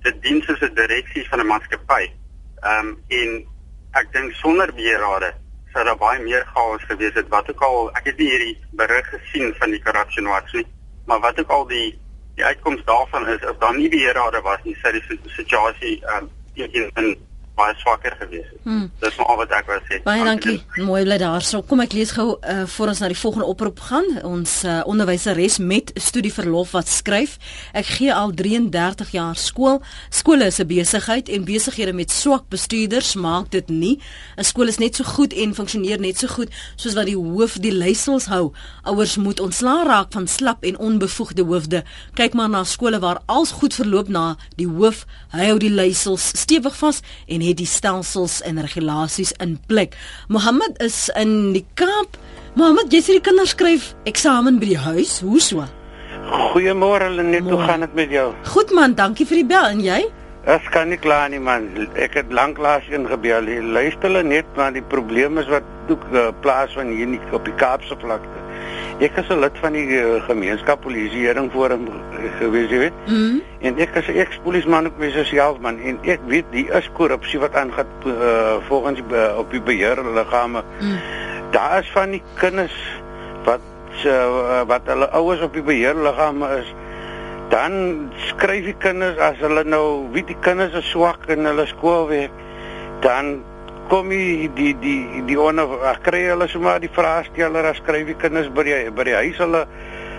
dit 0.04 0.22
dien 0.22 0.42
soos 0.42 0.60
'n 0.60 0.76
direksie 0.76 1.30
van 1.30 1.40
'n 1.40 1.48
maatskappy. 1.48 2.12
Ehm 2.60 2.88
um, 2.88 3.04
en 3.08 3.48
ek 3.92 4.12
dink 4.12 4.32
sonder 4.44 4.74
beheerrade 4.74 5.34
sou 5.76 5.84
daar 5.84 6.00
baie 6.00 6.24
meer 6.24 6.48
chaos 6.56 6.84
gewees 6.88 7.14
het. 7.20 7.28
Wat 7.30 7.50
ook 7.52 7.62
al 7.68 7.92
ek 8.00 8.08
het 8.14 8.18
nie 8.22 8.32
hierdie 8.32 8.56
berig 8.80 9.12
gesien 9.12 9.52
van 9.60 9.76
die 9.76 9.84
korrupsie 9.84 10.24
wat 10.32 10.48
sê 10.54 10.64
maar 11.06 11.20
wat 11.20 11.40
ook 11.40 11.52
al 11.52 11.68
die 11.68 12.00
die 12.36 12.46
uitkoms 12.46 12.84
daarvan 12.88 13.28
is 13.28 13.44
as 13.44 13.60
daar 13.60 13.76
nie 13.76 13.90
beheerrade 13.90 14.42
was 14.42 14.64
nie, 14.64 14.76
sou 14.82 14.92
die 14.92 15.20
situasie 15.36 15.96
um, 16.16 16.30
in 16.56 17.16
baie 17.56 17.76
swakker 17.80 18.16
gewees 18.20 18.48
het. 18.50 18.60
Hmm. 18.64 18.90
Dis 19.00 19.16
maar 19.18 19.30
al 19.32 19.38
wat 19.42 19.54
ek 19.56 19.70
wou 19.70 19.78
sê. 19.88 20.00
Baie 20.04 20.24
dankie. 20.28 20.58
Mooi 20.84 21.04
bly 21.06 21.18
daarso. 21.22 21.62
Kom 21.68 21.82
ek 21.84 21.94
lees 21.96 22.12
gou 22.16 22.36
uh, 22.36 22.64
voor 22.76 22.92
ons 22.92 23.02
na 23.04 23.10
die 23.12 23.18
volgende 23.20 23.48
oproep 23.48 23.80
gaan. 23.88 24.08
Ons 24.28 24.58
uh, 24.68 24.82
onderwyseres 24.90 25.58
met 25.64 25.94
studieverlof 25.96 26.74
wat 26.76 26.92
skryf: 26.92 27.38
Ek 27.78 27.88
gee 27.98 28.14
al 28.14 28.34
33 28.36 29.14
jaar 29.16 29.40
skool. 29.40 29.80
Skole 30.10 30.50
is 30.52 30.60
'n 30.60 30.68
besigheid 30.68 31.30
en 31.30 31.46
besighede 31.48 31.94
met 31.94 32.12
swak 32.12 32.50
bestuurders 32.50 33.16
maak 33.16 33.52
dit 33.52 33.70
nie. 33.70 34.00
'n 34.38 34.44
Skool 34.44 34.68
is 34.68 34.78
net 34.78 34.96
so 34.96 35.04
goed 35.04 35.34
en 35.34 35.56
funksioneer 35.56 36.00
net 36.00 36.18
so 36.18 36.28
goed 36.28 36.50
soos 36.76 36.94
wat 36.94 37.06
die 37.06 37.18
hoof 37.18 37.58
die 37.60 37.72
leiersels 37.72 38.26
hou. 38.26 38.52
Ouers 38.84 39.18
moet 39.18 39.40
ontslaa 39.40 39.84
raak 39.84 40.12
van 40.12 40.28
slap 40.28 40.64
en 40.64 40.78
onbevoegde 40.78 41.44
hoofde. 41.44 41.84
Kyk 42.14 42.34
maar 42.34 42.50
na 42.50 42.64
skole 42.64 43.00
waar 43.00 43.22
alles 43.26 43.52
goed 43.52 43.74
verloop 43.74 44.08
na 44.08 44.38
die 44.56 44.68
hoof. 44.68 45.06
Hy 45.32 45.46
hou 45.46 45.58
die 45.60 45.70
leiersels 45.70 46.32
stewig 46.36 46.76
vas 46.76 47.02
en 47.28 47.45
het 47.50 47.60
die 47.62 47.70
stelsels 47.70 48.42
en 48.46 48.62
regulasies 48.62 49.34
in 49.44 49.58
plek. 49.70 49.96
Mohammed 50.28 50.82
is 50.84 51.08
in 51.16 51.54
die 51.56 51.66
Kaap. 51.80 52.20
Mohammed, 52.56 52.94
jy 52.94 53.02
sê 53.04 53.18
die 53.18 53.24
kinders 53.24 53.56
skryf 53.56 53.94
eksamen 54.08 54.60
by 54.62 54.70
die 54.74 54.84
huis. 54.86 55.18
Hoe 55.26 55.42
so? 55.44 55.66
Goeiemôre 56.26 57.10
Lenet, 57.14 57.46
hoe 57.46 57.60
gaan 57.68 57.84
dit 57.86 57.98
met 57.98 58.14
jou? 58.14 58.30
Goed 58.54 58.72
man, 58.74 58.96
dankie 58.98 59.28
vir 59.30 59.44
die 59.44 59.50
bel 59.50 59.74
en 59.76 59.84
jy? 59.84 60.00
Ek 60.46 60.68
kan 60.74 60.92
nie 60.94 60.98
kla 61.02 61.24
nie 61.34 61.42
man. 61.42 61.68
Ek 61.98 62.14
het 62.20 62.30
lanklaas 62.34 62.86
ingebel. 62.94 63.50
Luister 63.74 64.12
hulle 64.12 64.22
net 64.26 64.50
want 64.58 64.78
die 64.78 64.86
probleem 64.94 65.40
is 65.42 65.50
wat 65.50 65.66
toe 65.90 65.98
uh, 66.14 66.28
plaas 66.46 66.74
van 66.78 66.92
hier 66.94 67.10
nie 67.10 67.22
op 67.34 67.46
die 67.50 67.56
Kaapse 67.58 67.98
vlakte. 68.02 68.45
Ek 69.00 69.18
is 69.20 69.30
'n 69.30 69.40
lid 69.40 69.58
van 69.62 69.74
die 69.74 69.88
uh, 69.88 70.24
gemeenskap 70.24 70.82
polisieering 70.82 71.52
forum 71.52 71.88
gewees, 72.40 72.70
jy 72.70 72.78
weet. 72.78 72.98
Mm 73.08 73.16
-hmm. 73.16 73.42
En 73.60 73.80
ek 73.80 73.96
is 73.96 74.08
'n 74.08 74.20
eks-polisieman 74.24 74.86
ook 74.86 74.98
mes 74.98 75.28
self 75.30 75.60
man 75.60 75.80
en 75.80 76.00
ek 76.04 76.20
weet 76.28 76.46
die 76.52 76.68
is 76.72 76.90
korrupsie 76.94 77.40
wat 77.40 77.56
aangaan 77.56 77.88
uh, 78.06 78.56
volgens 78.68 79.02
uh, 79.12 79.38
op 79.38 79.52
die 79.52 79.62
beheerliggame. 79.62 80.64
Mm. 80.80 80.98
Daar 81.52 81.80
is 81.80 81.92
van 81.92 82.10
die 82.12 82.24
kinders 82.34 82.76
wat 83.44 83.60
uh, 84.06 84.62
wat 84.68 84.82
hulle 84.86 85.10
ouers 85.10 85.42
op 85.42 85.54
die 85.54 85.64
beheerliggame 85.64 86.58
is 86.60 86.74
dan 87.50 88.10
skryf 88.28 88.66
die 88.66 88.78
kinders 88.82 89.20
as 89.22 89.38
hulle 89.44 89.64
nou 89.68 90.08
weet 90.14 90.32
die 90.32 90.40
kinders 90.42 90.74
is 90.74 90.88
swak 90.90 91.28
in 91.30 91.46
hulle 91.46 91.66
skoolwerk 91.70 92.34
dan 93.06 93.38
kom 93.90 94.10
die 94.10 94.50
die 94.56 94.74
die 94.82 95.24
die 95.28 95.38
onder 95.40 96.00
kry 96.06 96.26
hulle 96.30 96.48
sommer 96.48 96.80
die 96.82 96.92
vraesteller 96.92 97.70
as 97.70 97.78
skryf 97.84 98.08
die 98.10 98.18
kinders 98.22 98.50
by 98.56 98.66
die 98.68 98.80
by 98.96 99.06
die 99.08 99.16
huis 99.18 99.40
hulle 99.42 99.66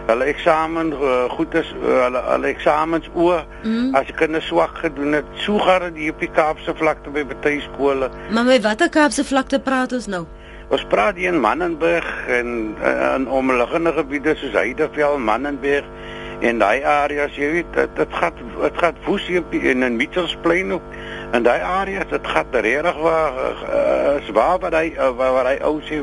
hulle 0.06 0.26
eksamen 0.30 0.92
uh, 0.94 1.26
goed 1.34 1.54
is 1.58 1.72
uh, 1.80 2.04
hulle 2.04 2.22
hulle 2.28 2.50
eksamens 2.52 3.08
o 3.14 3.32
mm. 3.64 3.94
as 3.98 4.06
die 4.10 4.16
kinders 4.20 4.46
swak 4.50 4.78
gedoen 4.84 5.18
het 5.18 5.32
so 5.42 5.58
gaan 5.66 5.88
dit 5.96 6.12
op 6.12 6.22
die 6.22 6.30
Kaapse 6.38 6.74
vlakte 6.78 7.10
by 7.10 7.24
baie 7.32 7.60
skole. 7.64 8.10
Maar 8.30 8.46
met 8.46 8.62
watter 8.66 8.90
Kaapse 8.92 9.26
vlakte 9.26 9.60
praat 9.60 9.96
ons 9.96 10.06
nou? 10.06 10.24
Ons 10.70 10.82
praat 10.90 11.18
hier 11.18 11.34
in 11.34 11.40
Mannenberg 11.42 12.06
en 12.38 12.52
uh, 12.78 12.94
in 13.16 13.26
omliggende 13.30 13.92
gebiede 13.98 14.34
soos 14.38 14.54
Heideveld, 14.54 15.18
Mannenberg 15.22 15.86
en 16.46 16.58
daai 16.60 16.84
areas 16.84 17.36
jy 17.38 17.50
weet 17.58 17.76
dit 17.76 17.98
dit 17.98 18.16
gaan 18.20 18.40
dit 18.60 18.80
gaan 18.82 18.98
woes 19.06 19.26
hier 19.26 19.44
in 19.62 19.82
in 19.82 19.96
Mitchellsplein 19.96 20.74
ook 20.76 20.96
en 21.32 21.42
daai 21.42 21.60
areas 21.60 22.08
dit 22.10 22.26
gaan 22.26 22.46
regtig 22.50 22.98
waar 23.02 23.40
is 24.16 24.30
waar 24.30 24.58
wat 24.62 24.74
hy 24.74 24.92
waar, 24.96 25.32
waar 25.32 25.50
hy 25.50 25.56
ou 25.66 25.80
sê 25.88 26.02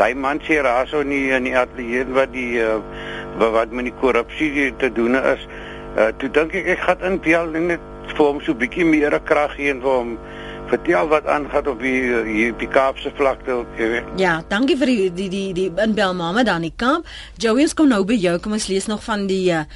daai 0.00 0.14
man 0.14 0.40
sê 0.46 0.62
raso 0.64 1.02
nie 1.02 1.28
in 1.36 1.48
die 1.48 1.56
atelier 1.58 2.08
wat 2.16 2.32
die 2.32 2.60
uh, 2.62 2.80
wat 3.38 3.72
met 3.72 3.90
die 3.90 3.96
korrupsie 4.00 4.72
te 4.78 4.92
doen 4.92 5.18
is 5.18 5.46
uh, 5.96 6.10
toe 6.18 6.30
dink 6.30 6.54
ek 6.54 6.72
ek 6.76 6.86
gaan 6.86 7.08
inbel 7.12 7.52
net 7.60 7.90
vir 8.12 8.24
hom 8.24 8.40
so 8.44 8.54
bietjie 8.54 8.86
meer 8.88 9.18
krag 9.28 9.56
gee 9.56 9.72
en 9.72 9.82
vir 9.84 9.98
hom 9.98 10.16
vertel 10.72 11.08
wat 11.08 11.26
aangaan 11.28 11.66
op 11.68 11.82
die 11.84 11.98
hier 12.26 12.54
die 12.56 12.68
Kaapse 12.68 13.10
vlakte. 13.18 13.64
Ja, 14.16 14.38
dankie 14.48 14.76
vir 14.80 14.88
die 14.88 15.10
die 15.12 15.28
die 15.28 15.48
die 15.56 15.68
inbel 15.84 16.14
mamma 16.16 16.44
dan 16.48 16.64
die 16.64 16.72
Kaap. 16.76 17.08
Joey 17.36 17.66
ons 17.66 17.74
kom 17.76 17.90
nou 17.92 18.04
by 18.08 18.16
jou. 18.16 18.38
Kom 18.40 18.56
ons 18.56 18.70
lees 18.72 18.88
nog 18.88 19.02
van 19.04 19.26
die 19.28 19.50
uh, 19.52 19.66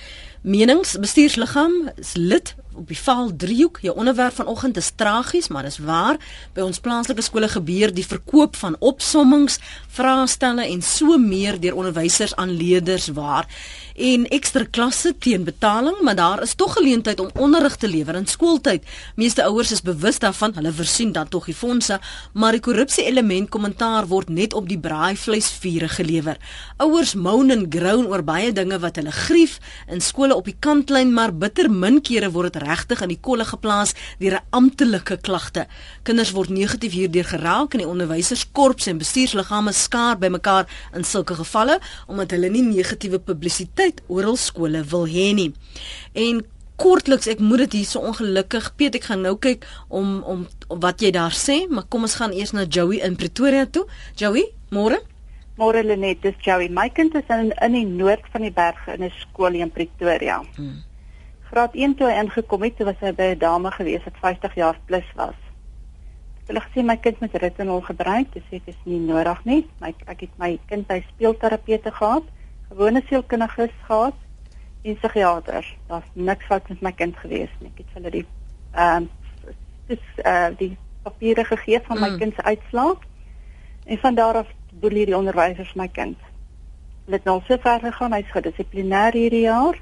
meningsbestuursliggaam 0.47 1.91
is 1.97 2.15
lid 2.17 2.55
op 2.77 2.89
die 2.89 2.99
val 2.99 3.33
driehoek. 3.37 3.81
Jou 3.83 3.97
onderwerp 3.97 4.35
vanoggend 4.35 4.77
is 4.77 4.93
tragies, 4.95 5.49
maar 5.49 5.67
dis 5.67 5.79
waar. 5.79 6.21
By 6.55 6.65
ons 6.67 6.81
plaaslike 6.81 7.25
skole 7.25 7.49
gebeur 7.49 7.95
die 7.95 8.07
verkoop 8.07 8.57
van 8.57 8.77
opsommings, 8.79 9.59
vraestelle 9.89 10.67
en 10.69 10.83
so 10.83 11.19
meer 11.19 11.61
deur 11.61 11.77
onderwysers 11.77 12.37
aan 12.37 12.57
leerders 12.57 13.09
waar 13.17 13.49
en 13.97 14.27
ekstra 14.29 14.67
klasse 14.71 15.15
teen 15.19 15.45
betaling, 15.45 15.97
maar 16.05 16.17
daar 16.17 16.43
is 16.43 16.55
tog 16.55 16.73
geleentheid 16.77 17.21
om 17.21 17.31
onderrig 17.35 17.77
te 17.77 17.89
lewer 17.89 18.15
in 18.15 18.27
skooltyd. 18.27 18.85
Meeste 19.17 19.45
ouers 19.45 19.73
is 19.73 19.83
bewus 19.83 20.19
daarvan, 20.21 20.53
hulle 20.55 20.73
voorsien 20.73 21.13
dan 21.13 21.29
tog 21.29 21.47
die 21.49 21.55
fondse, 21.57 21.97
maar 22.33 22.53
die 22.53 22.61
korrupsie 22.61 23.07
element 23.09 23.49
kommentaar 23.49 24.07
word 24.11 24.29
net 24.29 24.53
op 24.55 24.69
die 24.69 24.79
braaivleisvure 24.79 25.89
gelewer. 25.89 26.37
Ouers 26.77 27.15
moan 27.15 27.51
en 27.51 27.65
groan 27.73 28.07
oor 28.11 28.25
baie 28.25 28.53
dinge 28.53 28.79
wat 28.83 29.01
hulle 29.01 29.13
grief 29.13 29.59
in 29.89 30.05
skole 30.05 30.37
op 30.37 30.45
die 30.45 30.57
kantlyn, 30.61 31.15
maar 31.17 31.33
bitter 31.33 31.71
min 31.73 32.03
kere 32.05 32.31
word 32.31 32.53
dit 32.53 32.63
regtig 32.67 33.01
in 33.01 33.15
die 33.15 33.21
kolle 33.21 33.49
geplaas 33.49 33.95
deur 34.21 34.37
'n 34.37 34.45
amptelike 34.51 35.17
klagte. 35.17 35.67
Kinders 36.03 36.33
word 36.33 36.51
negatief 36.51 36.93
hierdeur 36.93 37.25
geraak 37.25 37.73
en 37.73 37.79
die 37.79 37.89
onderwyserskorps 37.89 38.87
en 38.87 38.99
bestuursliggame 38.99 39.73
skaar 39.73 40.19
bymekaar 40.19 40.67
in 40.95 41.05
sulke 41.05 41.35
gevalle 41.35 41.81
omdat 42.07 42.31
hulle 42.31 42.49
nie 42.49 42.63
negatiewe 42.63 43.19
publisiteit 43.19 43.86
tyd 43.87 44.03
oral 44.11 44.39
skole 44.41 44.83
wil 44.91 45.07
hê 45.11 45.31
nie. 45.37 45.51
En 46.19 46.43
kortliks, 46.81 47.29
ek 47.31 47.41
moet 47.41 47.65
dit 47.67 47.81
hier 47.81 47.89
so 47.89 48.05
ongelukkig, 48.05 48.73
Piet, 48.77 48.97
ek 48.99 49.09
gaan 49.11 49.23
nou 49.25 49.37
kyk 49.41 49.65
om 49.89 50.19
om 50.27 50.47
wat 50.83 51.03
jy 51.05 51.13
daar 51.15 51.35
sê, 51.35 51.63
maar 51.71 51.87
kom 51.89 52.05
ons 52.09 52.19
gaan 52.21 52.35
eers 52.37 52.53
na 52.57 52.67
Joey 52.67 53.01
in 53.07 53.17
Pretoria 53.17 53.65
toe. 53.67 53.87
Joey, 54.19 54.51
môre? 54.75 55.01
Môre 55.57 55.81
Lenet, 55.87 56.21
dis 56.21 56.37
Joey. 56.45 56.69
My 56.69 56.91
kind 56.93 57.15
is 57.17 57.31
in 57.33 57.53
in 57.65 57.79
die 57.79 57.87
noord 57.89 58.27
van 58.35 58.45
die 58.45 58.53
berge 58.53 58.93
in 58.97 59.05
'n 59.05 59.13
skool 59.23 59.55
in 59.55 59.73
Pretoria. 59.73 60.43
Hmm. 60.57 60.83
Graad 61.49 61.75
1 61.75 61.95
toe 61.97 62.11
hy 62.11 62.21
ingekom 62.21 62.63
het, 62.63 62.79
was 62.85 63.01
hy 63.01 63.13
by 63.13 63.33
'n 63.35 63.39
dame 63.39 63.71
gewees 63.71 64.05
wat 64.05 64.21
50 64.21 64.55
jaar 64.55 64.79
plus 64.87 65.09
was. 65.17 65.39
Hulle 66.47 66.61
gesê 66.61 66.85
my 66.85 66.97
kind 66.97 67.21
moet 67.21 67.35
retinol 67.35 67.81
gebruik, 67.81 68.33
dis 68.33 68.43
sê 68.43 68.61
dit 68.63 68.69
is 68.69 68.81
nie 68.85 69.01
nodig 69.01 69.45
nie. 69.45 69.67
My 69.81 69.95
ek 70.07 70.21
het 70.21 70.39
my 70.39 70.59
kind 70.69 70.87
by 70.87 71.03
speelterapeute 71.15 71.91
gehad 71.91 72.23
gewone 72.69 73.03
sielkundiges 73.07 73.75
gehad 73.87 74.15
en 74.83 74.97
psigiaters. 74.97 75.77
Daar's 75.87 76.11
niks 76.13 76.45
fout 76.45 76.69
met 76.69 76.81
my 76.81 76.93
kind 76.93 77.17
gewees 77.17 77.51
nie. 77.61 77.71
Ek 77.75 77.85
het 77.85 77.95
hulle 77.99 78.11
die 78.11 78.27
ehm 78.73 78.97
um, 78.97 79.11
dis 79.87 80.03
eh 80.17 80.33
uh, 80.33 80.51
die 80.59 80.77
papiere 81.03 81.45
gegee 81.45 81.81
van 81.87 82.01
my 82.01 82.09
mm. 82.09 82.19
kind 82.19 82.35
se 82.35 82.43
uitslae. 82.43 82.95
En 83.85 83.99
van 83.99 84.15
daar 84.15 84.35
af 84.35 84.49
boelie 84.81 85.07
die 85.07 85.17
onderwysers 85.17 85.75
my 85.75 85.89
kind. 85.89 86.19
Hulle 87.05 87.17
het 87.17 87.25
nou 87.25 87.41
so 87.47 87.57
ver 87.63 87.81
gegaan, 87.81 88.13
hy's 88.13 88.33
gedissiplinêr 88.35 89.15
hierdie 89.15 89.45
jaar. 89.47 89.79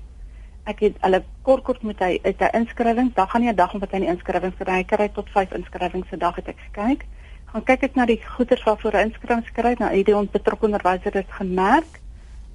Ek 0.65 0.81
het 0.81 1.01
hulle 1.01 1.23
kort 1.43 1.65
kort 1.65 1.83
met 1.83 1.99
hy 1.99 2.19
uit 2.23 2.41
'n 2.41 2.57
inskrywing, 2.61 3.15
dan 3.15 3.29
gaan 3.29 3.41
nie 3.41 3.51
'n 3.51 3.57
dag 3.57 3.75
om 3.75 3.81
wat 3.81 3.91
hy 3.91 3.97
in 3.97 4.07
die 4.07 4.13
inskrywing 4.13 4.55
kry, 4.57 4.73
hy 4.73 4.85
kry 4.85 5.09
tot 5.09 5.31
5 5.31 5.53
inskrywings 5.53 6.09
se 6.09 6.17
dag 6.17 6.37
het 6.37 6.49
ek 6.49 6.61
gekyk. 6.69 7.07
Gaan 7.45 7.65
kyk 7.65 7.83
ek 7.83 7.95
na 7.95 8.07
die 8.07 8.21
goeders 8.25 8.63
waarvoor 8.63 8.93
hy 8.93 9.03
inskrywings 9.03 9.53
kry, 9.53 9.75
nou 9.79 9.91
het 9.97 10.07
die 10.07 10.17
onbetrokke 10.17 10.65
onderwyser 10.65 11.13
dit 11.13 11.27
gemerk 11.29 12.01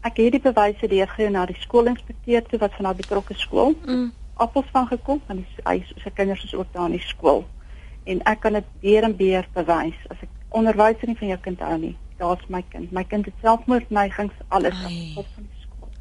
ek 0.02 0.18
het 0.18 0.32
die 0.32 0.44
bewyse 0.44 0.88
deurgegee 0.88 1.30
na 1.30 1.46
die 1.46 1.58
skoolinspekteur 1.60 2.44
toe 2.48 2.60
wat 2.60 2.76
van 2.78 2.90
daai 2.90 3.00
betrokke 3.02 3.36
skool. 3.38 3.76
Mm. 3.86 4.12
Appels 4.40 4.72
van 4.72 4.88
gekom 4.88 5.22
die 5.28 5.46
hy 5.66 5.84
se 5.88 6.12
kinders 6.16 6.44
is 6.44 6.56
ook 6.56 6.72
daar 6.74 6.88
in 6.88 6.98
die 6.98 7.08
skool. 7.08 7.46
En 8.08 8.22
ek 8.24 8.40
kan 8.46 8.54
dit 8.54 8.68
weer 8.82 9.04
en 9.04 9.16
weer 9.20 9.48
bewys 9.54 9.98
as 10.08 10.22
ek 10.24 10.56
onderwyser 10.56 11.08
nie 11.08 11.18
van 11.20 11.34
jou 11.34 11.40
kind 11.46 11.60
hou 11.60 11.78
nie. 11.78 11.96
Daar's 12.20 12.44
my 12.48 12.64
kind. 12.72 12.92
My 12.96 13.04
kind 13.04 13.26
het 13.26 13.36
selfmoordneigings 13.44 14.36
alles 14.48 14.76
op 15.20 15.28
van 15.36 15.44
die 15.44 15.64
skool. 15.64 15.92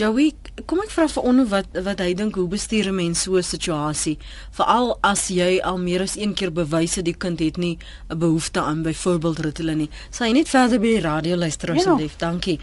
Joey, 0.00 0.32
kom 0.66 0.80
ek 0.80 0.92
vra 0.94 1.06
vir 1.12 1.28
onder 1.28 1.48
wat 1.52 1.78
wat 1.84 2.00
hy 2.00 2.14
dink 2.16 2.36
hoe 2.40 2.48
bestuur 2.48 2.88
'n 2.88 2.96
mens 2.96 3.22
so 3.22 3.36
'n 3.36 3.42
situasie? 3.42 4.18
Veral 4.50 4.96
as 5.00 5.28
jy 5.28 5.60
al 5.60 5.78
meer 5.78 6.00
as 6.00 6.16
een 6.16 6.34
keer 6.34 6.52
bewys 6.52 6.94
het 6.96 7.04
die 7.04 7.16
kind 7.16 7.38
het 7.38 7.56
nie 7.56 7.78
'n 8.08 8.18
behoefte 8.18 8.60
aan 8.60 8.82
byvoorbeeld 8.82 9.38
Ritalin 9.38 9.78
nie. 9.78 9.90
Sal 10.10 10.26
jy 10.26 10.32
net 10.32 10.48
verder 10.48 10.80
by 10.80 10.86
die 10.86 11.00
radio 11.00 11.36
luister 11.36 11.68
ja. 11.68 11.74
asseblief? 11.74 12.12
Ja. 12.12 12.18
Dankie. 12.18 12.58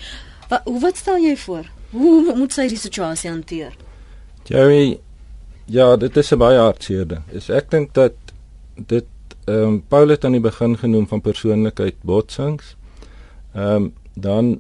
Wat 0.50 0.62
hoe 0.66 0.80
wat 0.80 0.98
stel 0.98 1.18
jy 1.22 1.36
voor? 1.38 1.70
Hoe 1.92 2.36
moet 2.36 2.54
sy 2.54 2.68
die 2.70 2.78
situasie 2.78 3.30
hanteer? 3.30 3.76
Jerry, 4.50 5.00
ja, 5.66 5.96
dit 5.98 6.18
is 6.18 6.32
'n 6.32 6.38
baie 6.38 6.58
hartseer 6.58 7.08
ding. 7.08 7.24
Is 7.32 7.50
ek 7.50 7.70
dink 7.70 7.94
dat 7.94 8.14
dit 8.76 9.06
ehm 9.46 9.64
um, 9.64 9.84
Paul 9.88 10.08
het 10.10 10.26
aan 10.26 10.38
die 10.38 10.42
begin 10.42 10.78
genoem 10.78 11.08
van 11.08 11.22
persoonlikheid 11.22 11.96
botsings. 12.02 12.76
Ehm 13.54 13.76
um, 13.76 13.94
dan 14.14 14.60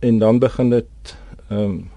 en 0.00 0.18
dan 0.18 0.38
begin 0.38 0.70
dit 0.70 1.16
ehm 1.48 1.60
um, 1.60 1.90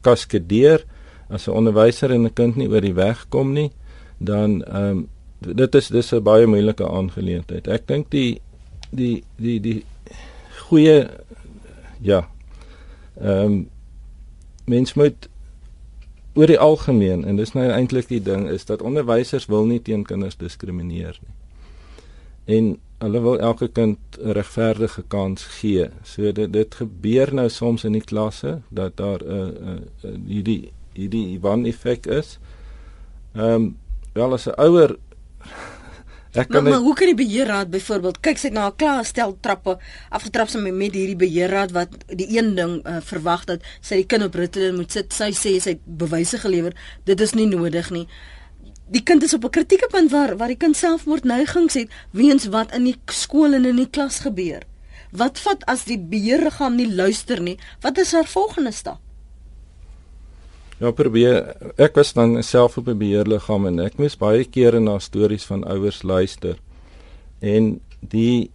kaskadeer 0.00 0.84
as 1.28 1.46
'n 1.46 1.50
onderwyser 1.50 2.10
en 2.10 2.24
'n 2.24 2.32
kind 2.32 2.56
nie 2.56 2.68
oor 2.68 2.80
die 2.80 2.94
weg 2.94 3.28
kom 3.28 3.52
nie, 3.52 3.70
dan 4.18 4.64
ehm 4.64 4.84
um, 4.84 5.08
dit 5.38 5.74
is 5.74 5.88
dis 5.88 6.12
'n 6.12 6.22
baie 6.22 6.46
moeilike 6.46 6.88
aangeleentheid. 6.88 7.68
Ek 7.68 7.86
dink 7.86 8.10
die 8.10 8.40
die 8.90 9.24
die 9.36 9.60
die 9.60 9.84
goeie 10.68 11.10
ja, 12.00 12.28
Ehm 13.20 13.44
um, 13.44 13.68
mens 14.68 14.94
moet 14.94 15.28
oor 16.34 16.46
die 16.46 16.58
algemeen 16.58 17.24
en 17.24 17.36
dis 17.36 17.54
nou 17.56 17.70
eintlik 17.72 18.08
die 18.08 18.20
ding 18.22 18.48
is 18.48 18.66
dat 18.68 18.82
onderwysers 18.84 19.46
wil 19.48 19.64
nie 19.66 19.80
teen 19.82 20.04
kinders 20.04 20.36
diskrimineer 20.36 21.16
nie. 21.22 21.34
En 22.58 22.68
hulle 22.98 23.20
wil 23.22 23.38
elke 23.38 23.68
kind 23.68 23.98
'n 24.18 24.30
regverdige 24.36 25.02
kans 25.08 25.44
gee. 25.44 25.88
So 26.02 26.32
dit 26.32 26.52
dit 26.52 26.74
gebeur 26.74 27.34
nou 27.34 27.48
soms 27.48 27.84
in 27.84 27.92
die 27.92 28.04
klasse 28.04 28.60
dat 28.68 28.96
daar 28.96 29.22
'n 29.24 29.56
uh, 29.62 30.10
uh, 30.10 30.16
hierdie 30.26 30.72
hierdie 30.92 31.40
wan 31.40 31.64
effek 31.64 32.06
is. 32.06 32.38
Ehm 33.34 33.44
um, 33.44 33.76
wel 34.12 34.32
as 34.32 34.46
'n 34.46 34.60
ouer 34.60 34.96
Ek 36.32 36.48
kan 36.48 36.62
maar, 36.62 36.72
maar 36.72 36.84
hoe 36.84 36.94
kan 36.94 37.08
die 37.08 37.16
beheerraad 37.16 37.70
byvoorbeeld 37.72 38.20
kyk 38.20 38.38
sy 38.38 38.50
na 38.52 38.66
'n 38.68 38.76
klaar 38.76 39.04
stel 39.04 39.36
trappe 39.40 39.78
afgetrap 40.12 40.48
sy 40.52 40.58
met 40.60 40.92
hierdie 40.92 41.16
beheerraad 41.16 41.72
wat 41.72 41.94
die 42.06 42.28
een 42.36 42.54
ding 42.54 42.74
uh, 42.84 43.00
verwag 43.00 43.46
dat 43.48 43.64
sy 43.80 44.02
die 44.02 44.06
kind 44.06 44.28
op 44.28 44.34
Ritalin 44.34 44.76
moet 44.76 44.92
sit. 44.92 45.12
Sy 45.12 45.32
sê 45.32 45.56
sy 45.60 45.70
het 45.76 45.84
bewyse 45.84 46.38
gelewer. 46.38 46.76
Dit 47.04 47.20
is 47.20 47.32
nie 47.32 47.46
nodig 47.46 47.90
nie. 47.90 48.06
Die 48.88 49.02
kind 49.02 49.22
is 49.22 49.34
op 49.34 49.44
'n 49.44 49.50
kritieke 49.50 49.88
punt 49.90 50.10
waar 50.10 50.36
waar 50.36 50.52
die 50.52 50.60
kind 50.60 50.76
selfmoordneigings 50.76 51.74
het 51.74 51.90
weens 52.12 52.46
wat 52.52 52.74
in 52.74 52.84
die 52.84 52.96
skool 53.06 53.54
en 53.54 53.64
in 53.64 53.76
die 53.76 53.90
klas 53.90 54.20
gebeur. 54.20 54.62
Wat 55.12 55.38
vat 55.38 55.64
as 55.64 55.84
die 55.84 55.98
beheerliggaam 55.98 56.76
nie 56.76 56.92
luister 56.92 57.40
nie? 57.40 57.58
Wat 57.80 57.98
is 57.98 58.12
haar 58.12 58.26
volgende 58.26 58.72
stap 58.72 59.00
Ja, 60.78 60.92
probeer 60.94 61.56
ek 61.74 61.96
was 61.98 62.12
dan 62.14 62.36
self 62.46 62.76
op 62.78 62.86
'n 62.86 62.98
beheerliggaam 62.98 63.66
en 63.66 63.80
ek 63.80 63.98
moes 63.98 64.16
baie 64.16 64.44
kere 64.44 64.80
na 64.80 64.98
stories 64.98 65.44
van 65.44 65.64
ouers 65.64 66.02
luister. 66.02 66.56
En 67.40 67.80
die 68.00 68.50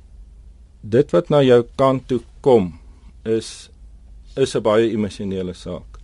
dit 0.82 1.12
wat 1.12 1.30
na 1.30 1.42
jou 1.42 1.66
kant 1.76 2.08
toe 2.08 2.22
kom 2.42 2.80
is 3.24 3.70
is 4.36 4.56
'n 4.56 4.62
baie 4.62 4.92
emosionele 4.92 5.54
saak. 5.54 6.00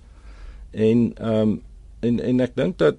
En 0.71 1.13
ehm 1.15 1.41
um, 1.41 1.61
en 1.99 2.19
en 2.19 2.39
ek 2.39 2.55
dink 2.55 2.77
dat 2.77 2.95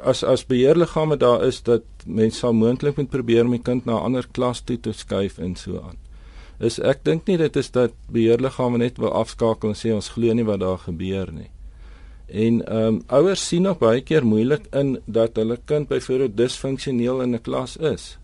as 0.00 0.22
as 0.24 0.46
beheerliggame 0.46 1.16
daar 1.16 1.44
is 1.44 1.62
dat 1.62 1.82
mense 2.06 2.38
sal 2.38 2.52
moontlik 2.52 2.96
moet 2.96 3.10
probeer 3.10 3.44
om 3.44 3.50
die 3.50 3.62
kind 3.62 3.84
na 3.84 3.92
'n 3.92 4.04
ander 4.04 4.26
klas 4.32 4.60
toe 4.60 4.80
te 4.80 4.92
skuif 4.92 5.38
en 5.38 5.56
so 5.56 5.80
aan. 5.80 5.98
Is 6.60 6.78
ek 6.78 7.04
dink 7.04 7.26
nie 7.26 7.36
dit 7.36 7.56
is 7.56 7.70
dat 7.70 7.92
beheerliggame 8.08 8.78
net 8.78 8.98
wil 8.98 9.12
afskakel 9.12 9.68
en 9.68 9.74
sê 9.74 9.94
ons 9.94 10.08
glo 10.08 10.32
nie 10.32 10.44
wat 10.44 10.60
daar 10.60 10.78
gebeur 10.78 11.32
nie. 11.32 11.50
En 12.26 12.66
ehm 12.66 12.86
um, 12.86 13.02
ouers 13.06 13.48
sien 13.48 13.62
nog 13.62 13.78
baie 13.78 14.00
keer 14.00 14.26
moeilik 14.26 14.66
in 14.72 15.00
dat 15.04 15.36
hulle 15.36 15.58
kind 15.64 15.88
byvoorbeeld 15.88 16.36
disfunksioneel 16.36 17.22
in 17.22 17.34
'n 17.34 17.40
klas 17.40 17.76
is. 17.76 18.18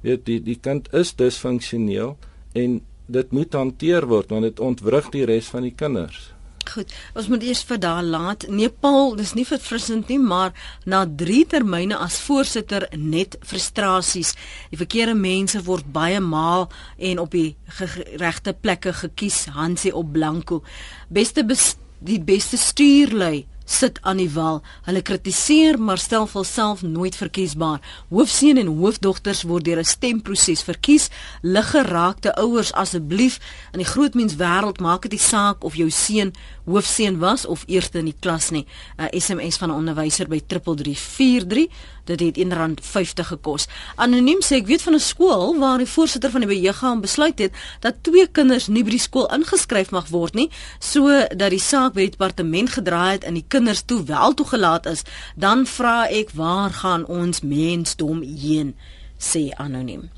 Weet 0.00 0.24
die 0.26 0.42
die 0.42 0.58
kind 0.60 0.92
is 0.92 1.14
disfunksioneel 1.14 2.16
en 2.52 2.80
dit 3.06 3.30
moet 3.30 3.52
hanteer 3.52 4.06
word 4.06 4.30
want 4.30 4.42
dit 4.42 4.60
ontwrig 4.60 5.08
die 5.08 5.24
res 5.24 5.46
van 5.52 5.62
die 5.62 5.74
kinders. 5.76 6.32
Goed, 6.70 6.92
ons 7.18 7.26
moet 7.32 7.42
eers 7.42 7.62
vir 7.66 7.78
daai 7.82 8.02
laat 8.06 8.44
Nepal, 8.48 9.16
dis 9.18 9.32
nie 9.34 9.46
verfrissend 9.48 10.10
nie, 10.12 10.18
maar 10.22 10.52
na 10.86 11.02
3 11.22 11.46
termyne 11.50 11.96
as 11.98 12.20
voorsitter 12.22 12.86
net 12.94 13.36
frustrasies. 13.42 14.34
Die 14.70 14.78
verkeerde 14.78 15.16
mense 15.18 15.64
word 15.66 15.88
baie 15.92 16.20
maal 16.20 16.68
en 16.96 17.18
op 17.18 17.34
die 17.34 17.56
regte 18.22 18.54
plekke 18.54 18.92
gekies, 18.92 19.48
Hansie 19.56 19.94
op 19.96 20.12
Blanco. 20.12 20.62
Beste 21.08 21.44
die 22.00 22.20
beste 22.20 22.56
stuurlui 22.56 23.46
sit 23.70 23.98
aan 24.02 24.18
die 24.18 24.30
wal. 24.34 24.60
Hulle 24.86 25.02
kritiseer 25.06 25.78
maar 25.78 26.00
stel 26.02 26.26
vir 26.30 26.44
self 26.44 26.82
nooit 26.82 27.16
verkiesbaar. 27.16 27.78
Hoofseun 28.10 28.58
en 28.58 28.72
hoofdogters 28.80 29.44
word 29.46 29.64
deur 29.64 29.78
'n 29.78 29.84
stemproses 29.84 30.62
verkies. 30.62 31.08
Liggeraakte 31.42 32.34
ouers 32.34 32.72
asseblief 32.72 33.38
in 33.72 33.78
die 33.78 33.92
groot 33.92 34.14
mens 34.14 34.36
wêreld 34.36 34.80
maak 34.80 35.02
dit 35.02 35.12
nie 35.12 35.20
saak 35.20 35.64
of 35.64 35.74
jou 35.76 35.90
seun 35.90 36.32
hoofseun 36.64 37.18
was 37.18 37.46
of 37.46 37.64
eerste 37.66 37.98
in 37.98 38.04
die 38.04 38.20
klas 38.20 38.50
nie. 38.50 38.66
'n 38.98 39.20
SMS 39.20 39.56
van 39.56 39.70
'n 39.70 39.74
onderwyser 39.74 40.28
by 40.28 40.40
3343 40.46 41.68
dit 42.10 42.20
het 42.20 42.38
R1.50 42.38 43.26
gekos. 43.32 43.68
Anoniem 43.96 44.42
sê 44.42 44.60
ek 44.60 44.66
weet 44.66 44.82
van 44.82 44.94
'n 44.94 45.00
skool 45.00 45.58
waar 45.58 45.78
die 45.78 45.86
voorsitter 45.86 46.30
van 46.30 46.40
die 46.40 46.50
beheergaam 46.50 47.00
besluit 47.00 47.38
het 47.38 47.52
dat 47.80 48.02
twee 48.02 48.26
kinders 48.26 48.68
nie 48.68 48.84
by 48.84 48.90
die 48.90 48.98
skool 48.98 49.28
ingeskryf 49.28 49.90
mag 49.90 50.08
word 50.08 50.34
nie, 50.34 50.50
so 50.78 51.08
dat 51.36 51.50
die 51.50 51.58
saak 51.58 51.94
by 51.94 52.00
die 52.00 52.16
departement 52.16 52.70
gedraai 52.70 53.12
het 53.12 53.24
en 53.24 53.34
die 53.34 53.44
kinders 53.48 53.82
toe 53.82 54.04
wel 54.04 54.34
toegelaat 54.34 54.86
is. 54.86 55.04
Dan 55.36 55.66
vra 55.66 56.08
ek, 56.08 56.30
waar 56.34 56.70
gaan 56.70 57.06
ons 57.06 57.40
mensdom 57.40 58.22
heen? 58.22 58.74
sê 59.20 59.52
anoniem. 59.56 60.10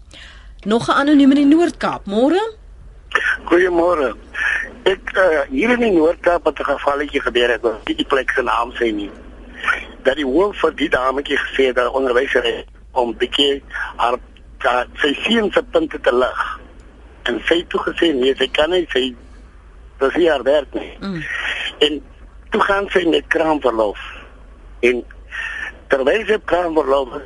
Nog 0.64 0.88
'n 0.88 0.93
anoniem 0.93 1.30
in 1.30 1.36
die 1.36 1.57
Noord-Kaap. 1.57 2.07
Môre? 2.07 2.43
Goeiemôre. 3.45 4.14
Ek 4.82 5.11
uh, 5.14 5.40
hier 5.51 5.70
in 5.70 5.80
die 5.80 5.90
Noord-Kaap 5.90 6.45
het 6.45 6.59
'n 6.59 6.64
gevalletjie 6.64 7.20
gebeur 7.20 7.51
ek 7.51 7.62
weet 7.62 7.88
nie 7.88 7.97
die 7.97 8.07
plek 8.07 8.30
se 8.30 8.43
naam 8.43 8.70
sê 8.78 8.95
nie 8.95 9.11
dat 10.05 10.18
die 10.20 10.26
hoof 10.26 10.59
vir 10.61 10.76
die 10.78 10.88
dametjie 10.92 11.38
gesê 11.38 11.72
dat 11.76 11.92
onderwyser 11.96 12.44
is 12.44 12.64
om 12.92 13.14
bietjie 13.16 13.62
haar 13.96 14.18
sy 15.03 15.12
sien 15.24 15.50
se 15.53 15.62
punte 15.74 15.98
te 16.00 16.12
lig. 16.14 16.42
En 17.26 17.40
sy 17.48 17.62
het 17.62 17.68
toe 17.72 17.80
gesê 17.82 18.12
nee, 18.14 18.34
sy 18.38 18.48
kan 18.55 18.70
nie 18.70 18.86
sy 18.92 19.09
dis 20.03 20.18
nie 20.18 20.28
haar 20.30 20.44
werk 20.46 20.74
nie. 20.74 20.90
Mm. 21.00 21.22
En 21.86 22.00
toe 22.55 22.61
gaan 22.61 22.88
sy 22.94 23.05
met 23.11 23.26
kraamverlof. 23.32 24.00
En 24.86 25.03
terwyl 25.92 26.26
sy 26.28 26.38
kraamverlof 26.50 27.16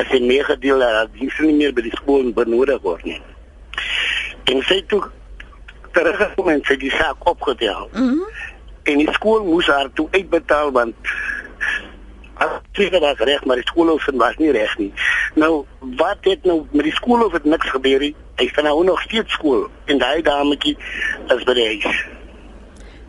as 0.00 0.08
sy 0.10 0.22
nie 0.22 0.40
gedeel 0.46 0.82
het 0.82 0.98
dat 1.00 1.18
sy 1.36 1.50
nie 1.50 1.58
meer 1.60 1.74
by 1.76 1.84
die 1.86 1.94
skool 1.98 2.32
benodig 2.34 2.82
word 2.86 3.04
nie. 3.06 3.20
En 4.50 4.62
sy 4.66 4.80
toe 4.90 5.02
teruggekom 5.92 6.50
en 6.54 6.64
sy 6.66 6.78
die 6.80 6.92
saak 6.94 7.26
opgetel. 7.28 7.88
Mm. 7.92 8.24
En 8.90 8.98
die 9.04 9.12
skool 9.14 9.44
moes 9.46 9.68
haar 9.70 9.90
toe 9.94 10.08
uitbetaal 10.14 10.72
want 10.74 11.12
Seker 12.72 13.00
was 13.00 13.18
reg, 13.18 13.44
maar 13.44 13.60
die 13.60 13.66
skoolhof 13.66 14.08
was 14.12 14.36
nie 14.36 14.50
reg 14.50 14.78
nie. 14.78 14.92
Nou, 15.34 15.64
wat 16.00 16.24
het 16.28 16.44
nou 16.48 16.62
met 16.70 16.84
die 16.88 16.94
skoolhof 16.94 17.32
het 17.32 17.44
niks 17.44 17.70
gebeur 17.70 18.00
nie. 18.00 18.14
Hy 18.40 18.48
staan 18.48 18.64
nou 18.64 18.84
nog 18.84 19.00
steeds 19.04 19.32
skool 19.32 19.68
en 19.86 19.98
daai 19.98 20.22
dametjie 20.22 20.76
is 21.28 21.44
by 21.44 21.54
die 21.58 21.68
huis. 21.74 22.02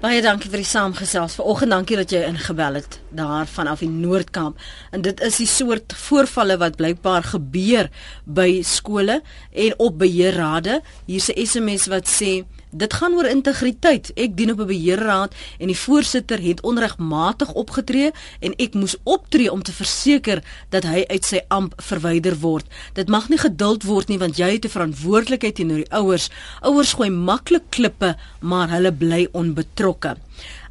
Baie 0.03 0.19
dankie 0.19 0.49
vir 0.51 0.59
die 0.59 0.67
saamgesels. 0.67 1.37
Vanoggend 1.39 1.71
dankie 1.71 1.95
dat 1.95 2.11
jy 2.11 2.25
ingebel 2.27 2.75
het 2.75 2.97
daar 3.15 3.47
vanaf 3.47 3.85
die 3.85 3.87
Noordkamp. 3.87 4.59
En 4.91 5.05
dit 5.05 5.21
is 5.23 5.37
die 5.39 5.47
soort 5.47 5.95
voorvalle 5.95 6.57
wat 6.59 6.75
blykbaar 6.75 7.23
gebeur 7.29 7.87
by 8.25 8.59
skole 8.67 9.21
en 9.53 9.77
op 9.79 10.01
beheerrade. 10.01 10.81
Hier's 11.07 11.31
'n 11.31 11.45
SMS 11.45 11.87
wat 11.87 12.11
sê 12.11 12.43
Dit 12.73 12.93
gaan 12.93 13.13
oor 13.13 13.27
integriteit. 13.29 14.09
Ek 14.17 14.31
dien 14.37 14.51
op 14.51 14.59
'n 14.59 14.65
beheerraad 14.65 15.33
en 15.59 15.67
die 15.67 15.77
voorsitter 15.77 16.41
het 16.41 16.61
onregmatig 16.61 17.53
opgetree 17.53 18.11
en 18.39 18.53
ek 18.57 18.73
moes 18.73 18.95
optree 19.03 19.51
om 19.51 19.61
te 19.63 19.71
verseker 19.71 20.43
dat 20.69 20.83
hy 20.83 21.03
uit 21.07 21.25
sy 21.25 21.41
amp 21.47 21.73
verwyder 21.77 22.39
word. 22.39 22.65
Dit 22.93 23.09
mag 23.09 23.29
nie 23.29 23.37
geduld 23.37 23.83
word 23.83 24.07
nie 24.07 24.17
want 24.17 24.37
jy 24.37 24.51
het 24.51 24.65
'n 24.65 24.69
verantwoordelikheid 24.69 25.55
teenoor 25.55 25.83
die 25.85 25.91
ouers. 25.91 26.29
Ouers 26.61 26.93
gooi 26.93 27.09
maklik 27.09 27.69
klippe, 27.69 28.15
maar 28.39 28.69
hulle 28.69 28.91
bly 28.91 29.27
onbetrokke. 29.31 30.17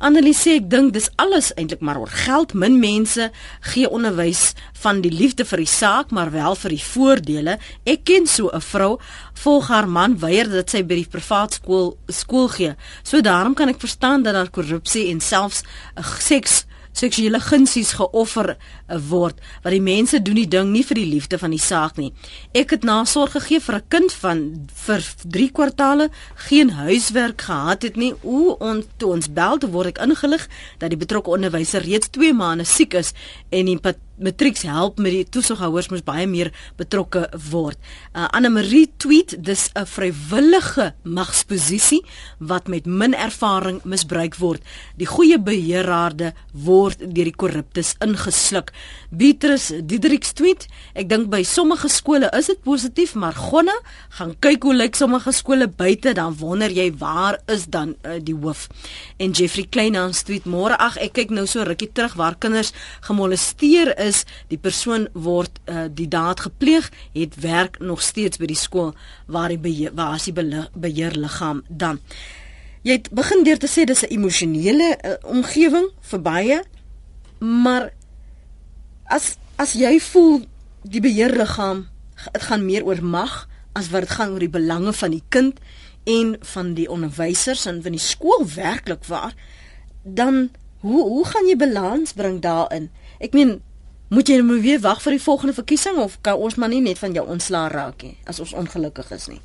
Annelie 0.03 0.35
sê 0.35 0.57
ek 0.59 0.65
dink 0.67 0.91
dis 0.97 1.05
alles 1.23 1.53
eintlik 1.55 1.83
maar 1.87 2.01
oor 2.01 2.11
geld. 2.11 2.57
Min 2.59 2.81
mense 2.83 3.29
gee 3.71 3.87
onderwys 3.87 4.41
van 4.83 4.99
die 5.05 5.13
liefde 5.15 5.47
vir 5.47 5.63
die 5.63 5.71
saak, 5.71 6.11
maar 6.11 6.33
wel 6.35 6.57
vir 6.59 6.75
die 6.75 6.83
voordele. 6.83 7.55
Ek 7.87 8.03
ken 8.11 8.27
so 8.27 8.51
'n 8.51 8.61
vrou, 8.61 8.99
volg 9.45 9.69
haar 9.69 9.87
man 9.87 10.19
weier 10.19 10.51
dat 10.51 10.71
sy 10.71 10.83
by 10.83 10.95
die 10.95 11.13
privaat 11.13 11.55
skool 11.55 11.97
skool 12.09 12.49
gee. 12.49 12.75
So 13.05 13.21
daarom 13.21 13.55
kan 13.55 13.69
ek 13.69 13.79
verstaan 13.79 14.23
dat 14.23 14.35
daar 14.35 14.51
korrupsie 14.51 15.11
en 15.11 15.21
selfs 15.21 15.63
uh, 15.97 16.03
seks 16.19 16.65
seksuele 16.93 17.41
gunsies 17.41 17.95
geoffer 17.99 18.55
uh, 18.55 18.99
word 19.09 19.41
wat 19.65 19.73
die 19.73 19.83
mense 19.83 20.21
doen 20.23 20.41
die 20.41 20.49
ding 20.49 20.73
nie 20.73 20.85
vir 20.87 21.01
die 21.01 21.09
liefde 21.09 21.39
van 21.39 21.55
die 21.55 21.63
saak 21.63 21.99
nie. 22.01 22.13
Ek 22.55 22.75
het 22.77 22.85
nasorg 22.85 23.33
gegee 23.37 23.61
vir 23.61 23.77
'n 23.77 23.89
kind 23.89 24.13
van 24.13 24.39
vir 24.87 25.01
3 25.25 25.51
kwartaale 25.51 26.11
geen 26.49 26.71
huiswerk 26.71 27.41
gehad 27.41 27.83
het 27.83 27.97
nie. 27.97 28.15
O, 28.23 28.57
ons 28.61 28.87
toe 28.97 29.13
ons 29.13 29.33
bel 29.33 29.59
te 29.59 29.71
word 29.71 29.97
ek 29.97 30.03
ingelig 30.05 30.49
dat 30.79 30.91
die 30.91 31.01
betrokke 31.01 31.31
onderwyser 31.31 31.83
reeds 31.83 32.11
2 32.11 32.33
maande 32.33 32.65
siek 32.65 32.95
is 32.95 33.13
en 33.51 33.67
die 33.67 33.79
matrieks 34.19 34.63
help 34.69 34.99
met 34.99 35.15
die 35.15 35.25
toesighouers 35.25 35.89
moet 35.93 36.05
baie 36.05 36.27
meer 36.27 36.53
betrokke 36.77 37.27
word. 37.51 37.79
Uh, 38.13 38.29
Anne 38.35 38.51
Marie 38.53 38.89
tweet 38.97 39.35
dis 39.39 39.71
'n 39.75 39.87
vrywillige 39.87 40.93
magsposisie 41.03 42.03
wat 42.39 42.69
met 42.69 42.87
min 42.87 43.15
ervaring 43.15 43.81
misbruik 43.85 44.37
word. 44.37 44.63
Die 44.97 45.07
goeie 45.07 45.39
beheerraarde 45.39 46.33
word 46.53 46.99
deur 46.99 47.29
die 47.31 47.37
korruptes 47.37 47.95
ingesluk. 48.01 48.73
Beatrice 49.11 49.87
Diedriks 49.87 50.33
tweet: 50.33 50.67
Ek 50.95 51.09
dink 51.09 51.31
by 51.31 51.43
sommige 51.43 51.89
skole 51.89 52.29
is 52.39 52.47
dit 52.47 52.63
positief, 52.63 53.15
maar 53.15 53.35
gonne, 53.35 53.75
gaan 54.19 54.35
kyk 54.41 54.63
hoe 54.63 54.75
lyk 54.75 54.97
sommige 54.99 55.33
skole 55.33 55.69
buite, 55.69 56.13
dan 56.13 56.37
wonder 56.39 56.71
jy 56.71 56.91
waar 57.01 57.39
is 57.47 57.67
dan 57.67 57.95
uh, 58.05 58.19
die 58.21 58.35
hoof. 58.35 58.69
En 59.17 59.31
Jeffrey 59.31 59.67
Kleinhans 59.71 60.23
tweet: 60.23 60.45
Môre 60.45 60.77
ag, 60.79 60.97
ek 60.97 61.17
kyk 61.19 61.31
nou 61.31 61.47
so 61.47 61.65
rukkie 61.67 61.91
terug 61.93 62.15
waar 62.21 62.37
kinders 62.37 62.73
gemolesteer 63.07 63.95
is, 63.99 64.12
die 64.53 64.59
persoon 64.59 65.09
word 65.13 65.61
uh, 65.65 65.87
die 65.91 66.09
daad 66.09 66.45
gepleeg, 66.47 66.91
het 67.15 67.39
werk 67.41 67.79
nog 67.81 68.03
steeds 68.03 68.41
by 68.41 68.49
die 68.51 68.59
skool 68.59 68.93
waar 69.27 69.53
die 69.53 69.61
beheer, 69.61 69.95
waar 69.95 70.19
as 70.19 70.29
die 70.29 70.35
beheerliggaam 70.35 71.63
dan. 71.69 72.01
Jy 72.83 72.99
het 72.99 73.11
begin 73.15 73.45
deur 73.47 73.61
te 73.63 73.71
sê 73.71 73.85
dis 73.87 74.03
'n 74.03 74.15
emosionele 74.19 74.89
uh, 74.97 75.17
omgewing 75.23 75.89
vir 76.11 76.21
baie, 76.21 76.59
maar 77.39 77.93
as 79.07 79.37
as 79.57 79.75
jy 79.79 79.99
voel 80.01 80.43
die 80.83 81.01
beheerliggaam 81.01 81.87
dit 82.33 82.43
gaan 82.43 82.65
meer 82.67 82.85
oor 82.87 83.03
mag 83.03 83.49
as 83.79 83.91
wat 83.93 84.07
dit 84.07 84.17
gaan 84.17 84.33
oor 84.35 84.43
die 84.45 84.57
belange 84.59 84.93
van 84.93 85.11
die 85.15 85.25
kind 85.29 85.61
en 86.05 86.37
van 86.55 86.75
die 86.75 86.89
onderwysers 86.91 87.67
en 87.67 87.83
van 87.83 87.95
die 87.95 88.03
skool 88.03 88.47
werklik 88.55 89.05
waar 89.05 89.35
dan 90.03 90.51
hoe 90.83 91.03
hoe 91.03 91.25
gaan 91.27 91.47
jy 91.47 91.57
balans 91.57 92.13
bring 92.19 92.41
daarin? 92.43 92.91
Ek 93.23 93.37
meen 93.39 93.61
moet 94.13 94.29
jy 94.29 94.43
nou 94.45 94.59
weer 94.61 94.81
wag 94.85 95.01
vir 95.01 95.17
die 95.17 95.25
volgende 95.25 95.55
verkiesing 95.57 95.97
of 96.03 96.19
kan 96.21 96.37
ons 96.37 96.59
maar 96.61 96.69
nie 96.69 96.83
net 96.85 96.99
van 97.01 97.15
jou 97.17 97.25
ontslaa 97.33 97.69
raak 97.73 98.03
nie 98.05 98.17
as 98.29 98.41
ons 98.45 98.53
ongelukkig 98.53 99.09
is 99.17 99.29
nie? 99.31 99.41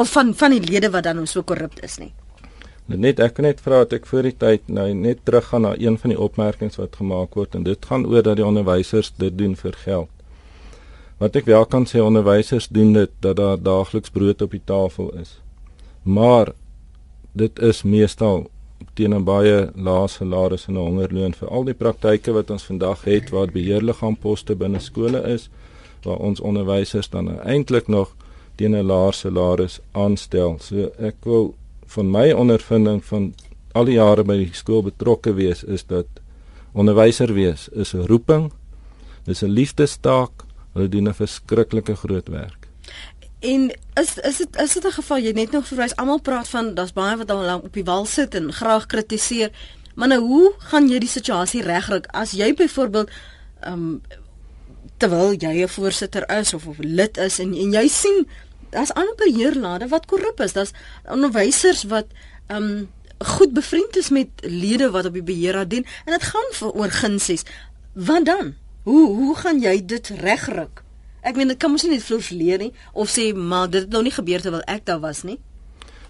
Of 0.00 0.12
van 0.16 0.32
van 0.34 0.54
die 0.56 0.62
lede 0.64 0.88
wat 0.94 1.04
dan 1.04 1.20
nou 1.20 1.26
so 1.28 1.44
korrup 1.44 1.76
is 1.84 1.98
nie? 2.00 2.12
Nou 2.86 2.98
net 3.02 3.20
ek 3.20 3.36
kan 3.36 3.44
net 3.48 3.60
vra 3.60 3.82
dat 3.84 3.92
ek 3.98 4.08
voor 4.08 4.28
die 4.28 4.36
tyd 4.38 4.68
nou 4.72 4.86
net 4.94 5.20
teruggaan 5.28 5.66
na 5.66 5.74
een 5.76 5.98
van 6.00 6.14
die 6.14 6.18
opmerkings 6.28 6.80
wat 6.80 6.96
gemaak 6.96 7.36
word 7.36 7.56
en 7.58 7.66
dit 7.68 7.88
gaan 7.90 8.06
oor 8.08 8.24
dat 8.24 8.40
die 8.40 8.46
onderwysers 8.46 9.12
dit 9.20 9.36
doen 9.36 9.56
vir 9.60 9.76
geld. 9.84 10.12
Wat 11.20 11.36
ek 11.36 11.48
wel 11.48 11.64
kan 11.68 11.84
sê 11.88 12.00
onderwysers 12.00 12.68
doen 12.72 12.92
dit 12.96 13.12
dat 13.20 13.36
daar 13.36 13.60
daagliks 13.60 14.12
brood 14.12 14.42
op 14.44 14.56
die 14.56 14.64
tafel 14.64 15.12
is. 15.20 15.36
Maar 16.02 16.54
dit 17.36 17.58
is 17.58 17.82
meestal 17.82 18.46
teen 18.96 19.14
'n 19.14 19.24
baie 19.24 19.70
lae 19.74 20.08
salaris 20.08 20.68
en 20.68 20.74
'n 20.74 20.86
hongerloon 20.88 21.34
vir 21.34 21.48
al 21.48 21.64
die 21.64 21.74
praktyke 21.74 22.32
wat 22.32 22.50
ons 22.50 22.64
vandag 22.64 23.04
het 23.04 23.30
waar 23.30 23.52
beheerliggaamposte 23.52 24.54
binne 24.54 24.80
skole 24.80 25.20
is 25.34 25.48
waar 26.04 26.16
ons 26.16 26.40
onderwysers 26.40 27.10
dan 27.10 27.40
eintlik 27.40 27.88
nog 27.88 28.14
teen 28.56 28.74
'n 28.74 28.86
laer 28.86 29.12
salaris 29.12 29.80
aanstel. 29.92 30.56
So 30.60 30.90
ek 30.98 31.16
wil 31.22 31.54
van 31.86 32.10
my 32.10 32.32
ondervinding 32.32 33.04
van 33.04 33.34
al 33.72 33.84
die 33.84 33.94
jare 33.94 34.24
by 34.24 34.36
die 34.36 34.50
skool 34.52 34.82
betrokke 34.82 35.34
wees 35.34 35.64
is 35.64 35.84
dat 35.84 36.06
onderwyser 36.72 37.34
wees 37.34 37.68
is 37.68 37.94
'n 37.94 38.06
roeping. 38.06 38.52
Dis 39.24 39.42
'n 39.42 39.50
liefdestaak. 39.50 40.44
Hulle 40.72 40.88
doen 40.88 41.08
'n 41.08 41.14
verskriklike 41.14 41.96
groot 41.96 42.28
werk. 42.28 42.65
En 43.46 43.70
is 43.94 44.16
is 44.30 44.36
dit 44.36 44.56
is 44.56 44.72
dit 44.72 44.84
'n 44.84 44.98
geval 44.98 45.18
jy 45.18 45.32
net 45.32 45.50
nog 45.50 45.66
verwys 45.66 45.96
almal 45.96 46.20
praat 46.20 46.48
van 46.48 46.74
daar's 46.74 46.92
baie 46.92 47.16
wat 47.16 47.30
al 47.30 47.60
op 47.60 47.72
die 47.72 47.84
wal 47.84 48.06
sit 48.06 48.34
en 48.34 48.52
graag 48.52 48.86
kritiseer. 48.86 49.50
Maar 49.94 50.08
nou 50.08 50.20
hoe 50.20 50.54
gaan 50.58 50.88
jy 50.88 50.98
die 50.98 51.08
situasie 51.08 51.62
regkry 51.62 52.02
as 52.06 52.30
jy 52.30 52.54
byvoorbeeld 52.54 53.10
ehm 53.60 53.72
um, 53.72 54.02
terwyl 54.96 55.32
jy 55.32 55.62
'n 55.62 55.68
voorsitter 55.68 56.28
is 56.38 56.54
of 56.54 56.66
'n 56.66 56.76
lid 56.78 57.16
is 57.16 57.38
en 57.38 57.54
en 57.54 57.72
jy 57.72 57.88
sien 57.88 58.28
daar's 58.70 58.92
ander 58.92 59.14
beheerlade 59.16 59.88
wat 59.88 60.06
korrup 60.06 60.40
is. 60.40 60.52
Daar's 60.52 60.72
onderwysers 61.04 61.82
wat 61.82 62.06
ehm 62.46 62.62
um, 62.62 62.90
goed 63.18 63.52
bevriend 63.52 63.96
is 63.96 64.08
met 64.08 64.28
lede 64.40 64.90
wat 64.90 65.04
op 65.04 65.12
die 65.12 65.22
beheer 65.22 65.68
dien 65.68 65.86
en 66.04 66.12
dit 66.12 66.22
gaan 66.22 66.50
vir 66.52 66.72
oor 66.72 66.90
gunsies. 66.90 67.42
Wat 67.92 68.24
dan? 68.24 68.54
Hoe 68.82 69.14
hoe 69.14 69.36
gaan 69.36 69.60
jy 69.60 69.84
dit 69.84 70.08
regkry? 70.08 70.68
Ek 71.26 71.34
meen 71.34 71.50
dit 71.50 71.58
kan 71.58 71.72
mos 71.74 71.82
nie 71.82 71.96
net 71.96 72.04
floreer 72.06 72.62
nie 72.62 72.72
of 72.94 73.10
sê 73.10 73.32
maar 73.34 73.70
dit 73.70 73.82
het 73.82 73.90
nog 73.90 74.06
nie 74.06 74.14
gebeur 74.14 74.44
terwyl 74.44 74.62
ek 74.70 74.84
daar 74.86 75.02
was 75.02 75.24
nie. 75.26 75.38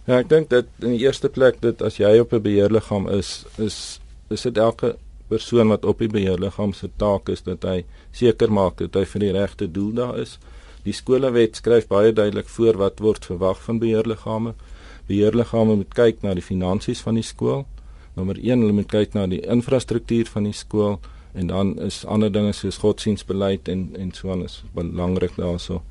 Ja, 0.06 0.20
ek 0.20 0.28
dink 0.28 0.50
dat 0.52 0.68
in 0.84 0.92
die 0.92 1.06
eerste 1.06 1.30
plek 1.32 1.62
dit 1.64 1.80
as 1.82 1.96
jy 1.98 2.18
op 2.20 2.34
'n 2.36 2.42
beheerliggaam 2.42 3.08
is, 3.08 3.46
is 3.58 4.00
is 4.30 4.42
dit 4.42 4.58
elke 4.58 4.96
persoon 5.28 5.68
wat 5.68 5.84
op 5.84 5.98
die 5.98 6.10
beheerliggaam 6.10 6.72
se 6.72 6.90
taak 6.96 7.28
is 7.28 7.42
dat 7.42 7.64
hy 7.64 7.84
seker 8.12 8.52
maak 8.52 8.78
dat 8.78 8.94
hy 8.94 9.04
vir 9.04 9.20
die 9.20 9.32
regte 9.32 9.66
doel 9.72 9.92
daar 9.92 10.18
is. 10.18 10.38
Die 10.84 10.92
skolewet 10.92 11.56
skryf 11.56 11.88
baie 11.88 12.12
duidelik 12.12 12.48
voor 12.48 12.76
wat 12.76 12.98
word 12.98 13.24
verwag 13.24 13.62
van 13.62 13.78
beheerliggame. 13.78 14.54
Beheerliggame 15.08 15.74
moet 15.76 15.94
kyk 15.94 16.22
na 16.22 16.34
die 16.34 16.42
finansies 16.42 17.00
van 17.00 17.14
die 17.14 17.26
skool. 17.26 17.66
Nommer 18.14 18.38
1, 18.38 18.60
hulle 18.60 18.72
moet 18.72 18.88
kyk 18.88 19.14
na 19.14 19.26
die 19.26 19.42
infrastruktuur 19.42 20.26
van 20.26 20.44
die 20.44 20.54
skool 20.54 21.00
en 21.36 21.46
dan 21.46 21.74
is 21.80 22.04
ander 22.04 22.32
dinge 22.32 22.52
soos 22.56 22.76
godsdienstbeleid 22.80 23.68
en 23.68 23.90
en 23.98 24.12
so 24.12 24.30
aan 24.32 24.44
is 24.44 24.62
belangrik 24.72 25.36
daaroor. 25.36 25.82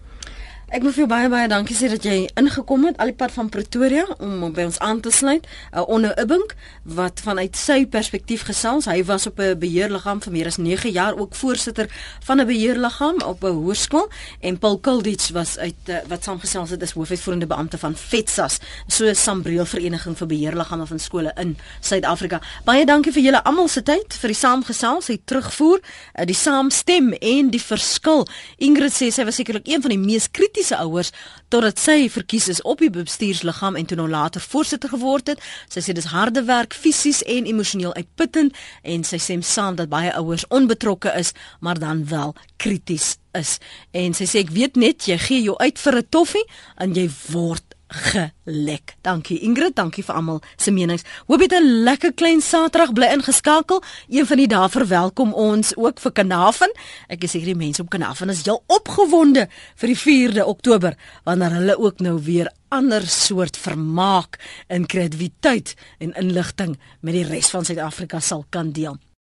Ek 0.73 0.81
wil 0.81 0.89
vir 0.95 1.03
jou 1.03 1.09
baie 1.11 1.27
baie 1.29 1.45
dankie 1.45 1.75
sê 1.77 1.85
dat 1.91 2.01
jy 2.01 2.23
ingekom 2.41 2.87
het 2.87 2.95
al 2.97 3.11
die 3.11 3.15
pad 3.17 3.29
van 3.35 3.51
Pretoria 3.53 4.01
om 4.17 4.47
by 4.49 4.63
ons 4.65 4.79
aan 4.81 4.97
te 5.05 5.11
sluit. 5.13 5.45
Uh, 5.69 5.83
onder 5.93 6.15
Ibink 6.17 6.55
wat 6.97 7.21
vanuit 7.21 7.53
sy 7.55 7.83
perspektief 7.85 8.47
gesels. 8.47 8.87
Hy 8.89 9.03
was 9.05 9.27
op 9.29 9.37
'n 9.39 9.59
beheerliggaam 9.61 10.23
vir 10.25 10.33
meer 10.33 10.47
as 10.47 10.57
9 10.57 10.89
jaar 10.89 11.13
ook 11.13 11.35
voorsitter 11.35 11.85
van 12.25 12.41
'n 12.41 12.47
beheerliggaam 12.47 13.21
op 13.21 13.43
'n 13.43 13.53
hoërskool 13.53 14.09
en 14.41 14.57
Paul 14.57 14.79
Kulditz 14.79 15.29
was 15.29 15.57
uit 15.57 15.75
uh, 15.85 15.97
wat 16.07 16.23
saamgesels 16.23 16.69
het 16.69 16.81
is 16.81 16.91
hoofuitvoerende 16.91 17.47
beampte 17.47 17.77
van 17.77 17.95
FETSAS, 17.95 18.59
so 18.87 19.05
'n 19.05 19.15
sambreel 19.15 19.65
vereniging 19.65 20.17
vir 20.17 20.27
beheerliggame 20.27 20.85
van 20.85 20.99
skole 20.99 21.31
in 21.35 21.57
Suid-Afrika. 21.79 22.41
Baie 22.63 22.85
dankie 22.85 23.11
vir 23.11 23.21
julle 23.21 23.43
almal 23.43 23.67
se 23.67 23.83
tyd 23.83 24.13
vir 24.13 24.27
die 24.27 24.37
saamgesels, 24.37 25.05
die 25.05 25.21
terugvoer, 25.25 25.79
uh, 26.19 26.25
die 26.25 26.35
saamstem 26.35 27.13
en 27.13 27.49
die 27.49 27.61
verskil. 27.61 28.27
Ingrid 28.57 28.91
sê 28.91 29.11
sy 29.11 29.23
was 29.23 29.35
sekerlik 29.35 29.67
een 29.67 29.81
van 29.81 29.89
die 29.89 29.99
mees 29.99 30.31
kritiese 30.31 30.54
ouers 30.79 31.11
totdat 31.49 31.79
sy 31.79 32.09
verkies 32.09 32.47
is 32.47 32.61
op 32.61 32.79
die 32.79 32.89
bestuursliggaam 32.89 33.75
en 33.75 33.85
toe 33.85 33.97
nou 33.97 34.09
later 34.09 34.41
voorsitter 34.41 34.89
geword 34.89 35.27
het. 35.27 35.39
Sy 35.69 35.79
sê 35.79 35.93
dis 35.93 36.05
harde 36.05 36.43
werk, 36.43 36.73
fisies 36.73 37.23
en 37.23 37.45
emosioneel 37.45 37.93
uitputtend 37.93 38.55
en 38.83 39.03
sy 39.03 39.17
sê 39.17 39.39
saam 39.41 39.75
dat 39.75 39.89
baie 39.89 40.13
ouers 40.15 40.47
onbetrokke 40.47 41.11
is, 41.19 41.33
maar 41.59 41.79
dan 41.79 42.07
wel 42.07 42.35
krities 42.57 43.17
is. 43.33 43.59
En 43.91 44.13
sy 44.13 44.25
sê 44.25 44.39
ek 44.45 44.53
weet 44.55 44.75
net 44.75 45.07
jy 45.07 45.17
gee 45.17 45.41
jou 45.41 45.57
uit 45.57 45.79
vir 45.79 45.95
'n 45.97 46.07
toffie 46.09 46.47
en 46.77 46.93
jy 46.95 47.09
word 47.31 47.74
gelek. 47.87 48.95
Dankie 49.01 49.39
Ingrid, 49.45 49.75
dankie 49.75 50.03
vir 50.03 50.15
almal 50.15 50.41
se 50.57 50.71
menings. 50.71 51.03
Hoop 51.27 51.41
jy 51.41 51.47
'n 51.47 51.83
lekker 51.83 52.13
klein 52.13 52.41
Saterdag 52.41 52.93
bly 52.93 53.07
ingeskakel. 53.13 53.83
Een 54.09 54.25
van 54.25 54.37
die 54.37 54.47
dae 54.47 54.69
verwelkom 54.69 55.33
ons 55.33 55.75
ook 55.75 55.99
vir 55.99 56.11
Kanavan. 56.11 56.71
Ek 57.07 57.23
is 57.23 57.31
seker 57.31 57.45
die 57.45 57.55
mense 57.55 57.81
op 57.81 57.89
Kanavan 57.89 58.29
is 58.29 58.43
heel 58.43 58.63
opgewonde 58.67 59.47
vir 59.75 59.87
die 59.87 59.97
4de 59.97 60.45
Oktober 60.45 60.95
wanneer 61.23 61.51
hulle 61.51 61.77
ook 61.77 61.99
nou 61.99 62.21
weer 62.21 62.51
ander 62.69 63.07
soort 63.07 63.57
vermaak 63.57 64.39
in 64.67 64.85
kreatiwiteit 64.85 65.75
en 65.99 66.13
inligting 66.13 66.77
met 67.01 67.13
die 67.13 67.23
res 67.23 67.49
van 67.49 67.65
Suid-Afrika 67.65 68.19
sal 68.19 68.45
kan 68.49 68.71
deel. 68.71 68.97